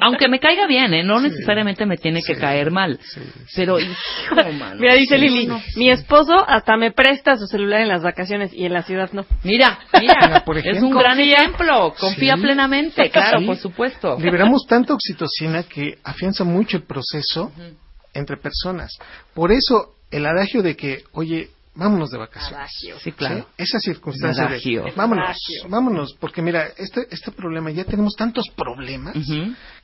Aunque 0.00 0.28
me 0.28 0.38
caiga 0.38 0.66
bien, 0.66 0.92
¿eh? 0.94 1.02
No 1.02 1.20
necesariamente 1.20 1.86
me 1.86 1.96
tiene 1.96 2.20
que 2.22 2.34
Sí. 2.34 2.40
caer 2.40 2.70
mal. 2.70 2.98
Sí, 3.02 3.20
sí. 3.20 3.52
Pero, 3.56 3.78
hijo, 3.80 3.90
mano. 4.58 4.76
Mira, 4.80 4.94
dice 4.94 5.16
Sí, 5.16 5.20
Lili, 5.22 5.46
no, 5.46 5.60
mi 5.76 5.90
esposo 5.90 6.34
hasta 6.46 6.76
me 6.76 6.92
presta 6.92 7.36
su 7.36 7.46
celular 7.46 7.80
en 7.80 7.88
las 7.88 8.02
vacaciones 8.02 8.52
y 8.52 8.66
en 8.66 8.74
la 8.74 8.82
ciudad 8.82 9.10
no. 9.12 9.24
Mira, 9.42 9.78
mira, 10.00 10.14
Mira, 10.22 10.44
por 10.44 10.58
es 10.58 10.64
un 10.66 10.70
ejemplo. 10.76 10.98
gran 11.00 11.18
ejemplo. 11.20 11.94
Confía 11.98 12.34
Sí. 12.36 12.40
Plenamente, 12.68 13.10
claro, 13.10 13.40
Sí. 13.40 13.46
por 13.46 13.56
supuesto. 13.56 14.18
Liberamos 14.18 14.66
tanta 14.66 14.94
oxitocina 14.94 15.62
que 15.62 15.98
afianza 16.04 16.44
mucho 16.44 16.76
el 16.76 16.82
proceso 16.84 17.52
entre 18.14 18.36
personas. 18.36 18.92
Por 19.34 19.52
eso 19.52 19.94
el 20.10 20.26
adagio 20.26 20.62
de 20.62 20.76
que, 20.76 21.04
oye, 21.12 21.50
vámonos 21.74 22.10
de 22.10 22.18
vacaciones. 22.18 22.70
Sí, 23.02 23.12
claro. 23.12 23.38
¿Sí? 23.38 23.44
Esa 23.58 23.78
circunstancia 23.78 24.44
de, 24.44 24.48
Adagio. 24.50 24.84
vámonos, 24.96 25.24
Adagio. 25.24 25.68
vámonos, 25.68 26.14
porque 26.20 26.42
mira, 26.42 26.68
este, 26.76 27.06
este 27.10 27.30
problema, 27.32 27.70
ya 27.70 27.84
tenemos 27.84 28.14
tantos 28.16 28.46
problemas 28.56 29.16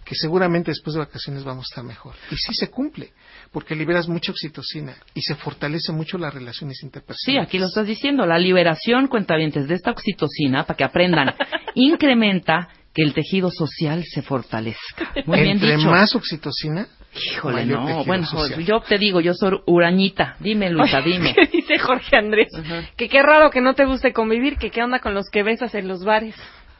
que 0.05 0.14
seguramente 0.14 0.70
después 0.70 0.94
de 0.94 1.01
vacaciones 1.01 1.44
vamos 1.44 1.66
a 1.66 1.68
estar 1.72 1.85
mejor. 1.85 2.14
Y 2.31 2.37
sí 2.37 2.53
se 2.55 2.68
cumple, 2.70 3.12
porque 3.53 3.75
liberas 3.75 4.09
mucha 4.09 4.33
oxitocina 4.33 4.94
y 5.14 5.22
se 5.22 5.35
fortalece 5.35 5.92
mucho 5.92 6.18
las 6.18 6.33
relaciones 6.33 6.83
interpersonales. 6.83 7.25
Sí, 7.25 7.38
aquí 7.38 7.59
lo 7.59 7.66
estás 7.66 7.87
diciendo. 7.87 8.27
La 8.27 8.38
liberación, 8.38 9.09
cuentavientes, 9.09 9.68
de 9.68 9.75
esta 9.75 9.90
oxitocina, 9.90 10.64
para 10.64 10.77
que 10.77 10.85
aprendan, 10.85 11.35
incrementa 11.75 12.68
que 12.94 13.03
el 13.03 13.12
tejido 13.12 13.51
social 13.51 14.05
se 14.05 14.22
fortalezca. 14.22 15.12
Muy 15.27 15.40
bien 15.40 15.57
Entre 15.57 15.77
dicho. 15.77 15.90
más 15.90 16.14
oxitocina, 16.14 16.88
Híjole, 17.33 17.64
no. 17.66 18.05
Bueno, 18.05 18.26
social. 18.26 18.64
yo 18.64 18.81
te 18.81 18.98
digo, 18.98 19.20
yo 19.20 19.33
soy 19.35 19.59
urañita. 19.66 20.37
Dime, 20.40 20.70
Luisa, 20.70 21.00
dime. 21.05 21.35
¿Qué 21.35 21.46
dice 21.46 21.79
Jorge 21.79 22.16
Andrés? 22.16 22.48
Que 22.96 23.09
qué 23.09 23.22
raro 23.22 23.50
que 23.50 23.61
no 23.61 23.74
te 23.74 23.85
guste 23.85 24.12
convivir, 24.12 24.57
que 24.59 24.70
qué 24.70 24.83
onda 24.83 24.98
con 25.00 25.14
los 25.14 25.29
que 25.31 25.42
besas 25.42 25.74
en 25.74 25.88
los 25.88 26.05
bares. 26.05 26.35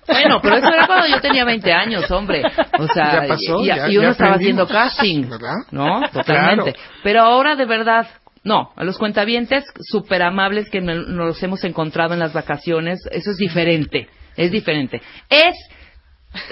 Bueno, 0.09 0.39
pero 0.41 0.57
eso 0.59 0.69
era 0.73 0.87
cuando 0.87 1.09
yo 1.09 1.21
tenía 1.21 1.45
20 1.45 1.73
años, 1.73 2.11
hombre. 2.11 2.43
O 2.79 2.87
sea, 2.87 3.23
Ya 3.23 3.29
pasó, 3.29 3.61
y, 3.63 3.67
ya- 3.67 3.89
y 3.89 3.97
uno 3.99 4.09
ya 4.09 4.13
estaba 4.13 4.35
haciendo 4.35 4.69
casting, 4.69 5.29
¿verdad? 5.29 5.57
¿no? 5.73 6.01
Totalmente. 6.13 6.75
Claro. 6.75 6.89
Pero 7.03 7.23
ahora 7.23 7.57
de 7.57 7.65
verdad, 7.67 8.07
no, 8.45 8.71
a 8.77 8.85
los 8.85 8.99
cuentavientes 8.99 9.65
súper 9.81 10.23
amables 10.23 10.71
que 10.71 10.81
nos 10.81 11.43
hemos 11.43 11.65
encontrado 11.65 12.15
en 12.15 12.21
las 12.21 12.33
vacaciones, 12.33 13.01
eso 13.11 13.31
es 13.33 13.37
diferente, 13.37 14.09
es 14.37 14.53
diferente. 14.53 15.03
Es 15.29 15.57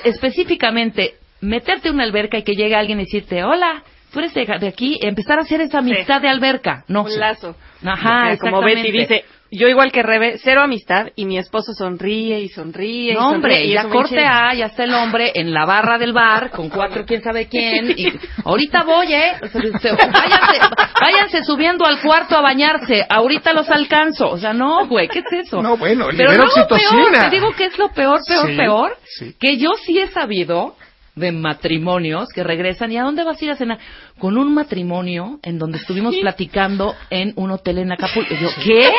específicamente 0.02 1.14
meterte 1.44 1.88
en 1.88 1.94
una 1.94 2.04
alberca 2.04 2.38
y 2.38 2.42
que 2.42 2.54
llegue 2.54 2.74
alguien 2.74 3.00
y 3.00 3.04
decirte, 3.04 3.44
hola, 3.44 3.82
tú 4.12 4.20
eres 4.20 4.34
de, 4.34 4.44
de 4.46 4.68
aquí, 4.68 4.98
empezar 5.02 5.38
a 5.38 5.42
hacer 5.42 5.60
esa 5.60 5.78
amistad 5.78 6.20
de 6.20 6.28
alberca. 6.28 6.84
No. 6.88 7.02
Un 7.02 7.18
lazo. 7.18 7.56
Ajá, 7.84 8.24
Mira, 8.24 8.38
Como 8.38 8.58
exactamente. 8.62 8.82
Betty 8.82 8.98
dice, 8.98 9.24
yo 9.50 9.68
igual 9.68 9.92
que 9.92 10.02
Rebe, 10.02 10.38
cero 10.42 10.62
amistad 10.62 11.08
y 11.14 11.26
mi 11.26 11.38
esposo 11.38 11.72
sonríe 11.74 12.40
y 12.40 12.48
sonríe 12.48 13.12
y 13.12 13.14
No, 13.14 13.30
sonríe. 13.30 13.34
hombre, 13.36 13.64
y 13.66 13.74
me 13.74 13.88
corte 13.88 14.24
A, 14.24 14.52
ya 14.54 14.66
está 14.66 14.84
el 14.84 14.94
hombre 14.94 15.30
en 15.34 15.52
la 15.52 15.64
barra 15.64 15.96
del 15.98 16.12
bar 16.12 16.50
con 16.50 16.70
cuatro 16.70 17.04
quién 17.06 17.22
sabe 17.22 17.46
quién. 17.46 17.94
Y 17.96 18.12
ahorita 18.44 18.82
voy, 18.84 19.12
¿eh? 19.12 19.32
Váyanse, 19.42 20.58
váyanse 21.00 21.44
subiendo 21.44 21.84
al 21.84 22.00
cuarto 22.00 22.36
a 22.36 22.40
bañarse. 22.40 23.04
Ahorita 23.08 23.52
los 23.52 23.68
alcanzo. 23.70 24.28
O 24.30 24.38
sea, 24.38 24.52
no, 24.52 24.86
güey, 24.86 25.08
¿qué 25.08 25.20
es 25.20 25.46
eso? 25.46 25.62
No, 25.62 25.76
bueno, 25.76 26.06
Pero 26.16 26.32
libera 26.32 26.36
no 26.38 26.62
lo 26.62 26.68
peor, 26.68 27.12
te 27.20 27.30
digo 27.30 27.52
que 27.52 27.64
es 27.66 27.78
lo 27.78 27.88
peor, 27.92 28.20
peor, 28.26 28.46
Sí, 28.50 28.56
peor. 28.56 28.96
sí. 29.04 29.34
Que 29.38 29.56
yo 29.58 29.70
sí 29.84 29.98
he 30.00 30.08
sabido 30.08 30.74
de 31.14 31.30
matrimonios 31.32 32.28
que 32.34 32.42
regresan 32.42 32.90
y 32.92 32.96
a 32.98 33.02
dónde 33.02 33.22
vas 33.24 33.40
a 33.40 33.44
ir 33.44 33.50
a 33.52 33.56
cenar 33.56 33.78
con 34.18 34.36
un 34.36 34.52
matrimonio 34.52 35.38
en 35.42 35.58
donde 35.58 35.78
estuvimos 35.78 36.16
platicando 36.16 36.94
en 37.10 37.32
un 37.36 37.50
hotel 37.52 37.78
en 37.78 37.92
Acapulco 37.92 38.34
Y 38.34 38.38
yo 38.42 38.48
qué 38.64 38.90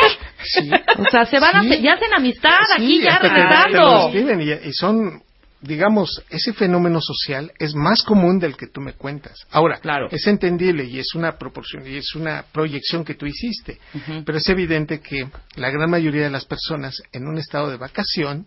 Sí. 0.44 0.70
o 0.98 1.10
sea 1.12 1.26
se 1.26 1.40
van 1.40 1.56
a 1.58 1.62
Sí. 1.64 1.82
ya 1.82 1.94
hacen 1.94 2.14
amistad 2.16 2.54
aquí 2.76 3.02
ya 3.02 3.20
regresando 3.20 4.12
y, 4.14 4.52
y 4.70 4.74
son 4.74 5.22
digamos, 5.62 6.24
ese 6.30 6.54
fenómeno 6.54 7.02
social 7.02 7.52
es 7.58 7.74
más 7.74 8.04
común 8.04 8.38
del 8.40 8.56
que 8.56 8.68
tú 8.68 8.82
me 8.82 8.94
cuentas. 8.94 9.34
Ahora, 9.52 9.80
Claro. 9.80 10.08
es 10.12 10.28
entendible 10.28 10.86
y 10.86 11.00
es 11.00 11.16
una 11.16 11.38
proporción 11.40 11.88
y 11.88 11.98
es 11.98 12.14
una 12.14 12.46
proyección 12.52 13.04
que 13.04 13.16
tú 13.16 13.26
hiciste, 13.26 13.80
pero 14.26 14.38
es 14.38 14.48
evidente 14.48 15.00
que 15.00 15.28
la 15.56 15.72
gran 15.72 15.90
mayoría 15.90 16.24
de 16.24 16.30
las 16.30 16.46
personas 16.46 17.02
en 17.12 17.28
un 17.28 17.38
estado 17.40 17.72
de 17.72 17.78
vacación 17.78 18.46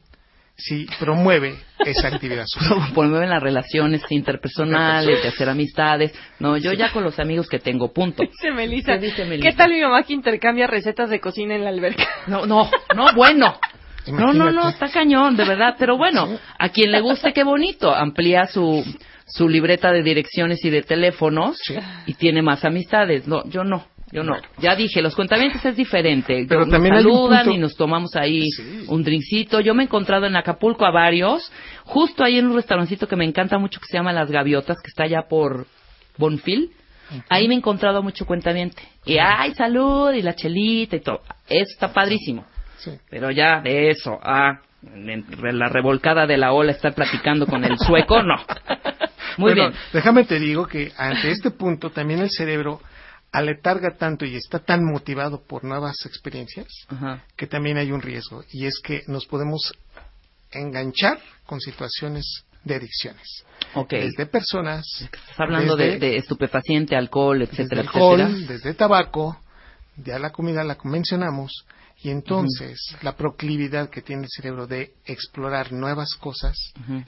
sí 0.59 0.87
promueve 0.99 1.57
esa 1.79 2.09
actividad 2.09 2.45
social. 2.47 2.91
Ponerme 2.95 3.25
en 3.25 3.31
las 3.31 3.43
relaciones 3.43 4.03
interpersonales, 4.11 5.23
de 5.23 5.29
hacer 5.29 5.49
amistades. 5.49 6.13
No, 6.41 6.57
yo 6.57 6.73
ya 6.73 6.91
con 6.93 7.05
los 7.05 7.19
amigos 7.19 7.49
que 7.49 7.61
tengo, 7.61 7.93
punto. 7.93 8.23
Dice 8.31 8.51
Melissa, 8.51 8.99
¿Qué 8.99 9.07
dice 9.07 9.25
Melissa? 9.25 9.49
¿qué 9.51 9.57
tal 9.57 9.71
mi 9.71 9.81
mamá 9.81 10.03
que 10.03 10.13
intercambia 10.13 10.67
recetas 10.67 11.09
de 11.09 11.21
cocina 11.21 11.55
en 11.55 11.65
la 11.65 11.71
alberca? 11.71 12.05
No, 12.27 12.45
no, 12.45 12.71
no, 12.95 13.15
bueno. 13.15 13.59
No, 14.07 14.33
no, 14.33 14.51
no, 14.51 14.69
está 14.71 14.89
cañón, 14.91 15.37
de 15.37 15.45
verdad. 15.45 15.77
Pero 15.79 15.97
bueno, 15.99 16.39
a 16.59 16.69
quien 16.71 16.93
le 16.93 17.01
guste, 17.01 17.33
qué 17.33 17.45
bonito. 17.45 17.95
Amplía 17.95 18.47
su, 18.47 18.83
su 19.27 19.49
libreta 19.49 19.93
de 19.93 20.03
direcciones 20.03 20.65
y 20.65 20.71
de 20.71 20.83
teléfonos 20.83 21.59
Sí. 21.63 21.75
y 22.07 22.15
tiene 22.15 22.41
más 22.43 22.65
amistades. 22.65 23.27
No, 23.27 23.45
yo 23.49 23.65
no, 23.65 23.87
yo 24.13 24.23
no. 24.25 24.37
Ya 24.59 24.75
dije, 24.75 25.03
los 25.03 25.15
cuentamientos 25.15 25.65
es 25.65 25.77
diferente. 25.77 26.47
Pero 26.49 26.61
nos 26.61 26.71
también 26.71 26.95
saludan 26.97 27.45
punto- 27.45 27.57
y 27.57 27.59
nos 27.61 27.77
tomamos 27.77 28.17
ahí 28.17 28.51
Sí. 28.51 28.85
un 28.89 29.03
drincito. 29.03 29.61
Yo 29.61 29.75
me 29.75 29.83
he 29.83 29.87
encontrado 29.87 30.27
en 30.27 30.37
Acapulco 30.37 30.87
a 30.87 30.91
varios, 30.91 31.51
justo 31.85 32.25
ahí 32.25 32.39
en 32.39 32.47
un 32.47 32.55
restaurancito 32.57 33.07
que 33.07 33.17
me 33.17 33.25
encanta 33.25 33.59
mucho 33.59 33.81
que 33.81 33.87
se 33.87 33.97
llama 33.97 34.13
Las 34.13 34.31
Gaviotas, 34.31 34.79
que 34.83 34.89
está 34.89 35.05
allá 35.05 35.23
por 35.29 35.67
Bonfil. 36.17 36.71
Ahí 37.31 37.49
me 37.49 37.55
he 37.55 37.57
encontrado 37.57 38.03
mucho 38.03 38.27
cuentamiento. 38.27 38.77
Y 39.07 39.17
ay, 39.19 39.55
salud, 39.55 40.13
y 40.13 40.21
la 40.23 40.35
chelita 40.35 40.97
y 40.97 41.01
todo. 41.01 41.21
Eso 41.49 41.73
está 41.73 41.93
padrísimo. 41.93 42.45
Sí. 42.79 42.91
Pero 43.11 43.31
ya 43.31 43.61
de 43.61 43.91
eso 43.91 44.19
a 44.23 44.61
en 44.95 45.25
la 45.59 45.69
revolcada 45.69 46.25
de 46.27 46.37
la 46.37 46.53
ola 46.53 46.71
estar 46.71 46.95
platicando 46.95 47.47
con 47.47 47.65
el 47.65 47.77
sueco, 47.79 48.23
no. 48.23 48.37
Muy 49.39 49.53
Bueno, 49.55 49.71
bien. 49.71 49.73
Déjame 49.93 50.25
te 50.25 50.39
digo 50.39 50.67
que 50.67 50.93
ante 50.97 51.31
este 51.31 51.51
punto 51.51 51.91
también 51.91 52.21
el 52.21 52.31
cerebro 52.31 52.81
aletarga 53.33 53.97
tanto 53.97 54.24
y 54.24 54.37
está 54.37 54.59
tan 54.59 54.85
motivado 54.85 55.43
por 55.43 55.64
nuevas 55.64 55.97
experiencias 56.07 56.66
Ajá. 56.89 57.22
que 57.37 57.47
también 57.47 57.76
hay 57.76 57.93
un 57.93 58.01
riesgo 58.01 58.43
y 58.51 58.66
es 58.66 58.81
que 58.83 59.03
nos 59.07 59.26
podemos 59.26 59.72
enganchar 60.51 61.18
con 61.47 61.61
situaciones 61.61 62.45
de 62.64 62.74
adicciones. 62.76 63.45
Ok. 63.74 63.91
Desde 63.93 64.26
personas, 64.26 64.85
Estás 65.01 65.20
hablando 65.41 65.76
desde- 65.76 65.99
de, 65.99 66.11
de 66.11 66.16
estupefaciente, 66.16 66.97
alcohol, 66.97 67.39
desde 67.41 67.53
etcétera, 67.62 67.81
alcohol, 67.83 68.20
etcétera. 68.20 68.53
desde 68.55 68.74
tabaco, 68.74 69.39
ya 69.97 70.18
la 70.18 70.31
comida 70.31 70.64
la 70.64 70.76
mencionamos, 70.85 71.53
y 72.01 72.11
entonces 72.11 72.79
la 73.03 73.17
proclividad 73.17 73.91
que 73.91 74.03
tiene 74.03 74.23
el 74.23 74.29
cerebro 74.29 74.67
de 74.69 74.93
explorar 75.05 75.73
nuevas 75.73 76.15
cosas 76.15 76.57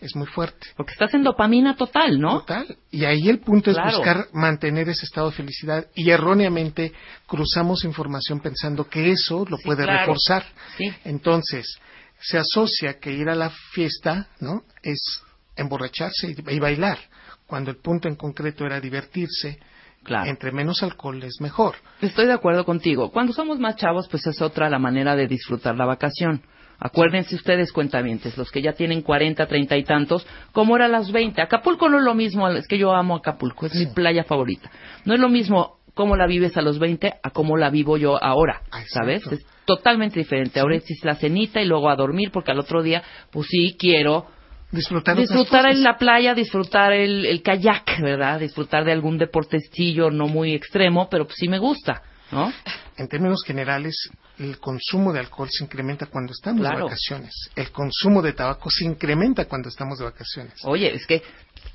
es 0.01 0.17
muy 0.17 0.27
fuerte. 0.27 0.67
Porque 0.77 0.93
estás 0.93 1.15
en 1.15 1.23
dopamina 1.23 1.77
total, 1.77 2.19
¿no? 2.21 2.41
Total. 2.41 2.77
Y 2.91 3.05
ahí 3.05 3.29
el 3.29 3.39
punto 3.39 3.71
Claro. 3.73 3.89
es 3.89 3.97
buscar 3.97 4.27
mantener 4.33 4.89
ese 4.89 5.05
estado 5.05 5.31
de 5.31 5.37
felicidad 5.37 5.87
y 5.95 6.11
erróneamente 6.11 6.93
cruzamos 7.27 7.85
información 7.85 8.41
pensando 8.41 8.89
que 8.89 9.13
eso 9.13 9.45
lo 9.49 9.57
Sí, 9.59 9.63
puede 9.65 9.85
claro. 9.85 10.01
reforzar. 10.01 10.45
Sí. 10.77 10.93
Entonces, 11.05 11.67
se 12.21 12.39
asocia 12.39 12.99
que 12.99 13.13
ir 13.13 13.29
a 13.29 13.35
la 13.37 13.51
fiesta, 13.73 14.27
¿no? 14.41 14.65
Es 14.83 15.23
emborracharse 15.57 16.35
y, 16.37 16.55
y 16.55 16.59
bailar, 16.59 16.99
cuando 17.47 17.71
el 17.71 17.77
punto 17.77 18.09
en 18.09 18.17
concreto 18.17 18.67
era 18.67 18.81
divertirse. 18.81 19.59
Claro. 20.03 20.31
Entre 20.31 20.51
menos 20.53 20.83
alcohol 20.83 21.23
es 21.23 21.41
mejor. 21.41 21.75
Estoy 22.01 22.27
de 22.27 22.33
acuerdo 22.33 22.65
contigo. 22.65 23.11
Cuando 23.11 23.33
somos 23.33 23.59
más 23.59 23.77
chavos, 23.77 24.09
pues 24.09 24.27
es 24.27 24.41
otra 24.41 24.71
la 24.71 24.79
manera 24.79 25.15
de 25.15 25.27
disfrutar 25.27 25.77
la 25.77 25.85
vacación. 25.85 26.43
Acuérdense 26.79 27.35
ustedes, 27.35 27.73
cuentavientes, 27.73 28.39
los 28.39 28.51
que 28.51 28.63
ya 28.63 28.73
tienen 28.73 29.03
40, 29.03 29.47
30 29.47 29.77
y 29.77 29.85
tantos, 29.85 30.27
como 30.53 30.77
era 30.77 30.87
a 30.87 30.89
las 30.89 31.13
20. 31.13 31.43
Acapulco 31.43 31.91
no 31.91 31.99
es 31.99 32.05
lo 32.05 32.15
mismo, 32.15 32.49
es 32.49 32.67
que 32.67 32.79
yo 32.79 32.93
amo 32.95 33.17
Acapulco, 33.17 33.67
es 33.67 33.75
mi 33.75 33.87
playa 33.87 34.25
favorita. 34.25 34.71
No 35.05 35.13
es 35.13 35.21
lo 35.21 35.29
mismo 35.29 35.77
cómo 35.93 36.17
la 36.17 36.27
vives 36.27 36.57
a 36.57 36.63
los 36.63 36.79
20 36.79 37.13
a 37.23 37.31
cómo 37.31 37.59
la 37.59 37.69
vivo 37.69 37.99
yo 37.99 38.23
ahora, 38.23 38.63
Ah, 38.71 38.81
exacto. 38.81 38.89
¿sabes? 39.21 39.27
Es 39.27 39.47
totalmente 39.67 40.19
diferente. 40.19 40.59
Ahora 40.59 40.77
es 40.77 41.05
la 41.05 41.17
cenita 41.17 41.61
y 41.61 41.67
luego 41.67 41.91
a 41.91 41.97
dormir, 41.97 42.31
porque 42.33 42.51
al 42.53 42.59
otro 42.59 42.83
día, 42.83 43.03
pues 43.31 43.49
sí, 43.51 43.77
quiero 43.79 44.27
Disfrutar, 44.73 45.67
en 45.69 45.83
la 45.83 45.97
playa, 45.99 46.35
disfrutar 46.35 46.93
el, 46.93 47.27
el 47.27 47.43
kayak, 47.43 48.01
¿verdad? 48.03 48.39
Disfrutar 48.39 48.85
de 48.85 48.93
algún 48.93 49.19
deportecillo 49.19 50.11
no 50.11 50.27
muy 50.29 50.55
extremo, 50.55 51.09
pero 51.11 51.25
pues 51.27 51.37
sí 51.39 51.49
me 51.49 51.59
gusta, 51.59 52.03
¿no? 52.31 52.53
En 52.97 53.09
términos 53.09 53.43
generales, 53.45 53.97
el 54.39 54.59
consumo 54.59 55.13
de 55.13 55.21
alcohol 55.21 55.49
se 55.51 55.65
incrementa 55.65 56.07
cuando 56.07 56.33
estamos 56.33 56.61
Claro. 56.61 56.77
de 56.79 56.83
vacaciones. 56.85 57.33
El 57.57 57.71
consumo 57.73 58.23
de 58.23 58.33
tabaco 58.33 58.71
se 58.71 58.85
incrementa 58.85 59.47
cuando 59.47 59.69
estamos 59.69 59.99
de 59.99 60.05
vacaciones. 60.05 60.55
Oye, 60.65 60.95
es 60.95 61.05
que 61.07 61.23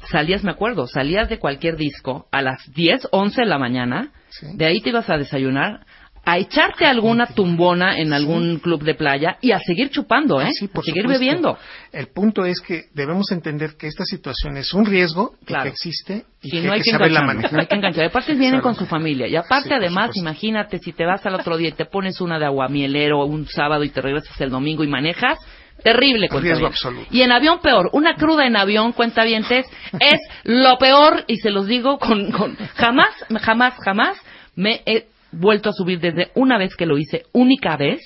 salías, 0.09 0.43
me 0.43 0.51
acuerdo, 0.51 0.87
salías 0.87 1.27
de 1.29 1.37
cualquier 1.39 1.75
disco 1.75 2.27
a 2.31 2.41
las 2.41 2.59
10, 2.73 3.09
11 3.11 3.41
de 3.41 3.47
la 3.47 3.57
mañana, 3.57 4.11
Sí. 4.29 4.47
de 4.55 4.65
ahí 4.65 4.81
te 4.81 4.89
ibas 4.89 5.09
a 5.09 5.17
desayunar, 5.17 5.85
a 6.25 6.37
echarte 6.39 6.85
alguna 6.85 7.27
tumbona 7.27 7.97
en 7.97 8.11
algún 8.13 8.57
club 8.59 8.83
de 8.83 8.95
playa 8.95 9.37
y 9.41 9.51
a 9.51 9.59
seguir 9.59 9.89
chupando, 9.91 10.41
¿eh? 10.41 10.45
Ah, 10.47 10.51
sí, 10.51 10.67
por 10.67 10.83
a 10.83 10.85
seguir 10.85 11.03
supuesto. 11.03 11.19
bebiendo. 11.19 11.57
El 11.91 12.07
punto 12.07 12.45
es 12.45 12.59
que 12.61 12.85
debemos 12.93 13.31
entender 13.31 13.75
que 13.77 13.87
esta 13.87 14.03
situación 14.05 14.57
es 14.57 14.73
un 14.73 14.85
riesgo 14.85 15.35
Claro. 15.45 15.63
que 15.65 15.69
existe 15.69 16.25
y 16.41 16.49
Sí, 16.49 16.57
que 16.61 16.67
no 16.67 16.73
hay 16.73 16.79
que 16.79 16.85
que 16.85 16.91
saberla 16.91 17.19
engancharnos, 17.21 17.35
manejar. 17.35 17.53
no 17.53 17.59
hay 17.61 17.67
que 17.67 17.75
enganchar. 17.75 18.05
Aparte 18.05 18.33
vienen 18.33 18.61
con 18.61 18.75
su 18.75 18.85
familia. 18.85 19.27
Y 19.27 19.35
aparte, 19.35 19.69
Sí, 19.69 19.73
además, 19.75 20.11
imagínate, 20.15 20.79
si 20.79 20.93
te 20.93 21.05
vas 21.05 21.25
al 21.25 21.35
otro 21.35 21.57
día 21.57 21.69
y 21.69 21.73
te 21.73 21.85
pones 21.85 22.19
una 22.21 22.39
de 22.39 22.45
aguamielero 22.45 23.23
un 23.25 23.47
sábado 23.47 23.83
y 23.83 23.89
te 23.89 24.01
regresas 24.01 24.39
el 24.41 24.49
domingo 24.49 24.83
y 24.83 24.87
manejas, 24.87 25.37
terrible, 25.83 26.27
Riesgo 26.31 26.67
absoluto. 26.67 27.07
Y 27.11 27.21
en 27.21 27.31
avión 27.31 27.59
peor. 27.59 27.89
Una 27.93 28.15
cruda 28.15 28.47
en 28.47 28.55
avión, 28.55 28.93
cuentavientes, 28.93 29.65
es 29.99 30.19
lo 30.43 30.77
peor 30.77 31.23
y 31.27 31.37
se 31.37 31.51
los 31.51 31.67
digo 31.67 31.99
con, 31.99 32.31
con... 32.31 32.55
Jamás, 32.75 33.09
jamás, 33.41 33.73
jamás 33.83 34.17
me 34.55 34.81
he 34.85 35.05
vuelto 35.39 35.69
a 35.69 35.73
subir 35.73 35.99
desde 35.99 36.31
una 36.35 36.57
vez 36.57 36.75
que 36.75 36.85
lo 36.85 36.97
hice, 36.97 37.23
única 37.33 37.77
vez, 37.77 38.01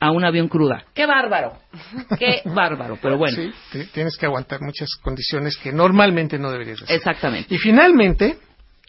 a 0.00 0.10
un 0.10 0.24
avión 0.24 0.48
cruda. 0.48 0.84
¡Qué 0.94 1.06
bárbaro! 1.06 1.58
¡Qué 2.18 2.42
bárbaro! 2.44 2.98
Pero 3.00 3.16
bueno, 3.16 3.36
Sí, 3.36 3.52
te- 3.72 3.84
tienes 3.86 4.16
que 4.16 4.26
aguantar 4.26 4.60
muchas 4.60 4.88
condiciones 5.02 5.56
que 5.56 5.72
normalmente 5.72 6.38
no 6.38 6.50
deberías 6.50 6.82
hacer. 6.82 6.96
exactamente. 6.96 7.54
Y 7.54 7.58
finalmente, 7.58 8.38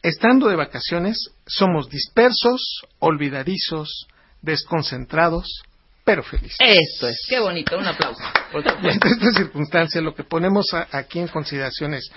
estando 0.02 0.48
de 0.50 0.56
vacaciones, 0.56 1.18
somos 1.46 1.90
dispersos, 1.90 2.82
olvidadizos, 3.00 4.08
desconcentrados, 4.42 5.62
pero 6.04 6.22
felices. 6.22 6.58
Esto 6.60 7.08
es, 7.08 7.18
qué 7.30 7.40
bonito, 7.40 7.78
un 7.78 7.86
aplauso. 7.88 8.22
Y 8.56 8.58
supuesto. 8.62 8.88
ante 8.90 9.08
esta 9.10 9.32
circunstancia, 9.34 10.02
lo 10.02 10.14
que 10.16 10.24
ponemos 10.24 10.74
a- 10.74 10.88
aquí 10.92 11.20
en 11.20 11.28
consideración 11.28 11.94
es, 11.94 12.10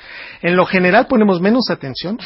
en 0.42 0.56
lo 0.56 0.66
general 0.66 1.06
ponemos 1.08 1.40
menos 1.40 1.70
atención. 1.70 2.18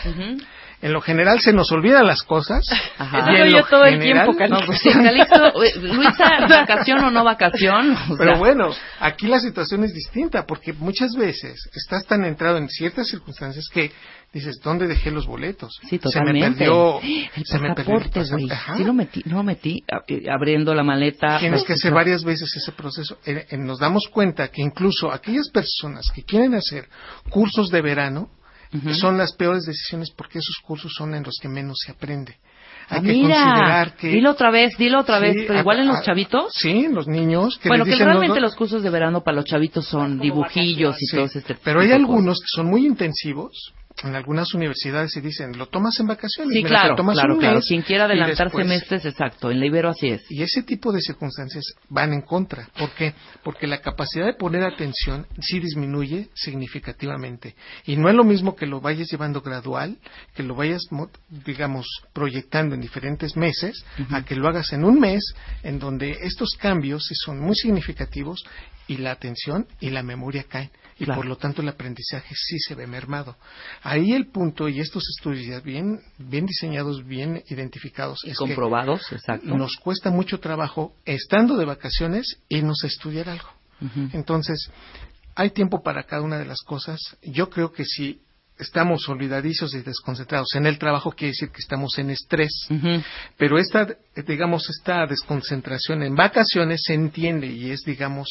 En 0.82 0.92
lo 0.92 1.00
general 1.00 1.40
se 1.40 1.52
nos 1.52 1.70
olvidan 1.72 2.06
las 2.06 2.22
cosas, 2.22 2.66
Ajá. 2.98 3.32
Eso 3.32 3.56
yo 3.56 3.64
todo 3.66 3.84
el 3.84 4.00
tiempo, 4.00 4.34
Calixto. 4.36 4.60
No, 4.60 4.66
pues 4.66 4.80
sí, 4.80 4.90
Calixto, 4.90 5.52
Luisa, 5.80 6.46
vacación 6.48 7.04
o 7.04 7.10
no 7.10 7.22
vacación. 7.24 7.96
O 8.10 8.16
Pero 8.18 8.32
sea, 8.32 8.38
bueno, 8.38 8.70
aquí 9.00 9.28
la 9.28 9.38
situación 9.38 9.84
es 9.84 9.94
distinta 9.94 10.44
porque 10.44 10.72
muchas 10.72 11.12
veces 11.14 11.68
estás 11.72 12.04
tan 12.06 12.24
entrado 12.24 12.58
en 12.58 12.68
ciertas 12.68 13.06
circunstancias 13.08 13.66
que 13.72 13.92
dices, 14.32 14.60
¿dónde 14.62 14.88
dejé 14.88 15.10
los 15.12 15.26
boletos? 15.26 15.72
Sí, 15.82 15.88
Se 15.88 15.94
me 15.96 16.00
totalmente. 16.00 16.58
perdió, 16.58 17.00
el 17.00 17.44
se 17.44 17.58
me 17.58 17.74
perdió 17.74 17.98
el 17.98 18.10
pasaporte. 18.10 18.56
Sí 18.76 18.84
lo 18.84 18.92
metí, 18.94 19.22
no 19.26 19.36
lo 19.36 19.42
metí, 19.44 19.84
eh, 20.08 20.24
abriendo 20.30 20.74
la 20.74 20.82
maleta. 20.82 21.38
Tienes 21.38 21.62
que 21.64 21.74
hacer 21.74 21.92
varias 21.92 22.24
veces 22.24 22.52
ese 22.56 22.72
proceso. 22.72 23.18
Eh, 23.24 23.46
eh, 23.50 23.56
nos 23.56 23.78
damos 23.78 24.08
cuenta 24.10 24.48
que 24.48 24.62
incluso 24.62 25.12
aquellas 25.12 25.48
personas 25.50 26.06
que 26.14 26.24
quieren 26.24 26.54
hacer 26.54 26.88
cursos 27.30 27.68
de 27.70 27.82
verano 27.82 28.30
Ujú. 28.74 28.94
son 28.94 29.18
las 29.18 29.34
peores 29.34 29.64
decisiones 29.64 30.10
porque 30.10 30.38
esos 30.38 30.56
cursos 30.64 30.92
son 30.96 31.14
en 31.14 31.22
los 31.22 31.36
que 31.40 31.48
menos 31.48 31.78
se 31.84 31.92
aprende. 31.92 32.36
Hay 32.88 32.98
Ah, 32.98 33.02
que 33.02 33.12
mira, 33.12 33.42
considerar 33.44 33.96
que... 33.96 34.08
dilo 34.08 34.30
otra 34.32 34.50
vez, 34.50 34.76
dilo 34.76 35.00
otra 35.00 35.18
Sí, 35.18 35.22
vez, 35.24 35.36
pero 35.46 35.58
a- 35.58 35.60
igual 35.62 35.78
en 35.80 35.88
los 35.88 35.98
a- 35.98 36.02
chavitos. 36.02 36.52
Sí, 36.54 36.70
en 36.86 36.94
los 36.94 37.06
niños. 37.06 37.58
Que 37.58 37.68
bueno, 37.68 37.84
les 37.84 37.92
que 37.92 37.94
dicen 37.96 38.06
realmente 38.08 38.34
dos- 38.40 38.42
los 38.42 38.56
cursos 38.56 38.82
de 38.82 38.90
verano 38.90 39.22
para 39.22 39.36
los 39.36 39.44
chavitos 39.44 39.86
son 39.86 40.18
dibujillos 40.18 40.96
y 41.00 41.06
Sí, 41.06 41.16
todo 41.16 41.26
este 41.26 41.54
Pero 41.62 41.80
hay 41.80 41.86
tipo 41.88 41.96
algunos 41.98 42.38
que 42.40 42.46
son 42.48 42.66
muy 42.66 42.86
intensivos. 42.86 43.72
En 44.04 44.16
algunas 44.16 44.52
universidades 44.54 45.12
se 45.12 45.20
dicen, 45.20 45.56
lo 45.56 45.66
tomas 45.66 45.98
en 46.00 46.06
vacaciones. 46.08 46.52
Sí, 46.54 46.62
mira, 46.64 46.68
claro, 46.80 46.96
tomas 46.96 47.14
claro, 47.14 47.38
claro. 47.38 47.56
mes 47.56 47.66
Quien 47.68 47.82
quiera 47.82 48.04
y 48.04 48.06
adelantar 48.06 48.46
después- 48.46 48.64
semestres, 48.66 49.04
exacto. 49.04 49.50
En 49.50 49.60
la 49.60 49.66
Ibero 49.66 49.90
así 49.90 50.08
es. 50.08 50.22
Y 50.30 50.42
ese 50.42 50.62
tipo 50.62 50.92
de 50.92 51.00
circunstancias 51.00 51.64
van 51.88 52.12
en 52.12 52.22
contra. 52.22 52.68
¿Por 52.76 52.90
qué? 52.94 53.14
Porque 53.44 53.66
la 53.66 53.80
capacidad 53.80 54.26
de 54.26 54.34
poner 54.34 54.64
atención 54.64 55.26
sí 55.40 55.60
disminuye 55.60 56.30
significativamente. 56.34 57.54
Y 57.86 57.96
no 57.96 58.08
es 58.08 58.14
lo 58.14 58.24
mismo 58.24 58.56
que 58.56 58.66
lo 58.66 58.80
vayas 58.80 59.08
llevando 59.10 59.40
gradual, 59.40 59.98
que 60.34 60.42
lo 60.42 60.54
vayas, 60.54 60.82
mo- 60.90 61.10
digamos, 61.28 61.86
proyectando 62.12 62.74
en 62.74 62.80
diferentes 62.80 63.36
meses, 63.36 63.84
a 64.10 64.24
que 64.24 64.34
lo 64.34 64.48
hagas 64.48 64.72
en 64.72 64.84
un 64.84 64.98
mes, 64.98 65.22
en 65.62 65.78
donde 65.78 66.10
estos 66.22 66.56
cambios 66.58 67.04
sí 67.06 67.14
son 67.14 67.40
muy 67.40 67.54
significativos 67.54 68.44
y 68.88 68.96
la 68.96 69.12
atención 69.12 69.66
y 69.80 69.90
la 69.90 70.02
memoria 70.02 70.44
caen. 70.48 70.70
Y 71.02 71.04
Claro. 71.04 71.18
por 71.20 71.26
lo 71.28 71.36
tanto 71.36 71.62
el 71.62 71.68
aprendizaje 71.68 72.32
sí 72.36 72.58
se 72.60 72.76
ve 72.76 72.86
mermado. 72.86 73.36
Ahí 73.82 74.12
el 74.12 74.28
punto, 74.28 74.68
y 74.68 74.78
estos 74.78 75.02
estudios 75.18 75.44
ya 75.46 75.58
bien, 75.58 76.00
bien 76.16 76.46
diseñados, 76.46 77.04
bien 77.04 77.42
identificados, 77.48 78.20
Y 78.24 78.30
es 78.30 78.38
que 78.38 78.44
comprobados, 78.44 79.10
exacto. 79.10 79.46
nos 79.56 79.74
cuesta 79.78 80.10
mucho 80.10 80.38
trabajo, 80.38 80.94
estando 81.04 81.56
de 81.56 81.64
vacaciones, 81.64 82.38
irnos 82.48 82.84
a 82.84 82.86
estudiar 82.86 83.28
algo. 83.28 83.48
Entonces, 84.12 84.70
hay 85.34 85.50
tiempo 85.50 85.82
para 85.82 86.04
cada 86.04 86.22
una 86.22 86.38
de 86.38 86.44
las 86.44 86.60
cosas. 86.62 87.00
Yo 87.22 87.50
creo 87.50 87.72
que 87.72 87.84
si 87.84 88.20
estamos 88.58 89.08
olvidadizos 89.08 89.74
y 89.74 89.80
desconcentrados 89.80 90.54
en 90.54 90.66
el 90.66 90.78
trabajo, 90.78 91.10
quiere 91.10 91.32
decir 91.32 91.48
que 91.50 91.58
estamos 91.62 91.98
en 91.98 92.10
estrés. 92.10 92.52
Pero 93.36 93.58
esta, 93.58 93.88
digamos, 94.24 94.70
esta 94.70 95.04
desconcentración 95.08 96.04
en 96.04 96.14
vacaciones 96.14 96.82
se 96.86 96.94
entiende 96.94 97.48
y 97.48 97.72
es, 97.72 97.80
digamos, 97.82 98.28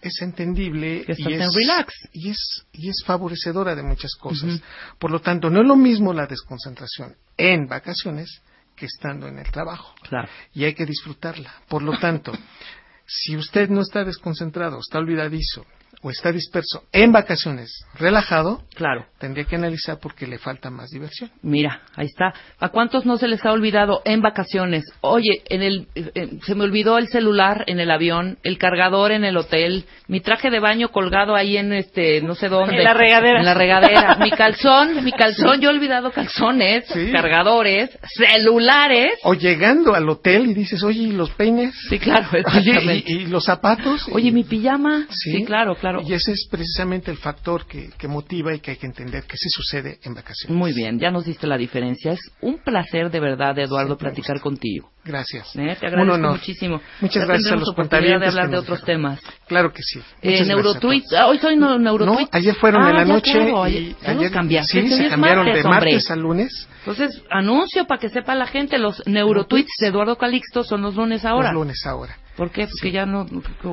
es 0.00 0.22
entendible 0.22 1.04
y 1.08 1.32
es, 1.32 1.54
relax. 1.54 1.92
y 2.12 2.30
es 2.30 2.66
y 2.72 2.88
es 2.88 3.02
favorecedora 3.04 3.74
de 3.74 3.82
muchas 3.82 4.14
cosas. 4.14 4.60
Por 4.98 5.10
lo 5.10 5.20
tanto, 5.20 5.50
no 5.50 5.60
es 5.60 5.66
lo 5.66 5.76
mismo 5.76 6.12
la 6.12 6.26
desconcentración 6.26 7.16
en 7.36 7.66
vacaciones 7.66 8.40
que 8.76 8.86
estando 8.86 9.26
en 9.26 9.38
el 9.38 9.50
trabajo 9.50 9.94
Claro. 10.02 10.28
y 10.54 10.64
hay 10.64 10.74
que 10.74 10.86
disfrutarla. 10.86 11.52
Por 11.68 11.82
lo 11.82 11.98
tanto, 11.98 12.32
si 13.06 13.36
usted 13.36 13.68
no 13.68 13.80
está 13.80 14.04
desconcentrado, 14.04 14.78
está 14.78 14.98
olvidadizo 14.98 15.66
o 16.02 16.10
está 16.10 16.30
disperso 16.32 16.84
en 16.92 17.10
vacaciones, 17.12 17.84
relajado, 17.98 18.62
Claro. 18.74 19.06
tendría 19.18 19.44
que 19.44 19.56
analizar 19.56 19.98
por 19.98 20.14
qué 20.14 20.26
le 20.26 20.38
falta 20.38 20.70
más 20.70 20.90
diversión. 20.90 21.30
Mira, 21.42 21.82
ahí 21.96 22.06
está. 22.06 22.32
¿A 22.60 22.68
cuántos 22.68 23.04
no 23.04 23.16
se 23.18 23.26
les 23.26 23.44
ha 23.44 23.50
olvidado 23.52 24.02
en 24.04 24.20
vacaciones? 24.22 24.84
Oye, 25.00 25.42
en 25.48 25.62
el, 25.62 25.88
eh, 25.96 26.38
se 26.46 26.54
me 26.54 26.64
olvidó 26.64 26.98
el 26.98 27.08
celular 27.08 27.64
en 27.66 27.80
el 27.80 27.90
avión, 27.90 28.38
el 28.44 28.58
cargador 28.58 29.10
en 29.12 29.24
el 29.24 29.36
hotel, 29.36 29.84
mi 30.06 30.20
traje 30.20 30.50
de 30.50 30.60
baño 30.60 30.90
colgado 30.90 31.34
ahí 31.34 31.56
en 31.56 31.72
este, 31.72 32.20
no 32.22 32.34
sé 32.36 32.48
dónde. 32.48 32.76
En 32.76 32.84
la 32.84 32.94
regadera. 32.94 33.40
En 33.40 33.44
la 33.46 33.54
regadera. 33.54 34.16
mi 34.20 34.30
calzón, 34.30 35.04
mi 35.04 35.12
calzón, 35.12 35.60
yo 35.60 35.70
he 35.70 35.74
olvidado 35.74 36.12
calzones, 36.12 36.84
Sí. 36.86 37.10
cargadores, 37.10 37.90
celulares. 38.16 39.14
O 39.24 39.34
llegando 39.34 39.94
al 39.94 40.08
hotel 40.08 40.46
y 40.50 40.54
dices, 40.54 40.82
oye, 40.82 41.02
¿y 41.02 41.12
los 41.12 41.30
peines? 41.30 41.74
Sí, 41.88 41.98
claro, 41.98 42.28
Oye, 42.32 42.40
exactamente. 42.40 43.04
¿y, 43.12 43.16
y 43.22 43.26
los 43.26 43.44
zapatos? 43.44 44.06
Oye, 44.12 44.28
Y- 44.28 44.32
mi 44.32 44.44
pijama. 44.44 45.06
Sí, 45.10 45.32
Sí, 45.38 45.44
claro, 45.44 45.74
claro. 45.74 45.87
Y 46.06 46.12
ese 46.12 46.32
es 46.32 46.46
precisamente 46.50 47.10
el 47.10 47.16
factor 47.16 47.66
que, 47.66 47.90
que 47.98 48.08
motiva 48.08 48.54
y 48.54 48.60
que 48.60 48.72
hay 48.72 48.76
que 48.76 48.86
entender 48.86 49.24
que 49.24 49.36
sí 49.36 49.48
sucede 49.50 49.98
en 50.02 50.14
vacaciones. 50.14 50.56
Muy 50.56 50.72
bien, 50.72 50.98
ya 50.98 51.10
nos 51.10 51.24
diste 51.24 51.46
la 51.46 51.56
diferencia. 51.56 52.12
Es 52.12 52.20
un 52.40 52.58
placer 52.58 53.10
de 53.10 53.20
verdad, 53.20 53.58
Eduardo, 53.58 53.88
Siempre 53.96 54.08
platicar 54.10 54.40
contigo. 54.40 54.90
Gracias. 55.04 55.56
¿eh? 55.56 55.76
Te 55.80 55.86
Un 55.86 55.92
agradezco 55.92 56.14
honor. 56.14 56.30
muchísimo. 56.32 56.80
Muchas 57.00 57.22
Ya 57.22 57.26
gracias 57.26 57.52
a 57.52 57.56
los 57.56 57.68
oportunidad 57.70 58.20
de 58.20 58.26
hablar 58.26 58.50
de 58.50 58.58
otros 58.58 58.82
temas. 58.84 59.20
Claro 59.46 59.72
que 59.72 59.82
sí. 59.82 60.00
Eh, 60.20 60.44
Neurotweet. 60.44 61.04
Ah, 61.16 61.26
hoy 61.28 61.38
soy 61.38 61.56
no, 61.56 61.78
Neurotweet. 61.78 62.20
No, 62.20 62.28
ayer 62.32 62.54
fueron 62.56 62.82
Ah, 62.84 62.90
en 62.90 62.96
la 62.96 63.04
noche 63.06 63.32
claro, 63.32 63.62
ayer, 63.62 63.96
ayer 64.04 64.30
cambiaste. 64.30 64.72
sí, 64.72 64.78
Este 64.86 65.04
se 65.04 65.08
cambiaron 65.08 65.46
martes, 65.46 65.62
de 65.62 65.68
hombre. 65.68 65.90
martes 65.92 66.10
a 66.10 66.16
lunes. 66.16 66.68
Entonces, 66.80 67.22
anuncio 67.30 67.86
para 67.86 68.00
que 68.00 68.08
sepa 68.10 68.34
la 68.34 68.46
gente, 68.46 68.78
los 68.78 69.02
Neurotweets 69.06 69.72
de 69.80 69.86
Eduardo 69.88 70.16
Calixto 70.16 70.62
son 70.62 70.82
los 70.82 70.94
lunes 70.96 71.24
ahora. 71.24 71.52
Los 71.52 71.62
lunes 71.62 71.86
ahora. 71.86 72.16
¿Por 72.38 72.50
qué? 72.52 72.66
Porque 72.68 72.92
ya 72.92 73.04
no... 73.04 73.26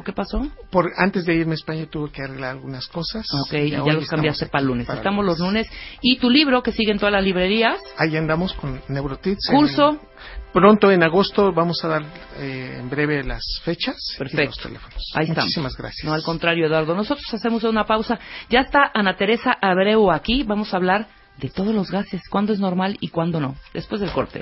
¿Qué 0.04 0.12
pasó? 0.12 0.46
Por, 0.72 0.92
antes 0.98 1.24
de 1.24 1.36
irme 1.36 1.52
a 1.52 1.56
España 1.56 1.86
tuve 1.90 2.12
que 2.12 2.24
arreglar 2.24 2.50
algunas 2.50 2.88
cosas. 2.88 3.26
Ok, 3.46 3.54
y 3.54 3.70
ya 3.70 3.84
hoy 3.84 3.92
los 3.94 4.10
cambiaste 4.10 4.48
para 4.48 4.64
el 4.64 4.68
lunes. 4.68 4.88
para 4.88 4.98
Estamos 5.00 5.24
los 5.24 5.38
lunes. 5.40 5.68
Y 6.02 6.18
tu 6.18 6.30
libro, 6.32 6.64
que 6.64 6.72
sigue 6.72 6.92
en 6.92 6.98
todas 6.98 7.14
las 7.14 7.24
librerías, 7.24 7.80
Ahí 7.98 8.18
andamos 8.18 8.54
con 8.54 8.82
Neurotits. 8.88 9.48
curso, 9.52 9.92
En- 9.92 10.00
pronto 10.52 10.92
en 10.92 11.04
agosto 11.04 11.54
vamos 11.54 11.84
a 11.86 11.88
dar 11.90 12.04
eh, 12.40 12.78
en 12.80 12.90
breve 12.90 13.24
las 13.24 13.44
fechas 13.64 13.96
y 14.16 14.18
Perfecto. 14.18 14.46
los 14.46 14.58
teléfonos. 14.60 15.12
Ahí 15.14 15.26
estamos. 15.26 15.44
Muchísimas 15.46 15.78
gracias. 15.78 16.04
No, 16.04 16.14
al 16.14 16.24
contrario, 16.24 16.66
Eduardo. 16.66 16.96
Nosotros 16.96 17.32
hacemos 17.34 17.64
una 17.66 17.86
pausa. 17.86 18.18
Ya 18.50 18.62
está 18.62 18.90
Ana 18.96 19.16
Teresa 19.16 19.56
Abreu 19.62 20.10
aquí. 20.12 20.42
Vamos 20.42 20.74
a 20.74 20.78
hablar 20.78 21.08
de 21.38 21.50
todos 21.50 21.76
los 21.76 21.92
gases, 21.92 22.24
cuándo 22.32 22.52
es 22.52 22.60
normal 22.60 22.98
y 23.00 23.10
cuándo 23.10 23.40
no. 23.40 23.56
Después 23.76 24.02
del 24.02 24.12
corte. 24.12 24.42